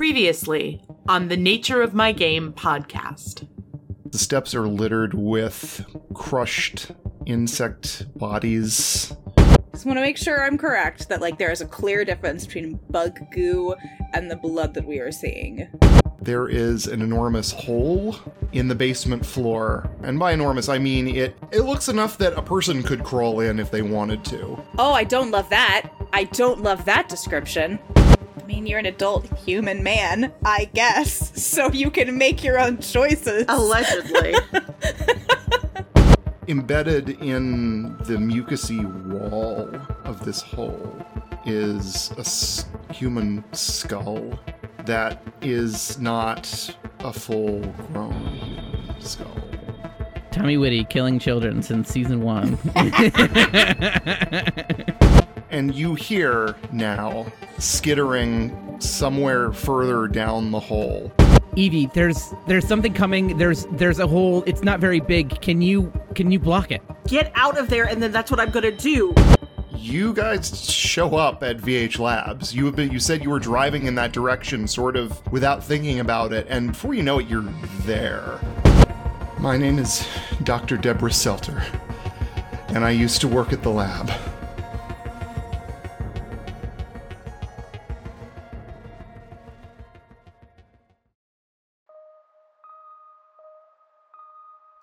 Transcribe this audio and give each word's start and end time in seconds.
Previously 0.00 0.82
on 1.10 1.28
the 1.28 1.36
Nature 1.36 1.82
of 1.82 1.92
My 1.92 2.12
Game 2.12 2.54
podcast. 2.54 3.46
The 4.06 4.16
steps 4.16 4.54
are 4.54 4.66
littered 4.66 5.12
with 5.12 5.84
crushed 6.14 6.92
insect 7.26 8.06
bodies. 8.18 9.14
Just 9.72 9.84
want 9.84 9.98
to 9.98 10.00
make 10.00 10.16
sure 10.16 10.42
I'm 10.42 10.56
correct 10.56 11.10
that 11.10 11.20
like 11.20 11.36
there 11.36 11.52
is 11.52 11.60
a 11.60 11.66
clear 11.66 12.06
difference 12.06 12.46
between 12.46 12.80
bug 12.88 13.18
goo 13.30 13.74
and 14.14 14.30
the 14.30 14.36
blood 14.36 14.72
that 14.72 14.86
we 14.86 15.00
are 15.00 15.12
seeing. 15.12 15.68
There 16.18 16.48
is 16.48 16.86
an 16.86 17.02
enormous 17.02 17.52
hole 17.52 18.16
in 18.52 18.68
the 18.68 18.74
basement 18.74 19.26
floor, 19.26 19.90
and 20.02 20.18
by 20.18 20.32
enormous 20.32 20.70
I 20.70 20.78
mean 20.78 21.08
it 21.08 21.36
it 21.52 21.60
looks 21.60 21.90
enough 21.90 22.16
that 22.16 22.32
a 22.38 22.42
person 22.42 22.82
could 22.82 23.04
crawl 23.04 23.40
in 23.40 23.58
if 23.58 23.70
they 23.70 23.82
wanted 23.82 24.24
to. 24.24 24.62
Oh, 24.78 24.94
I 24.94 25.04
don't 25.04 25.30
love 25.30 25.50
that. 25.50 25.90
I 26.14 26.24
don't 26.24 26.62
love 26.62 26.86
that 26.86 27.10
description. 27.10 27.78
I 28.50 28.52
mean, 28.52 28.66
you're 28.66 28.80
an 28.80 28.86
adult 28.86 29.26
human 29.38 29.84
man, 29.84 30.32
I 30.44 30.68
guess, 30.74 31.40
so 31.40 31.70
you 31.70 31.88
can 31.88 32.18
make 32.18 32.42
your 32.42 32.58
own 32.58 32.78
choices. 32.78 33.44
Allegedly. 33.48 34.34
Embedded 36.48 37.10
in 37.22 37.96
the 37.98 38.16
mucousy 38.16 38.82
wall 39.06 39.70
of 40.02 40.24
this 40.24 40.42
hole 40.42 40.96
is 41.46 42.10
a 42.16 42.20
s- 42.22 42.64
human 42.92 43.44
skull 43.52 44.36
that 44.84 45.22
is 45.42 45.96
not 46.00 46.74
a 47.04 47.12
full 47.12 47.60
grown 47.92 48.12
human 48.32 49.00
skull. 49.00 49.30
Tommy 50.32 50.56
Witty 50.56 50.82
killing 50.86 51.20
children 51.20 51.62
since 51.62 51.88
season 51.88 52.22
one. 52.22 52.58
And 55.50 55.74
you 55.74 55.94
hear 55.94 56.54
now 56.72 57.26
skittering 57.58 58.80
somewhere 58.80 59.52
further 59.52 60.06
down 60.06 60.52
the 60.52 60.60
hole. 60.60 61.12
Evie, 61.56 61.86
there's 61.92 62.32
there's 62.46 62.66
something 62.66 62.94
coming. 62.94 63.36
There's 63.36 63.66
there's 63.72 63.98
a 63.98 64.06
hole. 64.06 64.44
It's 64.46 64.62
not 64.62 64.78
very 64.78 65.00
big. 65.00 65.40
Can 65.40 65.60
you 65.60 65.92
can 66.14 66.30
you 66.30 66.38
block 66.38 66.70
it? 66.70 66.82
Get 67.08 67.32
out 67.34 67.58
of 67.58 67.68
there, 67.68 67.86
and 67.86 68.00
then 68.00 68.12
that's 68.12 68.30
what 68.30 68.38
I'm 68.38 68.50
gonna 68.50 68.70
do. 68.70 69.14
You 69.74 70.12
guys 70.12 70.70
show 70.70 71.16
up 71.16 71.42
at 71.42 71.56
VH 71.56 71.98
Labs. 71.98 72.54
You 72.54 72.66
have 72.66 72.76
been, 72.76 72.92
you 72.92 73.00
said 73.00 73.24
you 73.24 73.30
were 73.30 73.38
driving 73.38 73.86
in 73.86 73.94
that 73.96 74.12
direction 74.12 74.68
sort 74.68 74.94
of 74.94 75.26
without 75.32 75.64
thinking 75.64 76.00
about 76.00 76.32
it, 76.32 76.46
and 76.48 76.68
before 76.68 76.94
you 76.94 77.02
know 77.02 77.18
it, 77.18 77.26
you're 77.26 77.48
there. 77.82 78.38
My 79.38 79.56
name 79.56 79.78
is 79.78 80.06
Dr. 80.44 80.76
Deborah 80.76 81.10
Selter, 81.10 81.64
and 82.68 82.84
I 82.84 82.90
used 82.90 83.20
to 83.22 83.28
work 83.28 83.52
at 83.52 83.62
the 83.62 83.70
lab. 83.70 84.12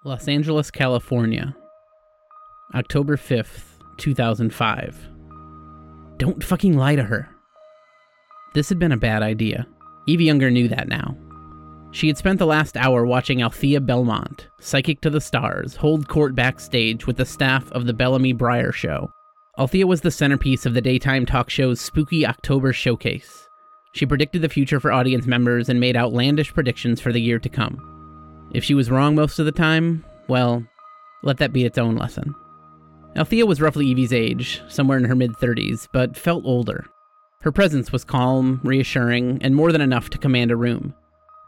Los 0.07 0.29
Angeles, 0.29 0.71
California. 0.71 1.53
October 2.73 3.17
5th, 3.17 3.77
2005. 3.97 4.97
Don't 6.15 6.41
fucking 6.41 6.77
lie 6.77 6.95
to 6.95 7.03
her. 7.03 7.27
This 8.53 8.69
had 8.69 8.79
been 8.79 8.93
a 8.93 8.97
bad 8.97 9.21
idea. 9.21 9.67
Evie 10.07 10.23
Younger 10.23 10.49
knew 10.49 10.69
that 10.69 10.87
now. 10.87 11.17
She 11.91 12.07
had 12.07 12.17
spent 12.17 12.39
the 12.39 12.45
last 12.45 12.77
hour 12.77 13.05
watching 13.05 13.41
Althea 13.41 13.81
Belmont, 13.81 14.47
psychic 14.61 15.01
to 15.01 15.09
the 15.09 15.19
stars, 15.19 15.75
hold 15.75 16.07
court 16.07 16.35
backstage 16.35 17.05
with 17.05 17.17
the 17.17 17.25
staff 17.25 17.69
of 17.73 17.85
the 17.85 17.93
Bellamy 17.93 18.33
Breyer 18.33 18.73
Show. 18.73 19.11
Althea 19.59 19.85
was 19.87 19.99
the 19.99 20.09
centerpiece 20.09 20.65
of 20.65 20.73
the 20.73 20.79
daytime 20.79 21.25
talk 21.25 21.49
show's 21.49 21.81
spooky 21.81 22.25
October 22.25 22.71
showcase. 22.71 23.49
She 23.91 24.05
predicted 24.05 24.41
the 24.41 24.47
future 24.47 24.79
for 24.79 24.93
audience 24.93 25.27
members 25.27 25.67
and 25.67 25.81
made 25.81 25.97
outlandish 25.97 26.53
predictions 26.53 27.01
for 27.01 27.11
the 27.11 27.21
year 27.21 27.39
to 27.39 27.49
come. 27.49 27.96
If 28.51 28.63
she 28.63 28.73
was 28.73 28.89
wrong 28.89 29.15
most 29.15 29.39
of 29.39 29.45
the 29.45 29.51
time, 29.51 30.03
well, 30.27 30.65
let 31.23 31.37
that 31.37 31.53
be 31.53 31.65
its 31.65 31.77
own 31.77 31.95
lesson. 31.95 32.35
Althea 33.15 33.45
was 33.45 33.61
roughly 33.61 33.87
Evie's 33.87 34.13
age, 34.13 34.61
somewhere 34.67 34.97
in 34.97 35.05
her 35.05 35.15
mid 35.15 35.33
30s, 35.33 35.87
but 35.91 36.15
felt 36.15 36.45
older. 36.45 36.85
Her 37.41 37.51
presence 37.51 37.91
was 37.91 38.03
calm, 38.03 38.59
reassuring, 38.63 39.39
and 39.41 39.55
more 39.55 39.71
than 39.71 39.81
enough 39.81 40.09
to 40.11 40.17
command 40.17 40.51
a 40.51 40.55
room. 40.55 40.93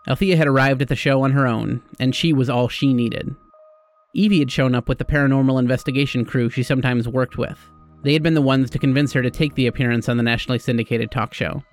Althea 0.08 0.38
had 0.38 0.48
arrived 0.48 0.82
at 0.82 0.88
the 0.88 0.96
show 0.96 1.24
on 1.24 1.32
her 1.32 1.46
own, 1.46 1.82
and 2.00 2.16
she 2.16 2.34
was 2.34 2.50
all 2.50 2.68
she 2.68 2.94
needed. 2.94 3.36
Evie 4.14 4.40
had 4.40 4.52
shown 4.52 4.74
up 4.74 4.90
with 4.90 4.98
the 4.98 5.06
paranormal 5.06 5.60
investigation 5.60 6.26
crew 6.26 6.50
she 6.50 6.64
sometimes 6.64 7.08
worked 7.08 7.38
with. 7.38 7.60
They 8.02 8.14
had 8.14 8.24
been 8.24 8.34
the 8.34 8.42
ones 8.42 8.70
to 8.72 8.80
convince 8.80 9.14
her 9.14 9.22
to 9.22 9.30
take 9.30 9.54
the 9.56 9.68
appearance 9.68 10.10
on 10.10 10.18
the 10.18 10.24
nationally 10.24 10.58
syndicated 10.58 11.12
talk 11.12 11.34
show. 11.34 11.64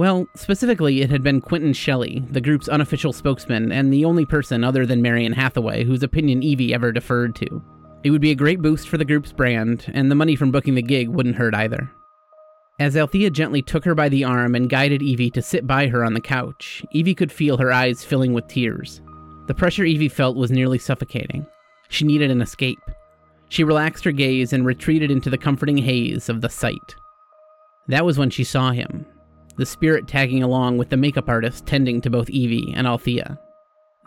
Well, 0.00 0.26
specifically, 0.34 1.02
it 1.02 1.10
had 1.10 1.22
been 1.22 1.42
Quentin 1.42 1.74
Shelley, 1.74 2.24
the 2.30 2.40
group's 2.40 2.70
unofficial 2.70 3.12
spokesman, 3.12 3.70
and 3.70 3.92
the 3.92 4.06
only 4.06 4.24
person 4.24 4.64
other 4.64 4.86
than 4.86 5.02
Marion 5.02 5.34
Hathaway 5.34 5.84
whose 5.84 6.02
opinion 6.02 6.42
Evie 6.42 6.72
ever 6.72 6.90
deferred 6.90 7.36
to. 7.36 7.62
It 8.02 8.10
would 8.10 8.22
be 8.22 8.30
a 8.30 8.34
great 8.34 8.62
boost 8.62 8.88
for 8.88 8.96
the 8.96 9.04
group's 9.04 9.30
brand, 9.30 9.90
and 9.92 10.10
the 10.10 10.14
money 10.14 10.36
from 10.36 10.50
booking 10.50 10.74
the 10.74 10.80
gig 10.80 11.10
wouldn't 11.10 11.36
hurt 11.36 11.54
either. 11.54 11.90
As 12.78 12.96
Althea 12.96 13.28
gently 13.28 13.60
took 13.60 13.84
her 13.84 13.94
by 13.94 14.08
the 14.08 14.24
arm 14.24 14.54
and 14.54 14.70
guided 14.70 15.02
Evie 15.02 15.28
to 15.32 15.42
sit 15.42 15.66
by 15.66 15.88
her 15.88 16.02
on 16.02 16.14
the 16.14 16.20
couch, 16.22 16.82
Evie 16.92 17.14
could 17.14 17.30
feel 17.30 17.58
her 17.58 17.70
eyes 17.70 18.02
filling 18.02 18.32
with 18.32 18.48
tears. 18.48 19.02
The 19.48 19.54
pressure 19.54 19.84
Evie 19.84 20.08
felt 20.08 20.34
was 20.34 20.50
nearly 20.50 20.78
suffocating. 20.78 21.46
She 21.90 22.06
needed 22.06 22.30
an 22.30 22.40
escape. 22.40 22.80
She 23.50 23.64
relaxed 23.64 24.04
her 24.04 24.12
gaze 24.12 24.54
and 24.54 24.64
retreated 24.64 25.10
into 25.10 25.28
the 25.28 25.36
comforting 25.36 25.76
haze 25.76 26.30
of 26.30 26.40
the 26.40 26.48
sight. 26.48 26.96
That 27.88 28.06
was 28.06 28.16
when 28.16 28.30
she 28.30 28.44
saw 28.44 28.70
him, 28.70 29.04
the 29.56 29.66
spirit 29.66 30.08
tagging 30.08 30.42
along 30.42 30.78
with 30.78 30.88
the 30.88 30.96
makeup 30.96 31.28
artist 31.28 31.66
tending 31.66 32.00
to 32.00 32.10
both 32.10 32.30
Evie 32.30 32.72
and 32.74 32.86
Althea. 32.86 33.38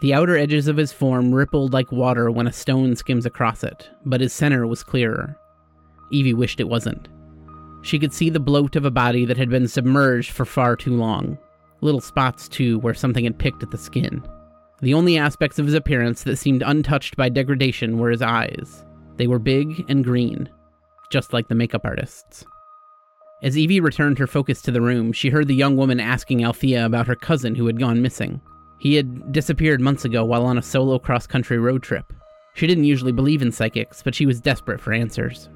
The 0.02 0.14
outer 0.14 0.38
edges 0.38 0.68
of 0.68 0.78
his 0.78 0.92
form 0.92 1.34
rippled 1.34 1.74
like 1.74 1.92
water 1.92 2.30
when 2.30 2.48
a 2.48 2.52
stone 2.52 2.96
skims 2.96 3.26
across 3.26 3.64
it, 3.64 3.90
but 4.06 4.22
his 4.22 4.34
center 4.34 4.68
was 4.68 4.84
clearer. 4.84 5.38
Evie 6.12 6.34
wished 6.34 6.60
it 6.60 6.68
wasn't. 6.68 7.08
She 7.84 8.00
could 8.00 8.14
see 8.14 8.30
the 8.30 8.40
bloat 8.40 8.76
of 8.76 8.86
a 8.86 8.92
body 8.92 9.26
that 9.26 9.38
had 9.38 9.50
been 9.50 9.68
submerged 9.68 10.32
for 10.32 10.46
far 10.46 10.76
too 10.76 10.96
long. 10.96 11.38
Little 11.82 12.02
spots, 12.02 12.48
too, 12.48 12.80
where 12.80 12.94
something 12.94 13.26
had 13.26 13.38
picked 13.38 13.62
at 13.62 13.72
the 13.72 13.78
skin. 13.78 14.24
The 14.82 14.94
only 14.94 15.18
aspects 15.18 15.60
of 15.60 15.66
his 15.66 15.76
appearance 15.76 16.24
that 16.24 16.38
seemed 16.38 16.64
untouched 16.66 17.16
by 17.16 17.30
degradation 17.30 17.98
were 17.98 18.10
his 18.10 18.22
eyes. 18.22 18.86
They 19.18 19.28
were 19.28 19.40
big 19.40 19.86
and 19.90 20.04
green, 20.04 20.50
just 21.10 21.34
like 21.34 21.48
the 21.48 21.56
makeup 21.56 21.86
artist's. 21.86 22.46
As 23.44 23.58
Evie 23.58 23.82
returned 23.82 24.18
her 24.20 24.28
focus 24.28 24.62
to 24.62 24.72
the 24.72 24.82
room, 24.82 25.12
she 25.12 25.30
heard 25.30 25.50
the 25.50 25.56
young 25.56 25.76
woman 25.76 26.00
asking 26.00 26.46
Althea 26.46 26.86
about 26.86 27.08
her 27.08 27.16
cousin 27.16 27.56
who 27.56 27.68
had 27.68 27.78
gone 27.78 28.02
missing. 28.02 28.40
He 28.80 28.96
had 28.96 29.34
disappeared 29.34 29.82
months 29.82 30.06
ago 30.06 30.24
while 30.24 30.46
on 30.46 30.58
a 30.58 30.62
solo 30.62 30.98
cross 30.98 31.28
country 31.28 31.58
road 31.58 31.84
trip. 31.84 32.14
She 32.54 32.68
didn't 32.68 32.86
usually 32.86 33.12
believe 33.12 33.42
in 33.42 33.52
psychics, 33.52 34.02
but 34.02 34.16
she 34.16 34.26
was 34.26 34.40
desperate 34.40 34.80
for 34.80 34.94
answers. 34.94 35.50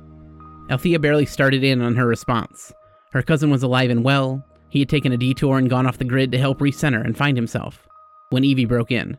Althea 0.70 1.00
barely 1.00 1.26
started 1.26 1.64
in 1.64 1.82
on 1.82 1.96
her 1.96 2.06
response. 2.06 2.74
Her 3.14 3.22
cousin 3.22 3.50
was 3.50 3.64
alive 3.64 3.90
and 3.90 4.04
well. 4.04 4.44
He 4.70 4.80
had 4.80 4.90
taken 4.90 5.14
a 5.14 5.18
detour 5.18 5.58
and 5.58 5.70
gone 5.70 5.88
off 5.88 5.98
the 5.98 6.04
grid 6.04 6.34
to 6.34 6.38
help 6.38 6.60
recenter 6.60 7.06
and 7.06 7.18
find 7.18 7.38
himself. 7.38 7.88
When 8.32 8.44
Evie 8.44 8.66
broke 8.66 8.92
in, 8.92 9.18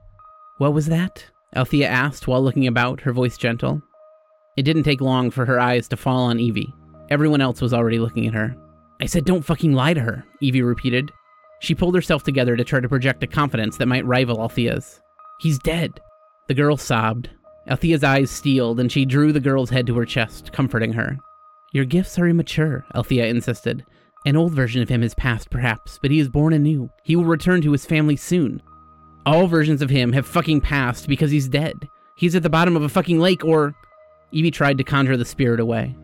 What 0.59 0.75
was 0.75 0.87
that? 0.87 1.25
Althea 1.57 1.89
asked 1.89 2.29
while 2.29 2.43
looking 2.43 2.67
about, 2.67 3.01
her 3.01 3.15
voice 3.15 3.39
gentle. 3.39 3.81
It 4.59 4.65
didn't 4.65 4.83
take 4.83 5.01
long 5.01 5.31
for 5.31 5.47
her 5.47 5.59
eyes 5.59 5.89
to 5.89 5.97
fall 5.97 6.25
on 6.25 6.39
Evie. 6.39 6.75
Everyone 7.11 7.41
else 7.41 7.61
was 7.61 7.73
already 7.73 7.99
looking 7.99 8.27
at 8.27 8.35
her. 8.35 8.55
I 9.01 9.07
said, 9.07 9.25
don't 9.25 9.45
fucking 9.45 9.73
lie 9.73 9.95
to 9.95 10.01
her, 10.01 10.25
Evie 10.41 10.63
repeated. 10.63 11.11
She 11.61 11.75
pulled 11.75 11.95
herself 11.95 12.23
together 12.23 12.57
to 12.57 12.65
try 12.65 12.81
to 12.81 12.89
project 12.89 13.23
a 13.23 13.27
confidence 13.27 13.77
that 13.77 13.89
might 13.89 14.05
rival 14.05 14.41
Althea's. 14.41 15.01
He's 15.41 15.59
dead. 15.59 16.01
The 16.49 16.55
girl 16.55 16.77
sobbed. 16.77 17.31
Althea's 17.67 18.05
eyes 18.05 18.31
steeled, 18.31 18.81
and 18.81 18.91
she 18.91 19.05
drew 19.05 19.33
the 19.33 19.41
girl's 19.41 19.71
head 19.71 19.87
to 19.87 19.97
her 19.97 20.05
chest, 20.05 20.53
comforting 20.53 20.93
her. 20.95 21.19
Your 21.73 21.85
gifts 21.85 22.19
are 22.19 22.27
immature, 22.27 22.85
Althea 22.95 23.27
insisted. 23.27 23.85
An 24.25 24.37
old 24.37 24.53
version 24.53 24.83
of 24.83 24.89
him 24.89 25.03
has 25.03 25.15
passed, 25.15 25.51
perhaps, 25.51 25.99
but 26.01 26.11
he 26.11 26.19
is 26.19 26.29
born 26.29 26.53
anew. 26.53 26.91
He 27.05 27.15
will 27.15 27.25
return 27.25 27.61
to 27.63 27.73
his 27.73 27.87
family 27.87 28.17
soon. 28.17 28.63
All 29.27 29.47
versions 29.47 29.83
of 29.83 29.91
him 29.91 30.13
have 30.13 30.27
fucking 30.27 30.63
passed 30.63 31.09
because 31.09 31.31
he's 31.31 31.49
dead. 31.49 31.89
He's 32.17 32.35
at 32.35 32.43
the 32.43 32.51
bottom 32.51 32.77
of 32.77 32.83
a 32.83 32.89
fucking 32.89 33.21
lake, 33.21 33.45
or. 33.45 33.75
Evie 34.33 34.51
tried 34.51 34.79
to 34.79 34.85
conjure 34.85 35.17
the 35.17 35.25
spirit 35.25 35.61
away. 35.61 35.95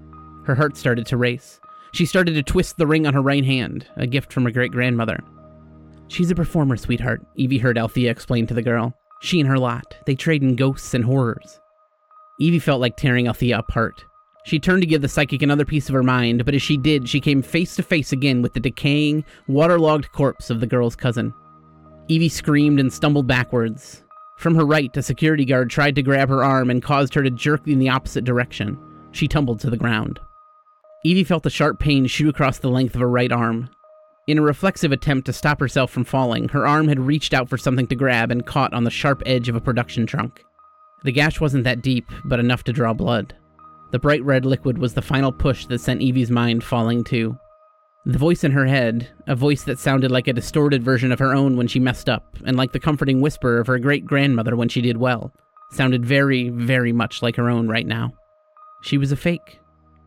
Her 0.44 0.54
heart 0.54 0.76
started 0.76 1.06
to 1.06 1.16
race. 1.16 1.60
She 1.92 2.06
started 2.06 2.34
to 2.34 2.42
twist 2.42 2.76
the 2.76 2.86
ring 2.86 3.06
on 3.06 3.14
her 3.14 3.22
right 3.22 3.44
hand, 3.44 3.86
a 3.96 4.06
gift 4.06 4.32
from 4.32 4.44
her 4.44 4.50
great 4.50 4.72
grandmother. 4.72 5.20
She's 6.08 6.30
a 6.30 6.34
performer, 6.34 6.76
sweetheart, 6.76 7.24
Evie 7.34 7.58
heard 7.58 7.78
Althea 7.78 8.10
explain 8.10 8.46
to 8.46 8.54
the 8.54 8.62
girl. 8.62 8.94
She 9.20 9.40
and 9.40 9.48
her 9.48 9.58
lot, 9.58 9.96
they 10.06 10.14
trade 10.14 10.42
in 10.42 10.56
ghosts 10.56 10.92
and 10.92 11.04
horrors. 11.04 11.60
Evie 12.38 12.58
felt 12.58 12.80
like 12.80 12.96
tearing 12.96 13.26
Althea 13.26 13.58
apart. 13.58 14.04
She 14.44 14.58
turned 14.58 14.82
to 14.82 14.86
give 14.86 15.00
the 15.00 15.08
psychic 15.08 15.40
another 15.40 15.64
piece 15.64 15.88
of 15.88 15.94
her 15.94 16.02
mind, 16.02 16.44
but 16.44 16.54
as 16.54 16.60
she 16.60 16.76
did, 16.76 17.08
she 17.08 17.20
came 17.20 17.40
face 17.40 17.76
to 17.76 17.82
face 17.82 18.12
again 18.12 18.42
with 18.42 18.52
the 18.52 18.60
decaying, 18.60 19.24
waterlogged 19.46 20.12
corpse 20.12 20.50
of 20.50 20.60
the 20.60 20.66
girl's 20.66 20.96
cousin. 20.96 21.32
Evie 22.08 22.28
screamed 22.28 22.78
and 22.78 22.92
stumbled 22.92 23.26
backwards. 23.26 24.04
From 24.36 24.54
her 24.56 24.66
right, 24.66 24.94
a 24.96 25.02
security 25.02 25.46
guard 25.46 25.70
tried 25.70 25.94
to 25.94 26.02
grab 26.02 26.28
her 26.28 26.44
arm 26.44 26.68
and 26.68 26.82
caused 26.82 27.14
her 27.14 27.22
to 27.22 27.30
jerk 27.30 27.66
in 27.66 27.78
the 27.78 27.88
opposite 27.88 28.24
direction. 28.24 28.78
She 29.12 29.28
tumbled 29.28 29.60
to 29.60 29.70
the 29.70 29.76
ground. 29.78 30.20
Evie 31.04 31.24
felt 31.24 31.44
a 31.44 31.50
sharp 31.50 31.78
pain 31.78 32.06
shoot 32.06 32.30
across 32.30 32.58
the 32.58 32.70
length 32.70 32.94
of 32.94 33.00
her 33.02 33.08
right 33.08 33.30
arm. 33.30 33.68
In 34.26 34.38
a 34.38 34.42
reflexive 34.42 34.90
attempt 34.90 35.26
to 35.26 35.34
stop 35.34 35.60
herself 35.60 35.90
from 35.90 36.04
falling, 36.04 36.48
her 36.48 36.66
arm 36.66 36.88
had 36.88 36.98
reached 36.98 37.34
out 37.34 37.48
for 37.48 37.58
something 37.58 37.86
to 37.88 37.94
grab 37.94 38.30
and 38.30 38.46
caught 38.46 38.72
on 38.72 38.84
the 38.84 38.90
sharp 38.90 39.22
edge 39.26 39.50
of 39.50 39.54
a 39.54 39.60
production 39.60 40.06
trunk. 40.06 40.42
The 41.04 41.12
gash 41.12 41.40
wasn't 41.40 41.64
that 41.64 41.82
deep, 41.82 42.06
but 42.24 42.40
enough 42.40 42.64
to 42.64 42.72
draw 42.72 42.94
blood. 42.94 43.34
The 43.92 43.98
bright 43.98 44.24
red 44.24 44.46
liquid 44.46 44.78
was 44.78 44.94
the 44.94 45.02
final 45.02 45.30
push 45.30 45.66
that 45.66 45.80
sent 45.80 46.00
Evie's 46.00 46.30
mind 46.30 46.64
falling 46.64 47.04
too. 47.04 47.38
The 48.06 48.18
voice 48.18 48.42
in 48.42 48.52
her 48.52 48.64
head, 48.64 49.08
a 49.26 49.36
voice 49.36 49.64
that 49.64 49.78
sounded 49.78 50.10
like 50.10 50.26
a 50.26 50.32
distorted 50.32 50.82
version 50.82 51.12
of 51.12 51.18
her 51.18 51.34
own 51.34 51.58
when 51.58 51.68
she 51.68 51.78
messed 51.78 52.08
up, 52.08 52.36
and 52.46 52.56
like 52.56 52.72
the 52.72 52.80
comforting 52.80 53.20
whisper 53.20 53.58
of 53.58 53.66
her 53.66 53.78
great 53.78 54.06
grandmother 54.06 54.56
when 54.56 54.70
she 54.70 54.80
did 54.80 54.96
well, 54.96 55.32
sounded 55.70 56.04
very, 56.04 56.48
very 56.48 56.92
much 56.92 57.20
like 57.20 57.36
her 57.36 57.50
own 57.50 57.68
right 57.68 57.86
now. 57.86 58.12
She 58.82 58.96
was 58.96 59.12
a 59.12 59.16
fake. 59.16 59.60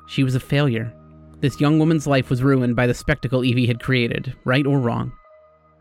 She 0.08 0.24
was 0.24 0.36
a 0.36 0.40
failure. 0.40 0.94
This 1.40 1.62
young 1.62 1.78
woman's 1.78 2.08
life 2.08 2.30
was 2.30 2.42
ruined 2.42 2.76
by 2.76 2.88
the 2.88 2.94
spectacle 2.94 3.46
Evie 3.46 3.68
had 3.68 3.80
created, 3.80 4.36
right 4.44 4.66
or 4.66 4.80
wrong. 4.80 5.12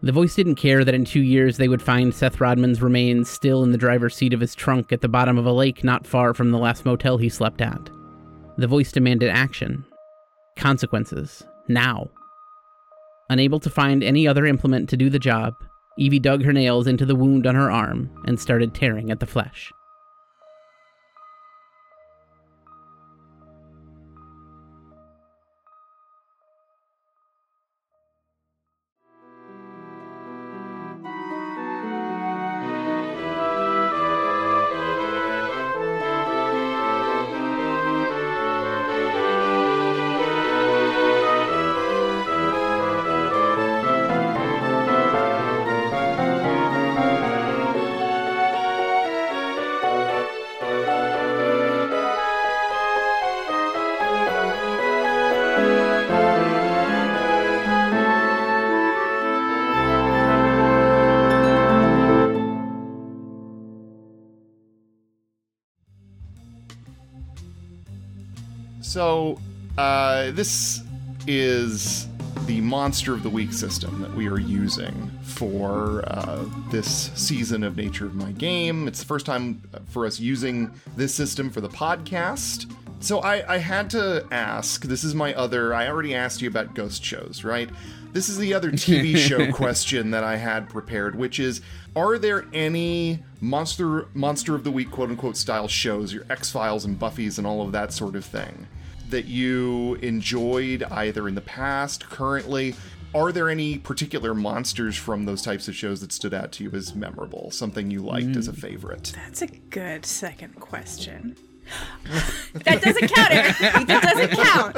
The 0.02 0.12
voice 0.12 0.34
didn't 0.34 0.56
care 0.56 0.84
that 0.84 0.94
in 0.94 1.06
two 1.06 1.22
years 1.22 1.56
they 1.56 1.68
would 1.68 1.80
find 1.80 2.14
Seth 2.14 2.40
Rodman's 2.40 2.82
remains 2.82 3.30
still 3.30 3.64
in 3.64 3.72
the 3.72 3.78
driver's 3.78 4.14
seat 4.14 4.34
of 4.34 4.40
his 4.40 4.54
trunk 4.54 4.92
at 4.92 5.00
the 5.00 5.08
bottom 5.08 5.38
of 5.38 5.46
a 5.46 5.52
lake 5.52 5.82
not 5.82 6.06
far 6.06 6.34
from 6.34 6.50
the 6.50 6.58
last 6.58 6.84
motel 6.84 7.16
he 7.16 7.30
slept 7.30 7.62
at. 7.62 7.88
The 8.58 8.66
voice 8.66 8.92
demanded 8.92 9.30
action. 9.30 9.84
Consequences. 10.56 11.44
Now. 11.68 12.10
Unable 13.30 13.60
to 13.60 13.70
find 13.70 14.04
any 14.04 14.28
other 14.28 14.44
implement 14.44 14.88
to 14.90 14.96
do 14.96 15.08
the 15.08 15.18
job, 15.18 15.54
Evie 15.98 16.18
dug 16.18 16.44
her 16.44 16.52
nails 16.52 16.86
into 16.86 17.06
the 17.06 17.16
wound 17.16 17.46
on 17.46 17.54
her 17.54 17.70
arm 17.70 18.10
and 18.26 18.38
started 18.38 18.74
tearing 18.74 19.10
at 19.10 19.20
the 19.20 19.26
flesh. 19.26 19.72
This 70.46 70.80
is 71.26 72.06
the 72.46 72.60
Monster 72.60 73.12
of 73.12 73.24
the 73.24 73.28
Week 73.28 73.52
system 73.52 74.00
that 74.00 74.14
we 74.14 74.28
are 74.28 74.38
using 74.38 75.10
for 75.22 76.04
uh, 76.06 76.44
this 76.70 77.10
season 77.16 77.64
of 77.64 77.76
Nature 77.76 78.06
of 78.06 78.14
My 78.14 78.30
Game. 78.30 78.86
It's 78.86 79.00
the 79.00 79.06
first 79.06 79.26
time 79.26 79.60
for 79.86 80.06
us 80.06 80.20
using 80.20 80.72
this 80.96 81.12
system 81.12 81.50
for 81.50 81.60
the 81.60 81.68
podcast. 81.68 82.72
So, 83.00 83.18
I, 83.18 83.54
I 83.54 83.58
had 83.58 83.90
to 83.90 84.24
ask 84.30 84.84
this 84.84 85.02
is 85.02 85.16
my 85.16 85.34
other, 85.34 85.74
I 85.74 85.88
already 85.88 86.14
asked 86.14 86.40
you 86.40 86.48
about 86.48 86.76
ghost 86.76 87.02
shows, 87.02 87.42
right? 87.42 87.68
This 88.12 88.28
is 88.28 88.38
the 88.38 88.54
other 88.54 88.70
TV 88.70 89.16
show 89.16 89.50
question 89.50 90.12
that 90.12 90.22
I 90.22 90.36
had 90.36 90.68
prepared, 90.68 91.16
which 91.16 91.40
is 91.40 91.60
Are 91.96 92.18
there 92.18 92.46
any 92.52 93.24
monster 93.40 94.06
monster 94.14 94.54
of 94.54 94.62
the 94.62 94.70
week 94.70 94.92
quote 94.92 95.10
unquote 95.10 95.36
style 95.36 95.66
shows, 95.66 96.14
your 96.14 96.24
X 96.30 96.52
Files 96.52 96.84
and 96.84 96.96
Buffy's 96.96 97.36
and 97.36 97.48
all 97.48 97.62
of 97.62 97.72
that 97.72 97.92
sort 97.92 98.14
of 98.14 98.24
thing, 98.24 98.68
that 99.10 99.26
you 99.26 99.94
enjoyed 100.02 100.82
either 100.84 101.28
in 101.28 101.34
the 101.34 101.40
past, 101.40 102.08
currently? 102.08 102.74
Are 103.14 103.32
there 103.32 103.48
any 103.48 103.78
particular 103.78 104.34
monsters 104.34 104.96
from 104.96 105.24
those 105.24 105.40
types 105.40 105.68
of 105.68 105.74
shows 105.74 106.00
that 106.02 106.12
stood 106.12 106.34
out 106.34 106.52
to 106.52 106.64
you 106.64 106.70
as 106.72 106.94
memorable? 106.94 107.50
Something 107.50 107.90
you 107.90 108.00
liked 108.00 108.36
as 108.36 108.46
a 108.48 108.52
mm. 108.52 108.58
favorite? 108.58 109.12
That's 109.14 109.40
a 109.42 109.46
good 109.46 110.04
second 110.04 110.60
question. 110.60 111.36
that 112.64 112.82
doesn't 112.82 113.08
count, 113.08 113.32
Eric. 113.32 113.56
That 113.86 114.02
doesn't 114.02 114.30
count. 114.32 114.76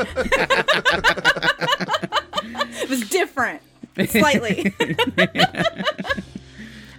it 2.83 2.89
was 2.89 3.09
different, 3.09 3.63
slightly. 4.07 4.73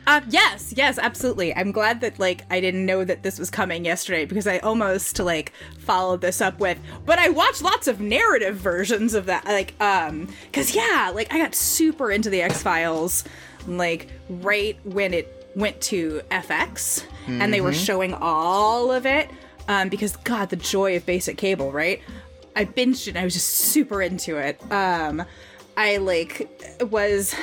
Uh, 0.10 0.22
yes, 0.28 0.74
yes, 0.76 0.98
absolutely. 0.98 1.56
I'm 1.56 1.72
glad 1.72 2.02
that 2.02 2.18
like 2.18 2.44
I 2.50 2.60
didn't 2.60 2.84
know 2.84 3.04
that 3.04 3.22
this 3.22 3.38
was 3.38 3.52
coming 3.52 3.86
yesterday 3.86 4.26
because 4.26 4.48
I 4.48 4.58
almost 4.58 5.20
like 5.20 5.54
followed 5.78 6.22
this 6.22 6.42
up 6.42 6.60
with, 6.60 6.80
but 7.06 7.20
I 7.20 7.30
watched 7.30 7.62
lots 7.62 7.88
of 7.88 8.02
narrative 8.02 8.56
versions 8.56 9.14
of 9.14 9.28
that, 9.28 9.46
like 9.46 9.80
um, 9.80 10.28
cause 10.52 10.74
yeah, 10.74 11.12
like 11.14 11.32
I 11.32 11.38
got 11.38 11.54
super 11.54 12.10
into 12.10 12.32
the 12.32 12.42
X 12.42 12.64
Files, 12.64 13.24
like 13.68 14.08
right 14.30 14.80
when 14.84 15.14
it 15.14 15.48
went 15.56 15.80
to 15.82 16.22
FX, 16.32 17.04
and 17.28 17.54
they 17.54 17.62
were 17.62 17.72
showing 17.72 18.16
all 18.16 18.92
of 18.92 19.06
it, 19.06 19.30
um, 19.68 19.90
because 19.90 20.16
God, 20.18 20.50
the 20.50 20.56
joy 20.56 20.96
of 20.96 21.06
basic 21.06 21.38
cable, 21.38 21.72
right? 21.72 22.02
I 22.56 22.66
binged 22.66 23.06
it. 23.06 23.10
and 23.10 23.20
I 23.20 23.26
was 23.26 23.36
just 23.36 23.50
super 23.50 24.02
into 24.02 24.38
it. 24.38 24.60
Um, 24.72 25.24
I 25.78 25.98
like 25.98 26.50
was 26.90 27.36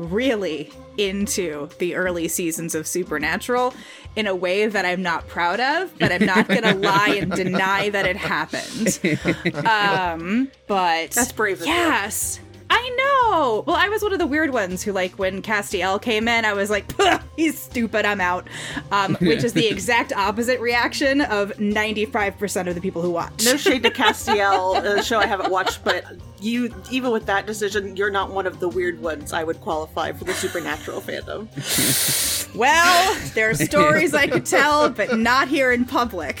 really 0.00 0.72
into 0.96 1.68
the 1.78 1.94
early 1.94 2.28
seasons 2.28 2.74
of 2.74 2.86
Supernatural 2.86 3.74
in 4.16 4.26
a 4.26 4.34
way 4.34 4.66
that 4.66 4.84
I'm 4.84 5.02
not 5.02 5.26
proud 5.28 5.60
of, 5.60 5.96
but 5.98 6.10
I'm 6.12 6.26
not 6.26 6.48
gonna 6.48 6.74
lie 6.90 7.16
and 7.20 7.30
deny 7.32 7.88
that 7.90 8.06
it 8.06 8.16
happened. 8.16 8.98
Um, 9.66 10.50
but 10.66 11.10
That's 11.12 11.32
brave 11.32 11.62
Yes. 11.64 12.40
you. 12.42 12.49
Yes. 12.70 12.80
I 12.80 12.88
know. 12.96 13.64
Well, 13.66 13.76
I 13.76 13.88
was 13.88 14.02
one 14.02 14.12
of 14.12 14.18
the 14.18 14.26
weird 14.26 14.52
ones 14.52 14.82
who, 14.82 14.92
like, 14.92 15.18
when 15.18 15.42
Castiel 15.42 16.00
came 16.00 16.28
in, 16.28 16.44
I 16.44 16.52
was 16.52 16.70
like, 16.70 16.88
"Puh, 16.88 17.18
"He's 17.36 17.58
stupid. 17.58 18.04
I'm 18.04 18.20
out," 18.20 18.48
um, 18.92 19.16
which 19.20 19.44
is 19.44 19.52
the 19.52 19.66
exact 19.66 20.12
opposite 20.12 20.60
reaction 20.60 21.20
of 21.20 21.52
95% 21.58 22.68
of 22.68 22.74
the 22.74 22.80
people 22.80 23.02
who 23.02 23.10
watch. 23.10 23.44
No 23.44 23.56
shade 23.56 23.82
to 23.82 23.90
Castiel, 23.90 24.76
a 24.98 25.02
show 25.02 25.18
I 25.18 25.26
haven't 25.26 25.50
watched, 25.50 25.84
but 25.84 26.04
you, 26.40 26.74
even 26.90 27.10
with 27.12 27.26
that 27.26 27.46
decision, 27.46 27.96
you're 27.96 28.10
not 28.10 28.30
one 28.30 28.46
of 28.46 28.60
the 28.60 28.68
weird 28.68 29.00
ones 29.00 29.32
I 29.32 29.44
would 29.44 29.60
qualify 29.60 30.12
for 30.12 30.24
the 30.24 30.32
supernatural 30.34 31.00
fandom. 31.00 31.48
Well, 32.52 33.16
there 33.34 33.48
are 33.48 33.54
stories 33.54 34.12
I 34.12 34.26
could 34.26 34.44
tell, 34.44 34.90
but 34.90 35.16
not 35.16 35.46
here 35.46 35.70
in 35.70 35.84
public. 35.84 36.40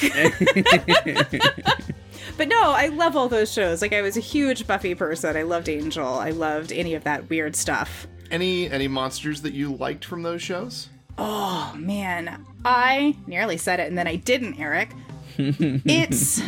But 2.40 2.48
no, 2.48 2.70
I 2.72 2.86
love 2.86 3.16
all 3.16 3.28
those 3.28 3.52
shows. 3.52 3.82
Like 3.82 3.92
I 3.92 4.00
was 4.00 4.16
a 4.16 4.20
huge 4.20 4.66
Buffy 4.66 4.94
person. 4.94 5.36
I 5.36 5.42
loved 5.42 5.68
Angel. 5.68 6.14
I 6.14 6.30
loved 6.30 6.72
any 6.72 6.94
of 6.94 7.04
that 7.04 7.28
weird 7.28 7.54
stuff. 7.54 8.06
Any 8.30 8.70
any 8.70 8.88
monsters 8.88 9.42
that 9.42 9.52
you 9.52 9.74
liked 9.74 10.06
from 10.06 10.22
those 10.22 10.40
shows? 10.40 10.88
Oh 11.18 11.70
man, 11.76 12.46
I 12.64 13.14
nearly 13.26 13.58
said 13.58 13.78
it 13.78 13.88
and 13.88 13.98
then 13.98 14.06
I 14.06 14.16
didn't, 14.16 14.58
Eric. 14.58 14.88
it's 15.36 16.40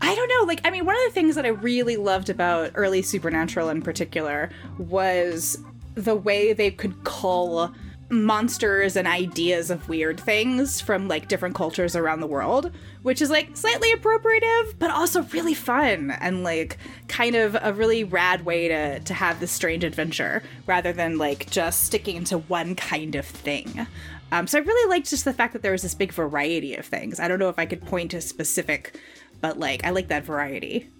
I 0.00 0.14
don't 0.14 0.28
know, 0.28 0.46
like 0.46 0.62
I 0.64 0.70
mean 0.70 0.86
one 0.86 0.96
of 0.96 1.02
the 1.04 1.12
things 1.12 1.34
that 1.34 1.44
I 1.44 1.50
really 1.50 1.98
loved 1.98 2.30
about 2.30 2.70
early 2.74 3.02
Supernatural 3.02 3.68
in 3.68 3.82
particular 3.82 4.48
was 4.78 5.58
the 5.94 6.16
way 6.16 6.54
they 6.54 6.70
could 6.70 7.04
cull 7.04 7.74
monsters 8.12 8.94
and 8.94 9.08
ideas 9.08 9.70
of 9.70 9.88
weird 9.88 10.20
things 10.20 10.80
from 10.82 11.08
like 11.08 11.28
different 11.28 11.54
cultures 11.54 11.96
around 11.96 12.20
the 12.20 12.26
world, 12.26 12.70
which 13.02 13.22
is 13.22 13.30
like 13.30 13.56
slightly 13.56 13.90
appropriative, 13.92 14.74
but 14.78 14.90
also 14.90 15.22
really 15.24 15.54
fun 15.54 16.10
and 16.10 16.44
like 16.44 16.76
kind 17.08 17.34
of 17.34 17.56
a 17.60 17.72
really 17.72 18.04
rad 18.04 18.44
way 18.44 18.68
to 18.68 19.00
to 19.00 19.14
have 19.14 19.40
this 19.40 19.50
strange 19.50 19.82
adventure 19.82 20.42
rather 20.66 20.92
than 20.92 21.16
like 21.16 21.50
just 21.50 21.84
sticking 21.84 22.22
to 22.24 22.38
one 22.38 22.76
kind 22.76 23.14
of 23.14 23.24
thing. 23.24 23.86
Um, 24.30 24.46
so 24.46 24.58
I 24.58 24.62
really 24.62 24.90
liked 24.90 25.10
just 25.10 25.24
the 25.24 25.32
fact 25.32 25.54
that 25.54 25.62
there 25.62 25.72
was 25.72 25.82
this 25.82 25.94
big 25.94 26.12
variety 26.12 26.74
of 26.74 26.84
things. 26.84 27.18
I 27.18 27.28
don't 27.28 27.38
know 27.38 27.48
if 27.48 27.58
I 27.58 27.66
could 27.66 27.84
point 27.84 28.10
to 28.10 28.20
specific, 28.20 28.98
but 29.40 29.58
like 29.58 29.84
I 29.84 29.90
like 29.90 30.08
that 30.08 30.24
variety. 30.24 30.90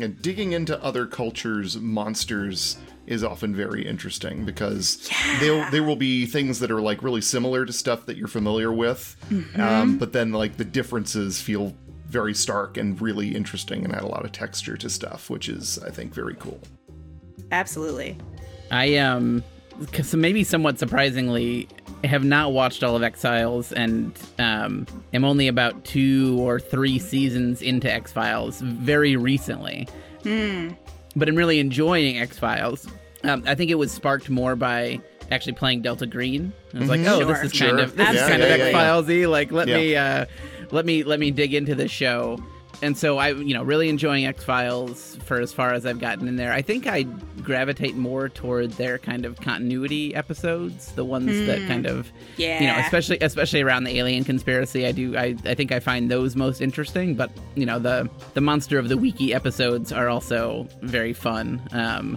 And 0.00 0.20
digging 0.22 0.52
into 0.52 0.82
other 0.82 1.06
cultures' 1.06 1.76
monsters 1.76 2.78
is 3.06 3.24
often 3.24 3.54
very 3.54 3.86
interesting 3.86 4.44
because 4.44 5.08
there 5.40 5.68
there 5.70 5.82
will 5.82 5.96
be 5.96 6.26
things 6.26 6.60
that 6.60 6.70
are 6.70 6.80
like 6.80 7.02
really 7.02 7.20
similar 7.22 7.64
to 7.64 7.72
stuff 7.72 8.06
that 8.06 8.16
you're 8.16 8.28
familiar 8.28 8.72
with, 8.72 9.16
um, 9.56 9.98
but 9.98 10.12
then 10.12 10.32
like 10.32 10.56
the 10.56 10.64
differences 10.64 11.40
feel 11.40 11.74
very 12.06 12.34
stark 12.34 12.76
and 12.76 13.00
really 13.00 13.34
interesting 13.34 13.84
and 13.84 13.94
add 13.94 14.02
a 14.02 14.06
lot 14.06 14.24
of 14.24 14.32
texture 14.32 14.76
to 14.76 14.88
stuff, 14.90 15.30
which 15.30 15.48
is 15.48 15.78
I 15.80 15.90
think 15.90 16.14
very 16.14 16.34
cool. 16.34 16.60
Absolutely. 17.50 18.16
I 18.70 18.96
um, 18.96 19.42
'cause 19.42 19.57
maybe 20.14 20.44
somewhat 20.44 20.78
surprisingly, 20.78 21.68
have 22.04 22.24
not 22.24 22.52
watched 22.52 22.82
all 22.84 22.96
of 22.96 23.02
X 23.02 23.22
Files 23.22 23.72
and 23.72 24.12
um, 24.38 24.86
am 25.12 25.24
only 25.24 25.48
about 25.48 25.84
two 25.84 26.36
or 26.40 26.58
three 26.60 26.98
seasons 26.98 27.62
into 27.62 27.92
X 27.92 28.12
Files 28.12 28.60
very 28.60 29.16
recently. 29.16 29.88
But 31.16 31.28
I'm 31.28 31.36
really 31.36 31.58
enjoying 31.58 32.18
X 32.18 32.38
Files. 32.38 32.86
Um, 33.24 33.42
I 33.46 33.54
think 33.54 33.70
it 33.70 33.74
was 33.76 33.90
sparked 33.90 34.30
more 34.30 34.54
by 34.54 35.00
actually 35.30 35.54
playing 35.54 35.82
Delta 35.82 36.06
Green. 36.06 36.52
I 36.74 36.78
was 36.78 36.88
like, 36.88 37.00
Mhm. 37.00 37.08
oh, 37.08 37.18
Sure. 37.20 37.26
this 37.34 37.42
is 37.44 37.52
Sure. 37.52 37.68
kind 37.68 37.80
of 37.80 37.96
this 37.96 38.08
is 38.10 38.14
Yeah, 38.14 38.28
kind 38.28 38.42
yeah, 38.42 38.48
of 38.48 38.58
yeah, 38.58 38.64
X 38.66 38.76
Filesy. 38.76 39.28
Like, 39.30 39.50
let 39.52 39.68
Yeah. 39.68 39.76
me 39.76 39.96
uh, 39.96 40.24
let 40.70 40.86
me 40.86 41.02
let 41.02 41.18
me 41.18 41.30
dig 41.30 41.54
into 41.54 41.74
this 41.74 41.90
show. 41.90 42.38
And 42.80 42.96
so 42.96 43.18
I, 43.18 43.30
you 43.30 43.54
know, 43.54 43.62
really 43.62 43.88
enjoying 43.88 44.24
X 44.26 44.44
Files 44.44 45.16
for 45.24 45.40
as 45.40 45.52
far 45.52 45.72
as 45.72 45.84
I've 45.84 45.98
gotten 45.98 46.28
in 46.28 46.36
there. 46.36 46.52
I 46.52 46.62
think 46.62 46.86
I 46.86 47.02
gravitate 47.42 47.96
more 47.96 48.28
toward 48.28 48.70
their 48.72 48.98
kind 48.98 49.24
of 49.24 49.40
continuity 49.40 50.14
episodes, 50.14 50.92
the 50.92 51.04
ones 51.04 51.46
that 51.46 51.66
kind 51.66 51.86
of, 51.86 52.12
Yeah. 52.36 52.60
you 52.60 52.66
know, 52.68 52.78
especially 52.78 53.18
especially 53.20 53.62
around 53.62 53.84
the 53.84 53.98
alien 53.98 54.22
conspiracy. 54.22 54.86
I 54.86 54.92
do, 54.92 55.16
I, 55.16 55.34
I 55.44 55.54
think 55.54 55.72
I 55.72 55.80
find 55.80 56.10
those 56.10 56.36
most 56.36 56.60
interesting. 56.60 57.14
But 57.16 57.30
you 57.56 57.66
know, 57.66 57.78
the 57.80 58.08
the 58.34 58.40
monster 58.40 58.78
of 58.78 58.88
the 58.88 58.96
week 58.96 59.20
episodes 59.34 59.90
are 59.92 60.08
also 60.08 60.68
very 60.82 61.12
fun. 61.12 61.60
Um, 61.72 62.16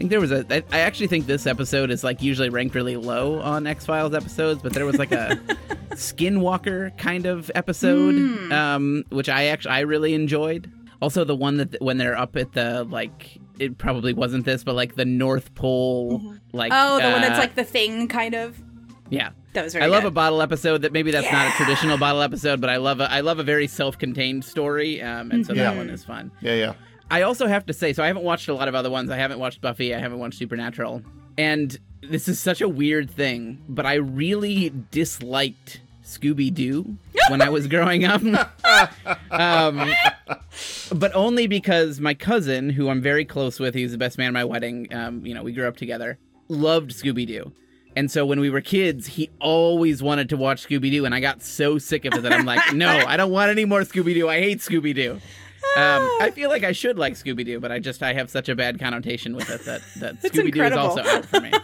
think 0.00 0.10
there 0.10 0.20
was 0.20 0.32
a. 0.32 0.46
I, 0.50 0.62
I 0.72 0.80
actually 0.80 1.08
think 1.08 1.26
this 1.26 1.46
episode 1.46 1.90
is 1.90 2.02
like 2.02 2.22
usually 2.22 2.48
ranked 2.48 2.74
really 2.74 2.96
low 2.96 3.38
on 3.40 3.66
X 3.66 3.84
Files 3.84 4.14
episodes, 4.14 4.62
but 4.62 4.72
there 4.72 4.86
was 4.86 4.96
like 4.98 5.12
a 5.12 5.38
Skinwalker 5.90 6.96
kind 6.96 7.26
of 7.26 7.50
episode, 7.54 8.14
um, 8.50 9.04
which 9.10 9.28
I 9.28 9.46
actually 9.46 9.72
I 9.72 9.80
really 9.80 10.14
enjoyed. 10.14 10.70
Also, 11.02 11.24
the 11.24 11.36
one 11.36 11.58
that 11.58 11.76
when 11.82 11.98
they're 11.98 12.16
up 12.16 12.36
at 12.36 12.52
the 12.52 12.84
like, 12.84 13.38
it 13.58 13.76
probably 13.76 14.14
wasn't 14.14 14.46
this, 14.46 14.64
but 14.64 14.74
like 14.74 14.96
the 14.96 15.04
North 15.04 15.54
Pole, 15.54 16.34
like 16.52 16.72
oh, 16.74 16.98
the 16.98 17.10
one 17.10 17.20
that's 17.20 17.36
uh, 17.36 17.42
like 17.42 17.54
the 17.54 17.64
thing, 17.64 18.08
kind 18.08 18.34
of. 18.34 18.60
yeah. 19.10 19.30
That 19.52 19.64
was 19.64 19.72
very 19.72 19.84
I 19.84 19.88
love 19.88 20.04
a 20.04 20.12
bottle 20.12 20.40
episode 20.42 20.82
that 20.82 20.92
maybe 20.92 21.10
that's 21.10 21.30
not 21.30 21.48
a 21.48 21.50
traditional 21.56 21.98
bottle 21.98 22.22
episode, 22.22 22.60
but 22.60 22.70
I 22.70 22.76
love 22.76 23.00
a 23.00 23.10
I 23.10 23.20
love 23.20 23.38
a 23.40 23.42
very 23.42 23.66
self-contained 23.66 24.44
story, 24.44 25.02
um, 25.02 25.30
and 25.32 25.44
so 25.44 25.52
Yeah. 25.52 25.64
that 25.64 25.76
one 25.76 25.90
is 25.90 26.04
fun. 26.04 26.30
Yeah, 26.40 26.54
yeah. 26.54 26.72
I 27.10 27.22
also 27.22 27.46
have 27.46 27.66
to 27.66 27.72
say, 27.72 27.92
so 27.92 28.02
I 28.02 28.06
haven't 28.06 28.22
watched 28.22 28.48
a 28.48 28.54
lot 28.54 28.68
of 28.68 28.74
other 28.74 28.90
ones. 28.90 29.10
I 29.10 29.16
haven't 29.16 29.40
watched 29.40 29.60
Buffy. 29.60 29.94
I 29.94 29.98
haven't 29.98 30.18
watched 30.18 30.38
Supernatural. 30.38 31.02
And 31.36 31.76
this 32.02 32.28
is 32.28 32.38
such 32.38 32.60
a 32.60 32.68
weird 32.68 33.10
thing, 33.10 33.62
but 33.68 33.84
I 33.84 33.94
really 33.94 34.72
disliked 34.90 35.80
Scooby 36.04 36.52
Doo 36.52 36.96
when 37.28 37.42
I 37.42 37.48
was 37.48 37.66
growing 37.66 38.04
up. 38.04 38.22
um, 39.30 39.92
but 40.94 41.14
only 41.14 41.46
because 41.46 42.00
my 42.00 42.14
cousin, 42.14 42.70
who 42.70 42.88
I'm 42.88 43.00
very 43.00 43.24
close 43.24 43.58
with, 43.58 43.74
he's 43.74 43.92
the 43.92 43.98
best 43.98 44.18
man 44.18 44.28
at 44.28 44.32
my 44.32 44.44
wedding. 44.44 44.92
Um, 44.92 45.24
you 45.24 45.34
know, 45.34 45.42
we 45.42 45.52
grew 45.52 45.66
up 45.66 45.76
together. 45.76 46.18
Loved 46.48 46.90
Scooby 46.90 47.26
Doo. 47.26 47.52
And 47.96 48.10
so 48.10 48.24
when 48.24 48.38
we 48.38 48.50
were 48.50 48.60
kids, 48.60 49.06
he 49.06 49.30
always 49.40 50.02
wanted 50.02 50.28
to 50.28 50.36
watch 50.36 50.66
Scooby 50.66 50.90
Doo, 50.90 51.04
and 51.04 51.14
I 51.14 51.20
got 51.20 51.42
so 51.42 51.78
sick 51.78 52.04
of 52.04 52.14
it 52.14 52.22
that 52.22 52.32
I'm 52.32 52.46
like, 52.46 52.72
no, 52.74 52.88
I 52.88 53.16
don't 53.16 53.32
want 53.32 53.50
any 53.50 53.64
more 53.64 53.80
Scooby 53.80 54.14
Doo. 54.14 54.28
I 54.28 54.38
hate 54.38 54.58
Scooby 54.58 54.94
Doo. 54.94 55.20
Um, 55.76 56.02
I 56.20 56.32
feel 56.34 56.50
like 56.50 56.64
I 56.64 56.72
should 56.72 56.98
like 56.98 57.14
Scooby 57.14 57.44
Doo, 57.44 57.60
but 57.60 57.70
I 57.70 57.78
just 57.78 58.02
I 58.02 58.12
have 58.14 58.28
such 58.28 58.48
a 58.48 58.56
bad 58.56 58.80
connotation 58.80 59.36
with 59.36 59.48
it 59.50 59.64
that 59.64 59.82
that 59.96 60.20
Scooby 60.22 60.52
Doo 60.52 60.64
is 60.64 60.72
also 60.72 61.02
out 61.02 61.24
for 61.24 61.40
me. 61.40 61.52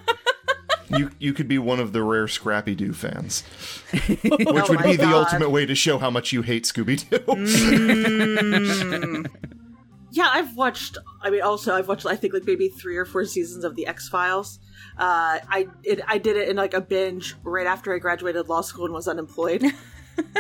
You 0.88 1.10
you 1.18 1.32
could 1.32 1.48
be 1.48 1.58
one 1.58 1.80
of 1.80 1.92
the 1.92 2.00
rare 2.04 2.28
Scrappy 2.28 2.76
Doo 2.76 2.92
fans, 2.92 3.40
which 3.92 4.46
Oh 4.46 4.66
would 4.68 4.78
my 4.78 4.86
be 4.86 4.94
the 4.94 5.12
ultimate 5.12 5.50
way 5.50 5.66
to 5.66 5.74
show 5.74 5.98
how 5.98 6.10
much 6.10 6.32
you 6.32 6.42
hate 6.42 6.62
Scooby 6.62 7.10
Doo. 7.10 7.18
Mm. 7.18 9.26
Yeah, 10.12 10.28
I've 10.30 10.56
watched. 10.56 10.96
I 11.22 11.30
mean, 11.30 11.42
also 11.42 11.74
I've 11.74 11.88
watched. 11.88 12.06
I 12.06 12.14
think 12.16 12.32
like 12.32 12.46
maybe 12.46 12.68
three 12.68 12.96
or 12.96 13.04
four 13.04 13.24
seasons 13.24 13.64
of 13.64 13.74
the 13.74 13.88
X 13.88 14.08
Files. 14.08 14.60
Uh, 14.96 15.42
I 15.48 15.66
it, 15.82 16.00
I 16.06 16.18
did 16.18 16.36
it 16.36 16.48
in 16.48 16.56
like 16.56 16.72
a 16.72 16.80
binge 16.80 17.34
right 17.42 17.66
after 17.66 17.92
I 17.92 17.98
graduated 17.98 18.48
law 18.48 18.60
school 18.60 18.84
and 18.84 18.94
was 18.94 19.08
unemployed, 19.08 19.64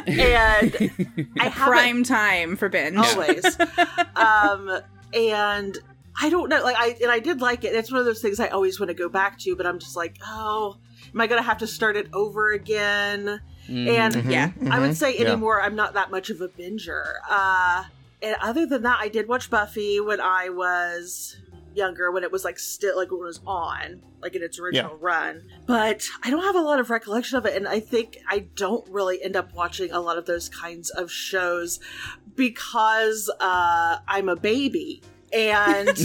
and 0.06 1.28
I 1.40 1.48
haven't 1.48 1.52
Prime 1.52 2.04
time 2.04 2.56
for 2.56 2.68
binge. 2.68 2.96
always. 2.96 3.44
um, 4.16 4.80
and 5.14 5.78
I 6.20 6.30
don't 6.30 6.48
know, 6.48 6.62
like 6.62 6.76
I 6.78 6.96
and 7.02 7.10
I 7.10 7.18
did 7.18 7.40
like 7.40 7.64
it. 7.64 7.74
It's 7.74 7.90
one 7.90 8.00
of 8.00 8.06
those 8.06 8.20
things 8.22 8.40
I 8.40 8.48
always 8.48 8.80
want 8.80 8.88
to 8.88 8.94
go 8.94 9.08
back 9.08 9.38
to, 9.40 9.54
but 9.56 9.66
I'm 9.66 9.78
just 9.78 9.96
like, 9.96 10.18
oh, 10.26 10.76
am 11.14 11.20
I 11.20 11.26
gonna 11.26 11.42
have 11.42 11.58
to 11.58 11.66
start 11.66 11.96
it 11.96 12.08
over 12.12 12.52
again? 12.52 13.40
And 13.68 14.14
Mm-hmm. 14.14 14.30
Yeah. 14.30 14.52
I 14.70 14.78
would 14.78 14.96
say 14.96 15.16
Yeah. 15.18 15.26
anymore, 15.32 15.60
I'm 15.60 15.74
not 15.74 15.94
that 15.94 16.10
much 16.10 16.30
of 16.30 16.40
a 16.40 16.48
binger. 16.48 17.14
Uh, 17.28 17.84
and 18.22 18.36
other 18.40 18.64
than 18.64 18.82
that, 18.82 18.98
I 19.00 19.08
did 19.08 19.26
watch 19.28 19.50
Buffy 19.50 19.98
when 20.00 20.20
I 20.20 20.48
was 20.50 21.36
younger, 21.76 22.10
when 22.10 22.24
it 22.24 22.32
was 22.32 22.44
like 22.44 22.58
still 22.58 22.96
like 22.96 23.10
when 23.10 23.20
it 23.20 23.24
was 23.24 23.40
on, 23.46 24.02
like 24.22 24.34
in 24.34 24.42
its 24.42 24.58
original 24.58 24.96
run. 24.96 25.42
But 25.66 26.04
I 26.22 26.30
don't 26.30 26.42
have 26.42 26.56
a 26.56 26.60
lot 26.60 26.80
of 26.80 26.90
recollection 26.90 27.38
of 27.38 27.46
it, 27.46 27.56
and 27.56 27.68
I 27.68 27.80
think 27.80 28.18
I 28.28 28.40
don't 28.54 28.88
really 28.88 29.22
end 29.22 29.36
up 29.36 29.52
watching 29.54 29.92
a 29.92 30.00
lot 30.00 30.18
of 30.18 30.26
those 30.26 30.48
kinds 30.48 30.90
of 30.90 31.10
shows 31.10 31.78
because 32.34 33.30
uh, 33.40 33.98
I'm 34.06 34.28
a 34.28 34.36
baby. 34.36 35.02
And 35.32 35.88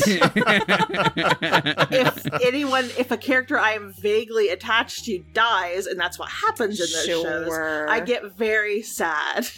if 1.91 2.41
anyone, 2.41 2.85
if 2.97 3.11
a 3.11 3.17
character 3.17 3.57
I 3.57 3.73
am 3.73 3.93
vaguely 3.93 4.49
attached 4.49 5.05
to 5.05 5.19
dies, 5.33 5.85
and 5.85 5.99
that's 5.99 6.17
what 6.17 6.29
happens 6.29 6.79
in 6.79 6.87
those 6.91 7.05
shows, 7.05 7.51
I 7.87 7.99
get 7.99 8.35
very 8.35 8.81
sad. 8.81 9.47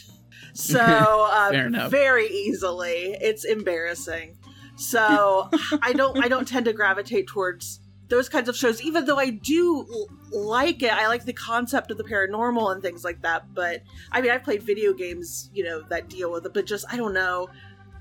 So, 0.56 0.80
uh, 0.80 1.88
very 1.90 2.28
easily, 2.28 3.18
it's 3.20 3.44
embarrassing. 3.44 4.38
So, 4.76 5.50
I 5.82 5.94
don't, 5.94 6.24
I 6.24 6.28
don't 6.28 6.48
tend 6.48 6.66
to 6.66 6.74
gravitate 6.74 7.28
towards 7.28 7.80
those 8.10 8.30
kinds 8.30 8.50
of 8.50 8.56
shows, 8.56 8.82
even 8.82 9.06
though 9.06 9.18
I 9.18 9.30
do 9.30 9.86
l- 9.90 10.08
like 10.32 10.84
it. 10.84 10.92
I 10.92 11.08
like 11.08 11.26
the 11.26 11.34
concept 11.34 11.90
of 11.90 11.98
the 11.98 12.04
paranormal 12.04 12.72
and 12.72 12.82
things 12.82 13.04
like 13.04 13.22
that. 13.22 13.54
But 13.54 13.82
I 14.12 14.22
mean, 14.22 14.32
I've 14.32 14.44
played 14.44 14.62
video 14.62 14.94
games, 14.94 15.50
you 15.54 15.64
know, 15.64 15.82
that 15.90 16.10
deal 16.10 16.32
with 16.32 16.46
it. 16.46 16.54
But 16.54 16.66
just, 16.66 16.86
I 16.92 16.98
don't 16.98 17.14
know. 17.14 17.50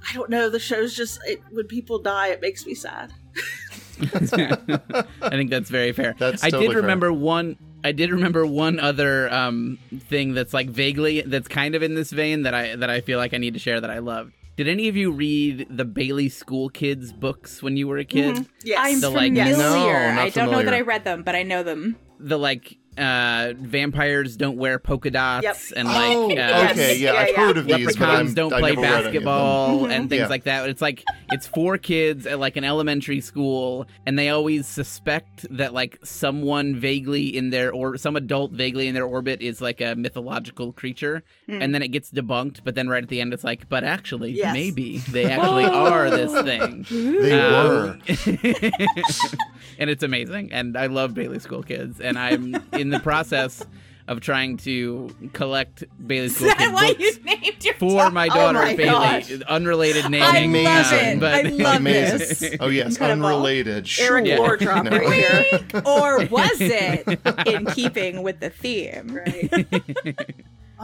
I 0.08 0.12
don't 0.14 0.30
know. 0.30 0.50
The 0.50 0.58
shows 0.58 0.94
just 0.94 1.20
it, 1.26 1.40
when 1.50 1.66
people 1.66 1.98
die, 1.98 2.28
it 2.28 2.40
makes 2.40 2.66
me 2.66 2.74
sad. 2.74 3.12
I 4.02 5.30
think 5.30 5.50
that's 5.50 5.70
very 5.70 5.92
fair. 5.92 6.14
That's 6.18 6.42
I 6.42 6.50
totally 6.50 6.68
did 6.68 6.72
fair. 6.74 6.82
remember 6.82 7.12
one. 7.12 7.56
I 7.84 7.92
did 7.92 8.10
remember 8.10 8.46
one 8.46 8.80
other 8.80 9.32
um, 9.32 9.78
thing 10.08 10.34
that's 10.34 10.52
like 10.52 10.68
vaguely 10.68 11.22
that's 11.22 11.48
kind 11.48 11.74
of 11.74 11.82
in 11.82 11.94
this 11.94 12.10
vein 12.10 12.42
that 12.42 12.54
I 12.54 12.76
that 12.76 12.90
I 12.90 13.00
feel 13.00 13.18
like 13.18 13.34
I 13.34 13.38
need 13.38 13.54
to 13.54 13.60
share 13.60 13.80
that 13.80 13.90
I 13.90 13.98
loved. 13.98 14.32
Did 14.56 14.68
any 14.68 14.88
of 14.88 14.96
you 14.96 15.10
read 15.10 15.66
the 15.70 15.84
Bailey 15.84 16.28
School 16.28 16.68
Kids 16.68 17.12
books 17.12 17.62
when 17.62 17.76
you 17.76 17.88
were 17.88 17.96
a 17.98 18.04
kid? 18.04 18.34
Mm-hmm. 18.36 18.42
Yes. 18.64 18.78
I'm 18.80 19.00
So, 19.00 19.10
like, 19.10 19.32
familiar. 19.32 19.56
No, 19.56 20.14
not 20.14 20.18
I 20.18 20.28
don't 20.28 20.50
know 20.50 20.62
that. 20.62 20.74
I 20.74 20.82
read 20.82 21.04
them, 21.04 21.22
but 21.22 21.34
I 21.34 21.42
know 21.42 21.62
them. 21.62 21.96
The 22.20 22.38
like 22.38 22.76
uh, 22.98 23.54
vampires 23.58 24.36
don't 24.36 24.56
wear 24.56 24.78
polka 24.78 25.10
dots 25.10 25.44
Yep. 25.44 25.56
and 25.76 25.88
like 25.88 26.16
oh, 26.16 26.24
uh, 26.30 26.68
okay, 26.72 26.96
yeah, 26.96 27.12
Yeah, 27.14 27.18
I've 27.20 27.28
yeah. 27.30 27.36
heard 27.36 27.56
of 27.58 27.64
these, 27.66 27.72
but 27.74 27.80
leprechauns 27.80 28.34
don't 28.34 28.52
I 28.52 28.60
play 28.60 28.70
never 28.74 28.82
read 28.82 28.88
any 28.88 28.96
of 28.96 29.02
them. 29.02 29.12
basketball 29.24 29.84
and 29.86 30.08
things 30.10 30.20
Yeah. 30.20 30.26
like 30.28 30.44
that. 30.44 30.68
It's 30.68 30.82
like 30.82 31.02
it's 31.30 31.46
four 31.46 31.78
kids 31.78 32.26
at 32.26 32.38
like 32.38 32.56
an 32.56 32.64
elementary 32.64 33.20
school, 33.20 33.86
and 34.06 34.18
they 34.18 34.28
always 34.28 34.66
suspect 34.66 35.46
that 35.50 35.72
like 35.72 35.98
someone 36.04 36.74
vaguely 36.76 37.34
in 37.36 37.50
their 37.50 37.72
or 37.72 37.96
some 37.96 38.16
adult 38.16 38.52
vaguely 38.52 38.88
in 38.88 38.94
their 38.94 39.06
orbit 39.06 39.40
is 39.40 39.60
like 39.60 39.80
a 39.80 39.94
mythological 39.94 40.72
creature, 40.72 41.22
and 41.48 41.74
then 41.74 41.82
it 41.82 41.88
gets 41.88 42.10
debunked. 42.10 42.60
But 42.64 42.74
then 42.74 42.88
right 42.88 43.02
at 43.02 43.08
the 43.08 43.20
end, 43.20 43.32
it's 43.32 43.44
like, 43.44 43.68
but 43.68 43.84
actually, 43.84 44.32
Yes. 44.32 44.52
maybe 44.54 44.98
they 44.98 45.24
actually 45.26 45.64
are 45.66 46.10
this 46.10 46.32
thing. 46.42 46.86
They 46.90 47.32
were. 47.36 47.96
Um, 47.98 48.02
and 49.78 49.90
it's 49.90 50.02
amazing. 50.02 50.52
And 50.52 50.76
I 50.76 50.86
love 50.86 51.14
Bailey 51.14 51.38
School 51.38 51.62
Kids, 51.62 52.00
and 52.00 52.18
I'm 52.18 52.54
in 52.82 52.90
the 52.90 53.00
process 53.00 53.64
of 54.08 54.20
trying 54.20 54.56
to 54.58 55.08
collect 55.32 55.84
Bailey's 56.06 56.32
Is 56.32 56.36
School 56.38 56.48
that 56.48 56.58
Kid 56.58 56.72
why 56.74 56.88
books 56.88 57.00
you 57.18 57.24
named 57.24 57.64
your 57.64 57.74
for 57.74 58.10
my 58.10 58.26
Oh 58.26 58.34
daughter 58.34 58.58
my 58.58 58.74
Bailey. 58.76 58.90
gosh. 58.90 59.30
Unrelated 59.48 60.04
I 60.06 60.08
naming, 60.08 60.64
love 60.64 60.92
uh, 60.92 60.96
it. 60.96 61.20
but 61.20 61.34
I 61.34 61.42
love 61.50 61.76
Amazing. 61.76 62.18
this. 62.18 62.56
Oh 62.60 62.66
yes, 62.68 62.90
Incredible. 62.92 63.26
unrelated. 63.26 63.88
Eric 64.00 64.26
sure. 64.26 64.36
Lore 64.38 64.56
drop 64.56 64.84
No. 64.84 64.90
right 64.90 65.12
here. 65.12 65.82
or 65.86 66.26
was 66.26 66.60
it 66.60 67.20
in 67.46 67.66
keeping 67.66 68.22
with 68.24 68.40
the 68.40 68.50
theme? 68.50 69.14
Right. 69.24 70.34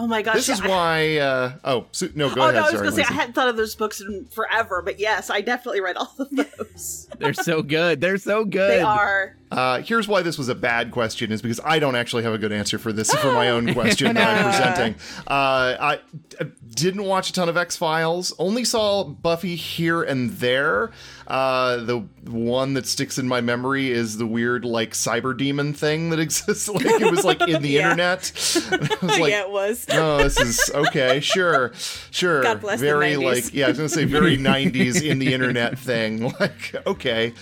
Oh 0.01 0.07
my 0.07 0.23
gosh. 0.23 0.37
This 0.37 0.49
is 0.49 0.61
I- 0.61 0.69
why. 0.69 1.17
Uh, 1.17 1.53
oh, 1.65 1.87
so, 1.91 2.09
no, 2.15 2.33
go 2.33 2.43
oh 2.43 2.45
ahead. 2.45 2.55
no, 2.55 2.61
I 2.69 2.71
was 2.71 2.81
gonna 2.81 2.93
say 2.93 3.03
I 3.03 3.13
hadn't 3.13 3.33
thought 3.35 3.49
of 3.49 3.57
those 3.57 3.75
books 3.75 4.01
in 4.01 4.27
forever, 4.27 4.81
but 4.81 5.01
yes, 5.01 5.29
I 5.29 5.41
definitely 5.41 5.81
read 5.81 5.97
all 5.97 6.15
of 6.21 6.31
those. 6.31 7.09
they're 7.19 7.35
so 7.35 7.63
good. 7.63 8.01
They're 8.01 8.17
so 8.17 8.45
good. 8.45 8.71
they 8.71 8.81
are. 8.81 9.35
Uh, 9.51 9.81
here's 9.81 10.07
why 10.07 10.23
this 10.23 10.39
was 10.39 10.49
a 10.49 10.55
bad 10.55 10.93
question: 10.93 11.33
is 11.33 11.43
because 11.43 11.59
I 11.65 11.81
don't 11.81 11.97
actually 11.97 12.23
have 12.23 12.33
a 12.33 12.39
good 12.39 12.53
answer 12.53 12.79
for 12.79 12.93
this 12.93 13.13
for 13.13 13.33
my 13.33 13.49
own 13.51 13.73
question 13.75 14.15
that 14.15 14.39
I'm 14.39 14.45
presenting. 14.45 14.95
Uh, 15.27 15.77
I 15.81 16.01
uh, 16.41 16.45
didn't 16.71 17.03
watch 17.03 17.31
a 17.31 17.33
ton 17.33 17.49
of 17.49 17.57
X 17.57 17.77
Files. 17.77 18.33
Only 18.39 18.65
saw 18.65 19.03
Buffy 19.03 19.57
here 19.57 20.05
and 20.05 20.31
there. 20.31 20.93
Uh, 21.29 21.77
the 21.85 21.99
one 22.25 22.73
that 22.73 22.87
sticks 22.87 23.19
in 23.19 23.29
my 23.29 23.43
memory 23.43 23.91
is 23.91 24.17
the 24.17 24.27
weird 24.27 24.65
like 24.65 24.93
cyber 24.93 25.37
demon 25.37 25.75
thing 25.75 26.09
that 26.09 26.19
exists. 26.29 26.69
like 26.71 26.87
it 26.87 27.11
was 27.11 27.23
like 27.23 27.41
in 27.47 27.61
the 27.61 27.69
Yeah. 27.79 27.91
internet. 27.91 28.33
And 28.73 28.83
I 29.03 29.07
was 29.07 29.19
like, 29.19 29.31
yeah, 29.31 29.43
it 29.43 29.51
was. 29.51 29.87
oh, 29.93 30.17
this 30.23 30.41
is 30.41 30.71
okay, 30.75 31.21
sure, 31.21 31.73
sure. 32.11 32.43
God 32.43 32.63
bless 32.63 32.81
very 32.81 33.13
90s. 33.13 33.23
like, 33.45 33.55
yeah, 33.55 33.67
I 33.67 33.69
was 33.69 33.77
gonna 33.77 33.91
say 33.91 34.05
very 34.07 34.39
'90s 34.39 35.03
in 35.05 35.19
the 35.19 35.35
internet 35.35 35.79
thing. 35.79 36.33
Like, 36.41 36.75
okay. 36.87 37.35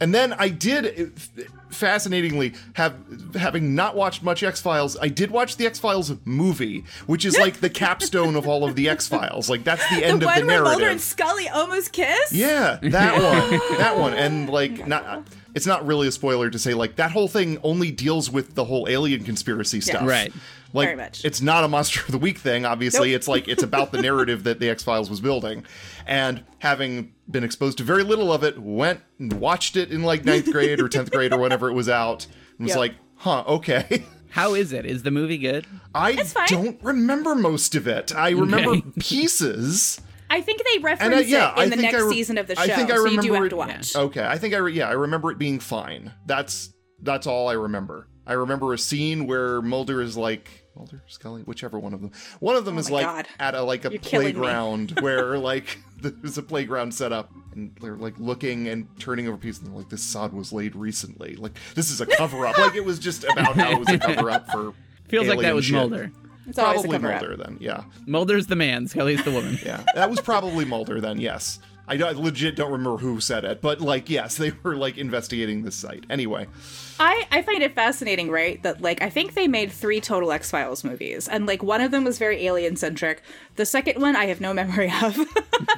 And 0.00 0.12
then 0.14 0.32
I 0.32 0.48
did, 0.48 1.12
fascinatingly, 1.70 2.54
have 2.74 2.94
having 3.34 3.74
not 3.74 3.96
watched 3.96 4.22
much 4.22 4.42
X 4.42 4.60
Files, 4.60 4.96
I 5.00 5.08
did 5.08 5.30
watch 5.30 5.56
the 5.56 5.66
X 5.66 5.78
Files 5.78 6.12
movie, 6.24 6.84
which 7.06 7.24
is 7.24 7.38
like 7.38 7.60
the 7.60 7.70
capstone 7.80 8.36
of 8.36 8.46
all 8.46 8.64
of 8.64 8.76
the 8.76 8.88
X 8.88 9.08
Files. 9.08 9.48
Like 9.48 9.64
that's 9.64 9.88
the 9.90 10.04
end 10.04 10.22
the 10.22 10.26
of 10.26 10.32
one 10.32 10.40
the 10.40 10.46
where 10.46 10.56
narrative. 10.56 10.64
Mulder 10.64 10.88
and 10.88 11.00
Scully 11.00 11.48
almost 11.48 11.92
kiss? 11.92 12.32
Yeah, 12.32 12.78
that 12.82 13.14
one, 13.60 13.78
that 13.78 13.98
one, 13.98 14.14
and 14.14 14.48
like 14.48 14.86
not 14.86 15.26
it's 15.54 15.66
not 15.66 15.86
really 15.86 16.08
a 16.08 16.12
spoiler 16.12 16.50
to 16.50 16.58
say 16.58 16.74
like 16.74 16.96
that 16.96 17.10
whole 17.10 17.28
thing 17.28 17.58
only 17.62 17.90
deals 17.90 18.30
with 18.30 18.54
the 18.54 18.64
whole 18.64 18.86
alien 18.88 19.24
conspiracy 19.24 19.80
stuff. 19.80 20.06
Right. 20.06 20.32
Like 20.72 20.86
Very 20.88 20.96
much. 20.96 21.24
it's 21.24 21.40
not 21.40 21.64
a 21.64 21.68
monster 21.68 22.00
of 22.00 22.12
the 22.12 22.18
week 22.18 22.38
thing, 22.38 22.64
obviously. 22.64 23.10
Nope. 23.10 23.16
It's 23.16 23.28
like 23.28 23.48
it's 23.48 23.62
about 23.62 23.90
the 23.92 24.00
narrative 24.02 24.44
that 24.44 24.60
the 24.60 24.68
X-Files 24.68 25.10
was 25.10 25.20
building. 25.20 25.64
And 26.06 26.44
having 26.58 27.12
been 27.30 27.42
exposed 27.44 27.78
to 27.78 27.84
very 27.84 28.02
little 28.04 28.32
of 28.32 28.44
it, 28.44 28.58
went 28.58 29.00
and 29.18 29.32
watched 29.34 29.76
it 29.76 29.90
in 29.90 30.02
like 30.02 30.24
ninth 30.24 30.50
grade 30.52 30.80
or 30.80 30.88
tenth 30.88 31.10
grade 31.10 31.32
or 31.32 31.38
whenever 31.38 31.68
it 31.68 31.74
was 31.74 31.88
out, 31.88 32.26
and 32.58 32.64
was 32.66 32.70
Yep. 32.70 32.78
like, 32.78 32.94
huh, 33.16 33.44
okay. 33.46 34.04
How 34.30 34.54
is 34.54 34.72
it? 34.72 34.86
Is 34.86 35.02
the 35.02 35.10
movie 35.10 35.38
good? 35.38 35.66
I 35.92 36.22
don't 36.46 36.80
remember 36.84 37.34
most 37.34 37.74
of 37.74 37.88
it. 37.88 38.14
I 38.14 38.30
remember 38.30 38.70
Okay. 38.70 38.82
pieces. 39.00 40.00
I 40.32 40.40
think 40.40 40.62
they 40.64 40.78
reference 40.78 41.02
And 41.12 41.14
uh, 41.14 41.26
yeah, 41.26 41.50
it 41.56 41.66
in 41.66 41.72
I 41.72 41.76
the 41.76 41.82
next 41.82 42.02
re- 42.04 42.12
season 42.12 42.38
of 42.38 42.46
the 42.46 42.54
show, 42.54 42.62
I 42.62 42.68
think 42.68 42.92
I 42.92 42.96
so 42.96 43.06
you 43.06 43.20
do 43.20 43.32
remember 43.34 43.36
have 43.46 43.50
to 43.50 43.56
watch. 43.56 43.96
Okay, 43.96 44.24
I 44.24 44.38
think 44.38 44.54
I 44.54 44.58
re- 44.58 44.72
yeah, 44.72 44.88
I 44.88 44.92
remember 44.92 45.32
it 45.32 45.38
being 45.38 45.58
fine. 45.58 46.12
That's 46.26 46.72
that's 47.02 47.26
all 47.26 47.48
I 47.48 47.54
remember. 47.54 48.06
I 48.26 48.34
remember 48.34 48.72
a 48.72 48.78
scene 48.78 49.26
where 49.26 49.60
Mulder 49.60 50.00
is 50.00 50.16
like 50.16 50.59
Mulder, 50.76 51.02
Scully, 51.08 51.42
whichever 51.42 51.78
one 51.78 51.92
of 51.92 52.00
them. 52.00 52.12
One 52.38 52.56
of 52.56 52.64
them 52.64 52.76
oh 52.76 52.80
is 52.80 52.88
Oh 52.88 52.92
my 52.92 53.02
like 53.02 53.06
God. 53.06 53.28
at 53.38 53.54
a 53.54 53.62
like 53.62 53.84
a 53.84 53.90
You're 53.90 54.00
playground 54.00 54.92
where 55.00 55.36
like 55.38 55.78
there's 56.00 56.38
a 56.38 56.42
playground 56.42 56.94
set 56.94 57.12
up 57.12 57.30
and 57.52 57.74
they're 57.80 57.96
like 57.96 58.14
looking 58.18 58.68
and 58.68 58.86
turning 58.98 59.26
over 59.28 59.36
pieces 59.36 59.62
and 59.62 59.70
they're 59.72 59.78
like 59.78 59.90
this 59.90 60.02
sod 60.02 60.32
was 60.32 60.52
laid 60.52 60.76
recently. 60.76 61.34
Like 61.36 61.52
this 61.74 61.90
is 61.90 62.00
a 62.00 62.06
cover 62.06 62.46
up. 62.46 62.56
like 62.56 62.74
it 62.76 62.84
was 62.84 62.98
just 62.98 63.24
about 63.24 63.56
how 63.56 63.72
it 63.72 63.78
was 63.78 63.88
a 63.88 63.98
cover 64.14 64.30
up 64.30 64.50
for 64.50 64.72
Feels 65.08 65.26
like 65.26 65.40
that 65.40 65.54
was 65.54 65.64
shit. 65.64 65.74
Mulder. 65.74 66.12
It's 66.46 66.58
always 66.58 66.80
a 66.80 66.88
Probably 66.88 66.98
cover-up. 66.98 67.20
Mulder 67.22 67.36
then, 67.36 67.58
yeah. 67.60 67.84
Mulder's 68.06 68.46
the 68.46 68.56
man, 68.56 68.88
Scully's 68.88 69.22
the 69.24 69.30
woman. 69.30 69.58
Yeah, 69.64 69.84
that 69.94 70.08
was 70.08 70.20
probably 70.20 70.64
Mulder 70.64 71.00
then. 71.00 71.20
Yes, 71.20 71.58
I, 71.86 71.94
I 71.94 72.12
legit 72.12 72.56
don't 72.56 72.72
remember 72.72 72.96
who 72.96 73.20
said 73.20 73.44
it, 73.44 73.60
but 73.60 73.80
like, 73.80 74.08
yes, 74.08 74.36
they 74.36 74.52
were 74.62 74.76
like 74.76 74.96
investigating 74.98 75.62
this 75.62 75.76
site. 75.76 76.04
Anyway, 76.08 76.46
I, 77.00 77.26
I 77.32 77.42
find 77.42 77.62
it 77.62 77.74
fascinating, 77.74 78.30
right? 78.30 78.62
That 78.62 78.80
like 78.80 79.02
I 79.02 79.10
think 79.10 79.34
they 79.34 79.48
made 79.48 79.72
three 79.72 80.00
total 80.00 80.30
X 80.32 80.50
Files 80.50 80.84
movies, 80.84 81.26
and 81.28 81.46
like 81.46 81.62
one 81.62 81.80
of 81.80 81.90
them 81.90 82.04
was 82.04 82.18
very 82.18 82.46
alien 82.46 82.76
centric. 82.76 83.22
The 83.56 83.64
second 83.66 84.00
one 84.00 84.14
I 84.16 84.26
have 84.26 84.40
no 84.40 84.52
memory 84.60 84.92
of. 85.02 85.16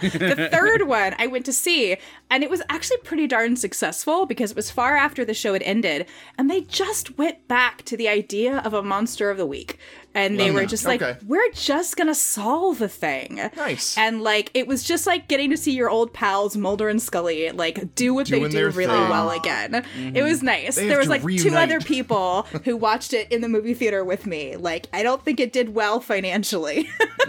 the 0.00 0.49
third 0.52 0.87
one 0.87 1.14
I 1.19 1.26
went 1.29 1.47
to 1.47 1.52
see, 1.52 1.97
and 2.31 2.43
it 2.43 2.50
was 2.50 2.62
actually 2.69 2.99
pretty 2.99 3.26
darn 3.26 3.57
successful 3.57 4.26
because 4.26 4.50
it 4.50 4.57
was 4.57 4.71
far 4.71 4.97
after 4.97 5.25
the 5.25 5.35
show 5.35 5.52
had 5.52 5.62
ended, 5.62 6.07
and 6.37 6.50
they 6.50 6.62
just 6.62 7.17
went 7.17 7.47
back 7.49 7.83
to 7.85 7.97
the 7.97 8.09
idea 8.09 8.59
of 8.59 8.75
a 8.75 8.83
monster 8.83 9.31
of 9.31 9.38
the 9.38 9.47
week, 9.47 9.79
and 10.14 10.38
they 10.38 10.50
were 10.50 10.67
just 10.67 10.85
like, 10.85 11.00
okay. 11.00 11.19
"We're 11.26 11.50
just 11.52 11.97
gonna 11.97 12.14
solve 12.14 12.79
the 12.79 12.88
thing." 12.88 13.41
Nice. 13.57 13.97
And 13.97 14.23
like 14.23 14.50
it 14.55 14.67
was 14.67 14.83
just 14.83 15.07
like 15.07 15.29
getting 15.29 15.50
to 15.50 15.57
see 15.57 15.73
your 15.73 15.88
old 15.88 16.12
pals 16.12 16.57
Mulder 16.57 16.88
and 16.88 17.00
Scully 17.00 17.50
like 17.52 17.95
do 17.95 18.12
what 18.14 18.26
Doing 18.26 18.43
they 18.45 18.49
do 18.50 18.69
really 18.71 18.93
thing. 18.95 19.09
well 19.09 19.31
again. 19.31 19.73
Mm-hmm. 19.73 20.17
It 20.17 20.23
was 20.23 20.43
nice. 20.43 20.76
They 20.76 20.88
there 20.88 20.99
was 20.99 21.09
to 21.21 21.26
like 21.26 21.38
two 21.42 21.54
other 21.54 21.81
people 21.81 22.42
who 22.64 22.76
watched 22.76 23.12
it 23.12 23.31
in 23.31 23.40
the 23.40 23.49
movie 23.49 23.75
theater 23.75 24.04
with 24.04 24.26
me. 24.26 24.57
Like 24.57 24.87
I 24.92 25.02
don't 25.02 25.25
think 25.25 25.40
it 25.40 25.52
did 25.52 25.75
well 25.75 26.00
financially. 26.00 26.88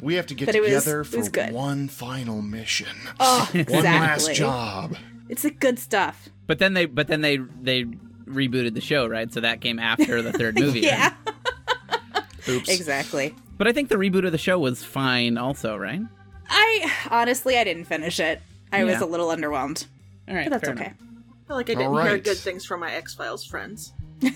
we 0.00 0.14
have 0.14 0.26
to 0.26 0.34
get 0.34 0.46
But 0.46 0.54
it 0.54 0.60
was- 0.62 0.70
together 0.84 1.00
it 1.02 1.12
was 1.12 1.26
for 1.26 1.30
good. 1.32 1.52
one 1.52 1.88
final 1.88 2.42
mission, 2.42 2.96
oh, 3.20 3.48
one 3.68 3.84
last 3.84 4.34
job. 4.34 4.96
It's 5.28 5.42
the 5.42 5.50
good 5.50 5.78
stuff. 5.78 6.28
But 6.46 6.58
then 6.58 6.74
they 6.74 6.86
but 6.86 7.08
then 7.08 7.20
they 7.20 7.36
they 7.38 7.84
rebooted 8.26 8.74
the 8.74 8.80
show, 8.80 9.06
right? 9.06 9.32
So 9.32 9.40
that 9.40 9.60
came 9.60 9.78
after 9.78 10.22
the 10.22 10.32
third 10.32 10.54
movie. 10.58 10.80
right? 10.86 11.12
Yeah, 11.12 12.22
Oops. 12.48 12.68
exactly. 12.68 13.34
But 13.58 13.68
I 13.68 13.72
think 13.72 13.88
the 13.88 13.96
reboot 13.96 14.26
of 14.26 14.32
the 14.32 14.38
show 14.38 14.58
was 14.58 14.82
fine 14.82 15.38
also, 15.38 15.76
right? 15.76 16.00
I 16.48 16.92
honestly 17.10 17.56
I 17.56 17.64
didn't 17.64 17.84
finish 17.84 18.18
it. 18.20 18.42
I 18.72 18.84
was 18.84 19.00
a 19.00 19.06
little 19.06 19.28
underwhelmed, 19.28 19.86
All 20.28 20.34
right. 20.34 20.48
but 20.48 20.60
that's 20.60 20.68
okay. 20.70 20.84
enough. 20.86 20.96
I 21.52 21.54
feel 21.54 21.58
like 21.58 21.70
I 21.70 21.74
didn't 21.74 21.94
All 21.94 22.02
hear 22.02 22.18
good 22.18 22.38
things 22.38 22.64
from 22.64 22.80
my 22.80 22.92
X 22.92 23.14
Files 23.14 23.44
friends. 23.44 23.92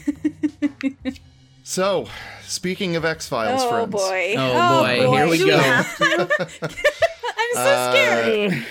So, 1.68 2.06
speaking 2.44 2.94
of 2.94 3.04
X 3.04 3.26
Files, 3.26 3.64
friends. 3.64 3.64
Oh 3.64 3.70
friends, 3.70 3.92
boy. 3.92 4.34
Oh, 4.38 4.82
boy, 4.84 5.16
here 5.16 5.28
we 5.28 5.38
go. 5.38 5.58
have 5.58 5.96
to? 5.98 6.28
I'm 6.62 7.54
so 7.54 7.60
Uh, 7.60 7.90
scared. 7.90 8.66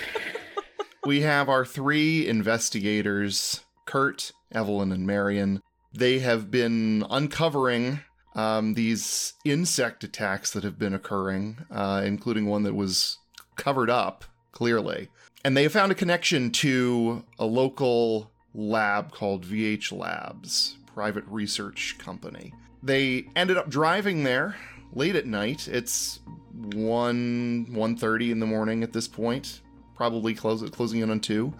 we 1.04 1.20
have 1.20 1.50
our 1.50 1.66
three 1.66 2.26
investigators 2.26 3.60
Kurt, 3.84 4.32
Evelyn, 4.50 4.92
and 4.92 5.06
Marion. 5.06 5.60
They 5.92 6.20
have 6.20 6.50
been 6.50 7.04
uncovering 7.10 8.00
um, 8.34 8.72
these 8.72 9.34
insect 9.44 10.02
attacks 10.02 10.52
that 10.52 10.64
have 10.64 10.78
been 10.78 10.94
occurring, 10.94 11.58
uh, 11.70 12.00
including 12.02 12.46
one 12.46 12.62
that 12.62 12.74
was 12.74 13.18
covered 13.56 13.90
up, 13.90 14.24
clearly. 14.52 15.08
And 15.44 15.54
they 15.54 15.64
have 15.64 15.72
found 15.72 15.92
a 15.92 15.94
connection 15.94 16.50
to 16.52 17.24
a 17.38 17.44
local 17.44 18.30
lab 18.56 19.12
called 19.12 19.44
VH 19.44 19.92
Labs, 19.92 20.78
private 20.86 21.24
research 21.28 21.96
company. 21.98 22.52
They 22.82 23.28
ended 23.36 23.56
up 23.58 23.68
driving 23.68 24.24
there 24.24 24.56
late 24.92 25.14
at 25.14 25.26
night. 25.26 25.68
It's 25.68 26.20
1 26.54 27.66
1:30 27.70 28.30
in 28.30 28.40
the 28.40 28.46
morning 28.46 28.82
at 28.82 28.92
this 28.92 29.06
point, 29.06 29.60
probably 29.94 30.34
close, 30.34 30.68
closing 30.70 31.00
in 31.00 31.10
on 31.10 31.20
2. 31.20 31.52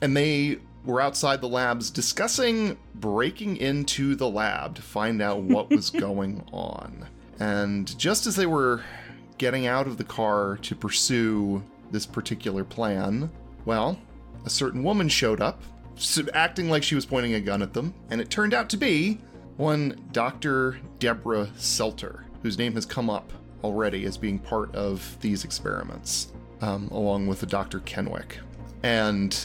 And 0.00 0.16
they 0.16 0.58
were 0.84 1.00
outside 1.00 1.40
the 1.40 1.48
labs 1.48 1.90
discussing 1.90 2.78
breaking 2.94 3.56
into 3.56 4.14
the 4.14 4.28
lab 4.28 4.76
to 4.76 4.82
find 4.82 5.20
out 5.20 5.42
what 5.42 5.70
was 5.70 5.90
going 6.06 6.44
on. 6.52 7.08
And 7.40 7.98
just 7.98 8.26
as 8.26 8.36
they 8.36 8.46
were 8.46 8.82
getting 9.38 9.66
out 9.66 9.86
of 9.86 9.96
the 9.96 10.04
car 10.04 10.58
to 10.62 10.74
pursue 10.74 11.62
this 11.90 12.06
particular 12.06 12.64
plan, 12.64 13.30
well, 13.64 13.98
a 14.44 14.50
certain 14.50 14.82
woman 14.82 15.08
showed 15.08 15.40
up, 15.40 15.62
acting 16.34 16.70
like 16.70 16.82
she 16.82 16.94
was 16.94 17.06
pointing 17.06 17.34
a 17.34 17.40
gun 17.40 17.62
at 17.62 17.72
them, 17.72 17.94
and 18.10 18.20
it 18.20 18.30
turned 18.30 18.54
out 18.54 18.68
to 18.70 18.76
be 18.76 19.20
one 19.56 20.00
Dr. 20.12 20.78
Deborah 20.98 21.48
Selter, 21.56 22.24
whose 22.42 22.58
name 22.58 22.74
has 22.74 22.86
come 22.86 23.10
up 23.10 23.32
already 23.64 24.04
as 24.04 24.16
being 24.16 24.38
part 24.38 24.74
of 24.74 25.16
these 25.20 25.44
experiments, 25.44 26.32
um, 26.60 26.88
along 26.88 27.26
with 27.26 27.40
the 27.40 27.46
Dr. 27.46 27.80
Kenwick. 27.80 28.38
And 28.82 29.36